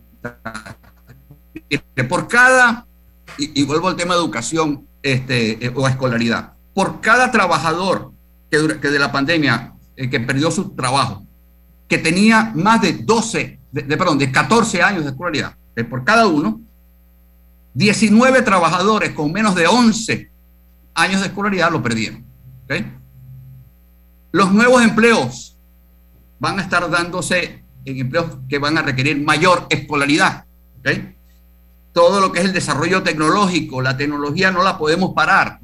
Por 2.09 2.27
cada, 2.27 2.85
y, 3.37 3.61
y 3.61 3.63
vuelvo 3.63 3.87
al 3.87 3.95
tema 3.95 4.15
de 4.15 4.19
educación 4.19 4.85
este, 5.01 5.65
eh, 5.65 5.71
o 5.73 5.87
escolaridad, 5.87 6.55
por 6.73 6.99
cada 6.99 7.31
trabajador 7.31 8.11
que, 8.51 8.57
de 8.57 8.99
la 8.99 9.09
pandemia 9.09 9.75
eh, 9.95 10.09
que 10.09 10.19
perdió 10.19 10.51
su 10.51 10.71
trabajo, 10.71 11.25
que 11.87 11.99
tenía 11.99 12.51
más 12.53 12.81
de 12.81 12.91
12, 12.91 13.61
de, 13.71 13.83
perdón, 13.95 14.17
de 14.17 14.29
14 14.29 14.81
años 14.81 15.05
de 15.05 15.11
escolaridad, 15.11 15.55
eh, 15.77 15.85
por 15.85 16.03
cada 16.03 16.27
uno, 16.27 16.59
19 17.75 18.41
trabajadores 18.41 19.11
con 19.11 19.31
menos 19.31 19.55
de 19.55 19.67
11 19.67 20.29
años 20.95 21.21
de 21.21 21.27
escolaridad 21.27 21.71
lo 21.71 21.81
perdieron. 21.81 22.25
Los 24.31 24.51
nuevos 24.51 24.83
empleos 24.83 25.57
van 26.39 26.59
a 26.59 26.61
estar 26.61 26.89
dándose 26.89 27.63
en 27.85 27.97
empleos 27.97 28.37
que 28.49 28.59
van 28.59 28.77
a 28.77 28.81
requerir 28.81 29.21
mayor 29.21 29.65
escolaridad. 29.69 30.45
Todo 31.93 32.21
lo 32.21 32.31
que 32.31 32.39
es 32.39 32.45
el 32.45 32.53
desarrollo 32.53 33.01
tecnológico, 33.01 33.81
la 33.81 33.97
tecnología 33.97 34.51
no 34.51 34.63
la 34.63 34.77
podemos 34.77 35.13
parar, 35.13 35.59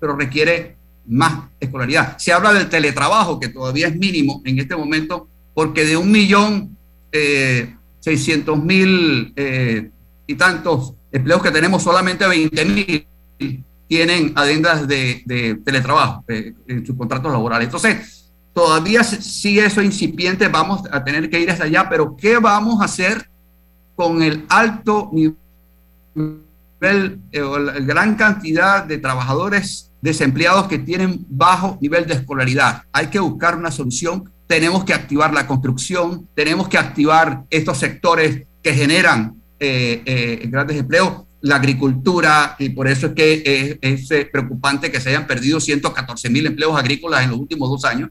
pero 0.00 0.16
requiere 0.16 0.76
más 1.06 1.48
escolaridad. 1.60 2.18
Se 2.18 2.32
habla 2.32 2.52
del 2.52 2.68
teletrabajo, 2.68 3.38
que 3.38 3.48
todavía 3.48 3.88
es 3.88 3.96
mínimo 3.96 4.42
en 4.44 4.58
este 4.58 4.76
momento, 4.76 5.28
porque 5.54 5.84
de 5.84 5.96
un 5.96 6.10
millón 6.10 6.76
eh, 7.12 7.74
mil 8.62 9.32
eh, 9.36 9.90
y 10.26 10.34
tantos 10.34 10.94
empleos 11.12 11.42
que 11.42 11.50
tenemos, 11.50 11.82
solamente 11.82 12.26
20 12.26 12.64
mil 12.64 13.06
tienen 13.88 14.32
adendas 14.36 14.86
de, 14.86 15.60
teletrabajo 15.64 16.24
eh, 16.28 16.54
en 16.68 16.86
sus 16.86 16.96
contratos 16.96 17.32
laborales. 17.32 17.66
Entonces, 17.66 18.30
todavía 18.52 19.02
sigue 19.02 19.64
eso 19.64 19.82
incipiente, 19.82 20.46
vamos 20.48 20.82
a 20.92 21.02
tener 21.02 21.28
que 21.30 21.40
ir 21.40 21.50
hasta 21.50 21.64
allá, 21.64 21.88
pero 21.88 22.14
¿qué 22.16 22.38
vamos 22.38 22.80
a 22.80 22.84
hacer 22.84 23.28
con 23.96 24.22
el 24.22 24.44
alto 24.48 25.10
nivel, 25.12 25.36
eh, 27.32 27.40
o 27.40 27.58
la 27.58 27.80
gran 27.80 28.14
cantidad 28.14 28.84
de 28.84 28.98
trabajadores 28.98 29.90
desempleados 30.02 30.68
que 30.68 30.78
tienen 30.78 31.24
bajo 31.28 31.78
nivel 31.80 32.06
de 32.06 32.14
escolaridad? 32.14 32.82
Hay 32.92 33.06
que 33.06 33.18
buscar 33.18 33.56
una 33.56 33.70
solución, 33.70 34.30
tenemos 34.46 34.84
que 34.84 34.92
activar 34.92 35.32
la 35.32 35.46
construcción, 35.46 36.28
tenemos 36.34 36.68
que 36.68 36.76
activar 36.76 37.44
estos 37.48 37.78
sectores 37.78 38.44
que 38.62 38.74
generan 38.74 39.34
eh, 39.58 40.46
grandes 40.50 40.76
empleos 40.76 41.27
la 41.40 41.56
agricultura, 41.56 42.56
y 42.58 42.70
por 42.70 42.88
eso 42.88 43.08
es 43.08 43.12
que 43.12 43.78
es, 43.80 44.10
eh, 44.10 44.28
preocupante 44.30 44.90
que 44.90 45.00
se 45.00 45.10
hayan 45.10 45.26
perdido 45.26 45.60
114 45.60 46.30
mil 46.30 46.46
empleos 46.46 46.76
agrícolas 46.76 47.24
en 47.24 47.30
los 47.30 47.38
últimos 47.38 47.70
dos 47.70 47.84
años. 47.84 48.10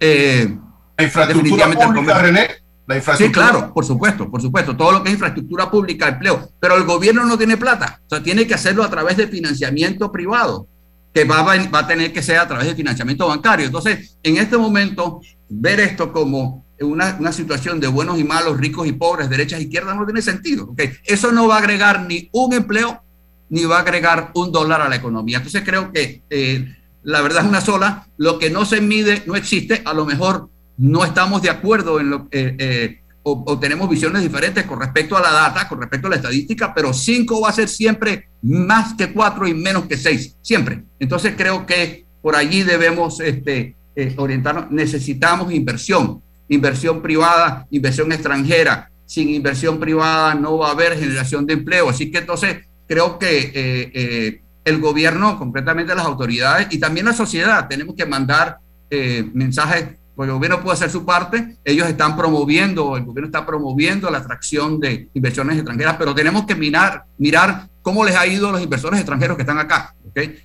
Eh, 0.00 0.56
la 0.96 1.04
infraestructura 1.04 1.70
pública, 1.70 2.18
René. 2.18 2.48
La 2.86 2.96
infraestructura. 2.96 3.46
Sí, 3.46 3.52
claro, 3.52 3.72
por 3.72 3.84
supuesto, 3.84 4.30
por 4.30 4.40
supuesto. 4.40 4.76
Todo 4.76 4.92
lo 4.92 5.02
que 5.02 5.08
es 5.08 5.14
infraestructura 5.14 5.70
pública, 5.70 6.08
empleo. 6.08 6.50
Pero 6.60 6.76
el 6.76 6.84
gobierno 6.84 7.24
no 7.24 7.36
tiene 7.36 7.56
plata. 7.56 8.00
O 8.06 8.08
sea, 8.08 8.22
tiene 8.22 8.46
que 8.46 8.54
hacerlo 8.54 8.82
a 8.82 8.90
través 8.90 9.16
de 9.16 9.26
financiamiento 9.26 10.10
privado, 10.12 10.66
que 11.12 11.24
va, 11.24 11.42
va 11.42 11.78
a 11.78 11.86
tener 11.86 12.12
que 12.12 12.22
ser 12.22 12.38
a 12.38 12.48
través 12.48 12.66
de 12.66 12.74
financiamiento 12.74 13.26
bancario. 13.26 13.66
Entonces, 13.66 14.18
en 14.22 14.36
este 14.36 14.56
momento, 14.56 15.20
ver 15.48 15.80
esto 15.80 16.12
como 16.12 16.64
una, 16.80 17.16
una, 17.18 17.32
situación 17.32 17.80
de 17.80 17.86
buenos 17.86 18.18
y 18.18 18.24
malos, 18.24 18.58
ricos 18.58 18.86
y 18.86 18.92
pobres, 18.92 19.30
derechas 19.30 19.60
y 19.60 19.64
izquierdas, 19.64 19.96
no 19.96 20.04
tiene 20.04 20.22
sentido. 20.22 20.64
¿okay? 20.70 20.92
Eso 21.04 21.32
no 21.32 21.46
va 21.46 21.56
a 21.56 21.58
agregar 21.58 22.06
ni 22.06 22.28
un 22.32 22.52
empleo, 22.52 23.02
ni 23.48 23.64
va 23.64 23.78
a 23.78 23.80
agregar 23.80 24.32
un 24.34 24.50
dólar 24.50 24.82
a 24.82 24.88
la 24.88 24.96
economía. 24.96 25.38
Entonces 25.38 25.62
creo 25.64 25.92
que 25.92 26.22
eh, 26.30 26.74
la 27.02 27.20
verdad 27.20 27.44
es 27.44 27.48
una 27.48 27.60
sola. 27.60 28.06
Lo 28.16 28.38
que 28.38 28.50
no 28.50 28.64
se 28.64 28.80
mide 28.80 29.22
no 29.26 29.36
existe. 29.36 29.82
A 29.84 29.94
lo 29.94 30.04
mejor 30.04 30.48
no 30.78 31.04
estamos 31.04 31.42
de 31.42 31.50
acuerdo 31.50 32.00
en 32.00 32.10
lo 32.10 32.28
eh, 32.30 32.56
eh, 32.58 33.00
o, 33.22 33.58
tenemos 33.58 33.88
visiones 33.88 34.22
diferentes 34.22 34.64
con 34.64 34.78
respecto 34.78 35.16
a 35.16 35.20
la 35.22 35.30
data, 35.30 35.66
con 35.66 35.80
respecto 35.80 36.08
a 36.08 36.10
la 36.10 36.16
estadística, 36.16 36.74
pero 36.74 36.92
cinco 36.92 37.40
va 37.40 37.48
a 37.48 37.52
ser 37.52 37.68
siempre 37.68 38.28
más 38.42 38.92
que 38.94 39.14
cuatro 39.14 39.46
y 39.46 39.54
menos 39.54 39.86
que 39.86 39.96
seis, 39.96 40.36
siempre. 40.42 40.82
Entonces 40.98 41.32
creo 41.34 41.64
que 41.64 42.04
por 42.20 42.36
allí 42.36 42.64
debemos 42.64 43.20
este, 43.20 43.76
orientarnos. 44.18 44.70
Necesitamos 44.70 45.54
inversión 45.54 46.20
inversión 46.48 47.02
privada, 47.02 47.66
inversión 47.70 48.12
extranjera. 48.12 48.90
Sin 49.06 49.28
inversión 49.28 49.78
privada 49.78 50.34
no 50.34 50.58
va 50.58 50.68
a 50.68 50.72
haber 50.72 50.98
generación 50.98 51.46
de 51.46 51.54
empleo. 51.54 51.90
Así 51.90 52.10
que 52.10 52.18
entonces 52.18 52.66
creo 52.86 53.18
que 53.18 53.38
eh, 53.54 53.90
eh, 53.94 54.40
el 54.64 54.80
gobierno, 54.80 55.38
concretamente 55.38 55.94
las 55.94 56.06
autoridades 56.06 56.68
y 56.70 56.78
también 56.78 57.06
la 57.06 57.12
sociedad, 57.12 57.68
tenemos 57.68 57.94
que 57.94 58.06
mandar 58.06 58.58
eh, 58.90 59.28
mensajes, 59.34 59.88
porque 60.14 60.30
el 60.30 60.36
gobierno 60.36 60.62
puede 60.62 60.74
hacer 60.74 60.90
su 60.90 61.04
parte, 61.04 61.56
ellos 61.64 61.88
están 61.88 62.16
promoviendo, 62.16 62.96
el 62.96 63.04
gobierno 63.04 63.26
está 63.26 63.44
promoviendo 63.44 64.10
la 64.10 64.18
atracción 64.18 64.80
de 64.80 65.08
inversiones 65.12 65.56
extranjeras, 65.56 65.96
pero 65.98 66.14
tenemos 66.14 66.46
que 66.46 66.54
mirar, 66.54 67.04
mirar 67.18 67.68
cómo 67.82 68.04
les 68.04 68.14
ha 68.14 68.26
ido 68.26 68.48
a 68.48 68.52
los 68.52 68.62
inversores 68.62 69.00
extranjeros 69.00 69.36
que 69.36 69.42
están 69.42 69.58
acá. 69.58 69.94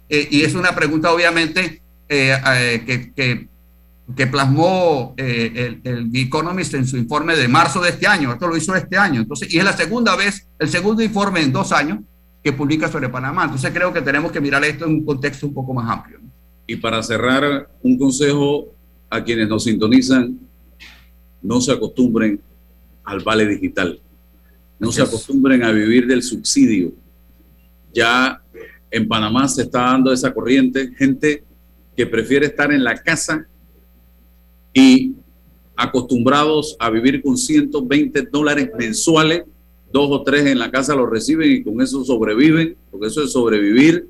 y 0.10 0.41
es 0.41 0.56
una 0.56 0.74
pregunta 0.74 1.14
obviamente 1.14 1.82
que 2.08 3.47
que 4.16 4.28
plasmó 4.28 5.14
eh, 5.18 5.80
el, 5.84 6.12
The 6.12 6.22
Economist 6.22 6.74
en 6.74 6.88
su 6.88 6.97
informe 6.97 7.36
de 7.36 7.47
marzo 7.47 7.82
de 7.82 7.89
este 7.89 8.07
año. 8.07 8.34
Esto 8.34 8.47
lo 8.47 8.57
hizo 8.57 8.76
este 8.76 8.97
año. 8.97 9.22
Entonces, 9.22 9.53
y 9.53 9.60
es 9.60 9.64
la 9.64 9.76
segunda 9.76 10.16
vez, 10.16 10.47
el 10.57 10.70
segundo 10.70 11.03
informe 11.03 11.41
en 11.41 11.51
dos 11.51 11.72
años 11.72 11.99
que 12.43 12.53
publica 12.53 12.88
sobre 12.88 13.10
Panamá. 13.10 13.43
Entonces, 13.43 13.72
creo 13.72 13.93
que 13.93 14.01
tenemos 14.01 14.32
que 14.32 14.41
mirar 14.41 14.64
esto 14.64 14.86
en 14.86 14.91
un 14.91 15.05
contexto 15.05 15.47
un 15.47 15.53
poco 15.53 15.74
más 15.74 15.89
amplio. 15.89 16.20
Y 16.66 16.76
para 16.78 17.03
cerrar, 17.03 17.70
un 17.82 17.97
consejo 17.97 18.74
a 19.10 19.24
quienes 19.24 19.47
nos 19.47 19.64
sintonizan, 19.64 20.39
no 21.41 21.62
se 21.62 21.72
acostumbren 21.72 22.39
al 23.03 23.20
vale 23.22 23.45
digital. 23.45 23.99
No 24.80 24.91
se 24.91 25.01
acostumbren 25.01 25.64
a 25.64 25.72
vivir 25.72 26.07
del 26.07 26.24
subsidio. 26.24 26.93
Ya 27.93 28.41
en 28.91 29.07
Panamá 29.07 29.47
se 29.47 29.64
está 29.64 29.82
dando 29.82 30.12
esa 30.12 30.34
corriente, 30.34 30.91
gente 30.97 31.43
que 31.95 32.07
prefiere 32.07 32.45
estar 32.45 32.72
en 32.72 32.84
la 32.84 32.95
casa 32.97 33.49
y 34.74 35.13
acostumbrados 35.76 36.76
a 36.80 36.89
vivir 36.89 37.22
con 37.22 37.38
120 37.38 38.24
dólares 38.24 38.70
mensuales, 38.78 39.43
dos 39.91 40.09
o 40.11 40.24
tres 40.24 40.45
en 40.45 40.59
la 40.59 40.70
casa 40.70 40.95
lo 40.95 41.05
reciben 41.05 41.51
y 41.51 41.63
con 41.63 41.82
eso 41.82 42.03
sobreviven, 42.03 42.76
porque 42.91 43.07
eso 43.07 43.24
es 43.24 43.32
sobrevivir, 43.32 44.07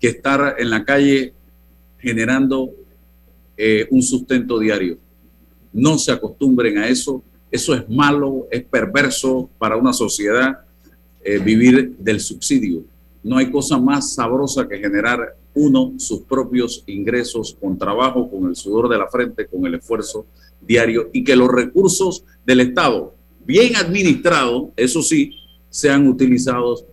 que 0.00 0.08
estar 0.08 0.56
en 0.58 0.70
la 0.70 0.84
calle 0.84 1.34
generando 1.98 2.70
eh, 3.56 3.86
un 3.90 4.02
sustento 4.02 4.58
diario. 4.58 4.96
No 5.72 5.98
se 5.98 6.10
acostumbren 6.10 6.78
a 6.78 6.88
eso, 6.88 7.22
eso 7.50 7.74
es 7.74 7.88
malo, 7.88 8.48
es 8.50 8.64
perverso 8.64 9.50
para 9.58 9.76
una 9.76 9.92
sociedad 9.92 10.60
eh, 11.22 11.38
vivir 11.38 11.96
del 11.98 12.20
subsidio. 12.20 12.82
No 13.22 13.36
hay 13.36 13.50
cosa 13.50 13.78
más 13.78 14.14
sabrosa 14.14 14.66
que 14.66 14.78
generar 14.78 15.36
uno 15.54 15.94
sus 15.98 16.20
propios 16.22 16.84
ingresos 16.86 17.56
con 17.60 17.78
trabajo, 17.78 18.30
con 18.30 18.48
el 18.48 18.56
sudor 18.56 18.88
de 18.88 18.98
la 18.98 19.08
frente, 19.08 19.46
con 19.46 19.66
el 19.66 19.74
esfuerzo 19.74 20.26
diario 20.60 21.10
y 21.12 21.24
que 21.24 21.36
los 21.36 21.48
recursos 21.48 22.24
del 22.44 22.60
Estado, 22.60 23.14
bien 23.44 23.76
administrados, 23.76 24.70
eso 24.76 25.02
sí, 25.02 25.32
sean 25.68 26.06
utilizados 26.06 26.84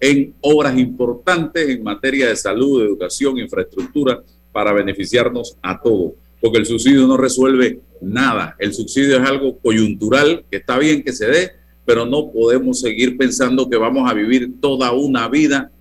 en 0.00 0.34
obras 0.40 0.78
importantes 0.78 1.68
en 1.68 1.82
materia 1.82 2.28
de 2.28 2.36
salud, 2.36 2.82
educación, 2.82 3.38
infraestructura, 3.38 4.22
para 4.52 4.72
beneficiarnos 4.72 5.56
a 5.62 5.80
todos. 5.80 6.12
Porque 6.40 6.58
el 6.58 6.66
subsidio 6.66 7.06
no 7.06 7.16
resuelve 7.16 7.80
nada. 8.00 8.56
El 8.58 8.72
subsidio 8.72 9.16
es 9.20 9.28
algo 9.28 9.58
coyuntural, 9.58 10.44
que 10.50 10.58
está 10.58 10.78
bien 10.78 11.02
que 11.02 11.12
se 11.12 11.26
dé, 11.26 11.50
pero 11.84 12.06
no 12.06 12.30
podemos 12.30 12.80
seguir 12.80 13.16
pensando 13.16 13.68
que 13.68 13.76
vamos 13.76 14.08
a 14.08 14.14
vivir 14.14 14.60
toda 14.60 14.92
una 14.92 15.28
vida 15.28 15.72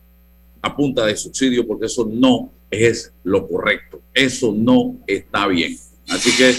a 0.68 0.76
punta 0.76 1.05
de 1.05 1.15
subsidio, 1.15 1.65
porque 1.65 1.88
eso 1.88 2.07
no 2.11 2.51
es 2.70 3.13
lo 3.24 3.47
correcto. 3.47 4.01
Eso 4.13 4.53
no 4.55 4.97
está 5.07 5.47
bien. 5.47 5.78
Así 6.09 6.36
que 6.36 6.53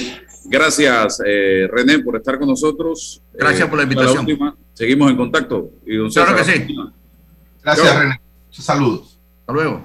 gracias, 0.45 1.21
eh, 1.25 1.69
René, 1.71 2.01
por 2.01 2.17
estar 2.17 2.39
con 2.39 2.49
nosotros. 2.49 3.23
Gracias 3.33 3.69
por 3.69 3.79
la 3.79 3.85
invitación. 3.85 4.27
seguimos 4.75 5.11
en 5.11 5.17
contacto. 5.17 5.71
Y 5.87 5.97
claro 6.11 6.37
que 6.37 6.45
sí. 6.45 6.77
Gracias, 7.63 7.99
René. 7.99 8.21
Saludos. 8.51 9.19
Hasta 9.41 9.53
luego. 9.53 9.85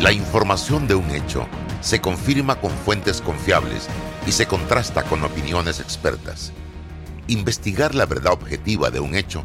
La 0.00 0.12
información 0.12 0.88
de 0.88 0.94
un 0.94 1.08
hecho 1.10 1.46
se 1.80 2.00
confirma 2.00 2.60
con 2.60 2.70
fuentes 2.70 3.20
confiables 3.20 3.88
y 4.26 4.32
se 4.32 4.46
contrasta 4.46 5.04
con 5.04 5.22
opiniones 5.22 5.80
expertas. 5.80 6.52
Investigar 7.28 7.94
la 7.94 8.06
verdad 8.06 8.32
objetiva 8.32 8.90
de 8.90 9.00
un 9.00 9.14
hecho 9.14 9.44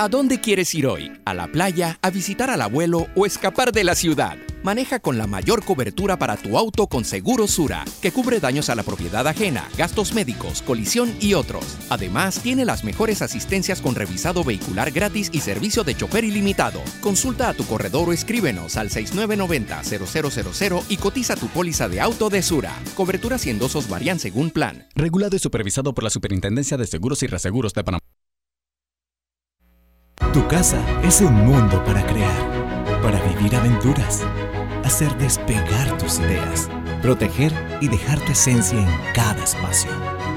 ¿A 0.00 0.08
dónde 0.08 0.40
quieres 0.40 0.74
ir 0.74 0.86
hoy? 0.86 1.12
¿A 1.26 1.34
la 1.34 1.46
playa? 1.48 1.98
¿A 2.00 2.08
visitar 2.08 2.48
al 2.48 2.62
abuelo 2.62 3.08
o 3.14 3.26
escapar 3.26 3.70
de 3.70 3.84
la 3.84 3.94
ciudad? 3.94 4.38
Maneja 4.62 4.98
con 4.98 5.18
la 5.18 5.26
mayor 5.26 5.62
cobertura 5.62 6.18
para 6.18 6.38
tu 6.38 6.56
auto 6.56 6.86
con 6.86 7.04
Seguro 7.04 7.46
Sura, 7.46 7.84
que 8.00 8.10
cubre 8.10 8.40
daños 8.40 8.70
a 8.70 8.74
la 8.74 8.82
propiedad 8.82 9.28
ajena, 9.28 9.68
gastos 9.76 10.14
médicos, 10.14 10.62
colisión 10.62 11.14
y 11.20 11.34
otros. 11.34 11.76
Además, 11.90 12.40
tiene 12.40 12.64
las 12.64 12.82
mejores 12.82 13.20
asistencias 13.20 13.82
con 13.82 13.94
revisado 13.94 14.42
vehicular 14.42 14.90
gratis 14.90 15.28
y 15.34 15.40
servicio 15.40 15.84
de 15.84 15.94
chofer 15.94 16.24
ilimitado. 16.24 16.80
Consulta 17.02 17.50
a 17.50 17.54
tu 17.54 17.66
corredor 17.66 18.08
o 18.08 18.14
escríbenos 18.14 18.78
al 18.78 18.88
6990-0000 18.88 20.82
y 20.88 20.96
cotiza 20.96 21.36
tu 21.36 21.48
póliza 21.48 21.90
de 21.90 22.00
auto 22.00 22.30
de 22.30 22.40
Sura. 22.40 22.72
Coberturas 22.94 23.44
y 23.44 23.50
endosos 23.50 23.86
varían 23.86 24.18
según 24.18 24.50
plan. 24.50 24.86
Regulado 24.94 25.36
y 25.36 25.38
supervisado 25.38 25.92
por 25.92 26.04
la 26.04 26.10
Superintendencia 26.10 26.78
de 26.78 26.86
Seguros 26.86 27.22
y 27.22 27.26
Reaseguros 27.26 27.74
de 27.74 27.84
Panamá. 27.84 28.00
Tu 30.32 30.46
casa 30.46 30.80
es 31.02 31.20
un 31.20 31.34
mundo 31.34 31.82
para 31.84 32.06
crear, 32.06 33.02
para 33.02 33.20
vivir 33.22 33.56
aventuras, 33.56 34.22
hacer 34.84 35.12
despegar 35.18 35.98
tus 35.98 36.20
ideas, 36.20 36.68
proteger 37.02 37.52
y 37.80 37.88
dejar 37.88 38.20
tu 38.20 38.30
esencia 38.30 38.78
en 38.78 38.88
cada 39.12 39.42
espacio. 39.42 39.90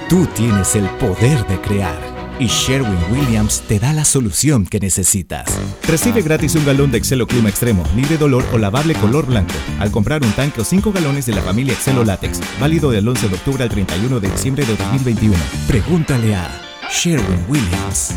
Tú 0.10 0.26
tienes 0.34 0.76
el 0.76 0.90
poder 0.98 1.46
de 1.46 1.62
crear 1.62 2.00
y 2.40 2.48
Sherwin 2.48 2.98
Williams 3.12 3.62
te 3.68 3.78
da 3.78 3.94
la 3.94 4.04
solución 4.04 4.66
que 4.66 4.80
necesitas. 4.80 5.46
Recibe 5.88 6.24
gratis 6.24 6.56
un 6.56 6.66
galón 6.66 6.90
de 6.90 6.98
Excelo 6.98 7.28
Clima 7.28 7.50
Extremo, 7.50 7.84
libre 7.96 8.18
dolor 8.18 8.44
o 8.52 8.58
lavable 8.58 8.96
color 8.96 9.28
blanco 9.28 9.54
al 9.80 9.92
comprar 9.92 10.24
un 10.24 10.32
tanque 10.32 10.62
o 10.62 10.64
5 10.64 10.92
galones 10.92 11.28
de 11.28 11.36
la 11.36 11.42
familia 11.44 11.74
Excelo 11.74 12.04
Látex, 12.04 12.40
válido 12.60 12.90
del 12.90 13.08
11 13.08 13.30
de 13.30 13.36
octubre 13.36 13.64
al 13.64 13.70
31 13.70 14.20
de 14.20 14.28
diciembre 14.28 14.66
de 14.66 14.76
2021. 14.76 15.36
Pregúntale 15.68 16.34
a 16.34 16.50
Sherwin 16.90 17.46
Williams. 17.48 18.16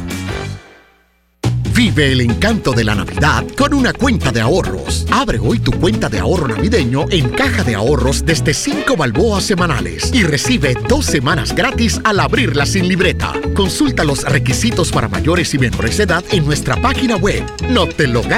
Vive 1.76 2.10
el 2.10 2.22
encanto 2.22 2.72
de 2.72 2.84
la 2.84 2.94
Navidad 2.94 3.44
con 3.54 3.74
una 3.74 3.92
cuenta 3.92 4.32
de 4.32 4.40
ahorros. 4.40 5.06
Abre 5.10 5.38
hoy 5.38 5.58
tu 5.58 5.72
cuenta 5.72 6.08
de 6.08 6.18
ahorro 6.18 6.48
navideño 6.48 7.04
en 7.10 7.28
Caja 7.28 7.64
de 7.64 7.74
Ahorros 7.74 8.24
desde 8.24 8.54
5 8.54 8.96
balboas 8.96 9.44
semanales 9.44 10.10
y 10.14 10.22
recibe 10.22 10.74
dos 10.88 11.04
semanas 11.04 11.54
gratis 11.54 12.00
al 12.04 12.20
abrirla 12.20 12.64
sin 12.64 12.88
libreta. 12.88 13.34
Consulta 13.54 14.04
los 14.04 14.24
requisitos 14.24 14.90
para 14.90 15.08
mayores 15.08 15.52
y 15.52 15.58
menores 15.58 15.98
de 15.98 16.04
edad 16.04 16.24
en 16.30 16.46
nuestra 16.46 16.80
página 16.80 17.16
web. 17.16 17.44
No 17.68 17.86
te 17.86 18.06
lo 18.06 18.22
gastes 18.22 18.36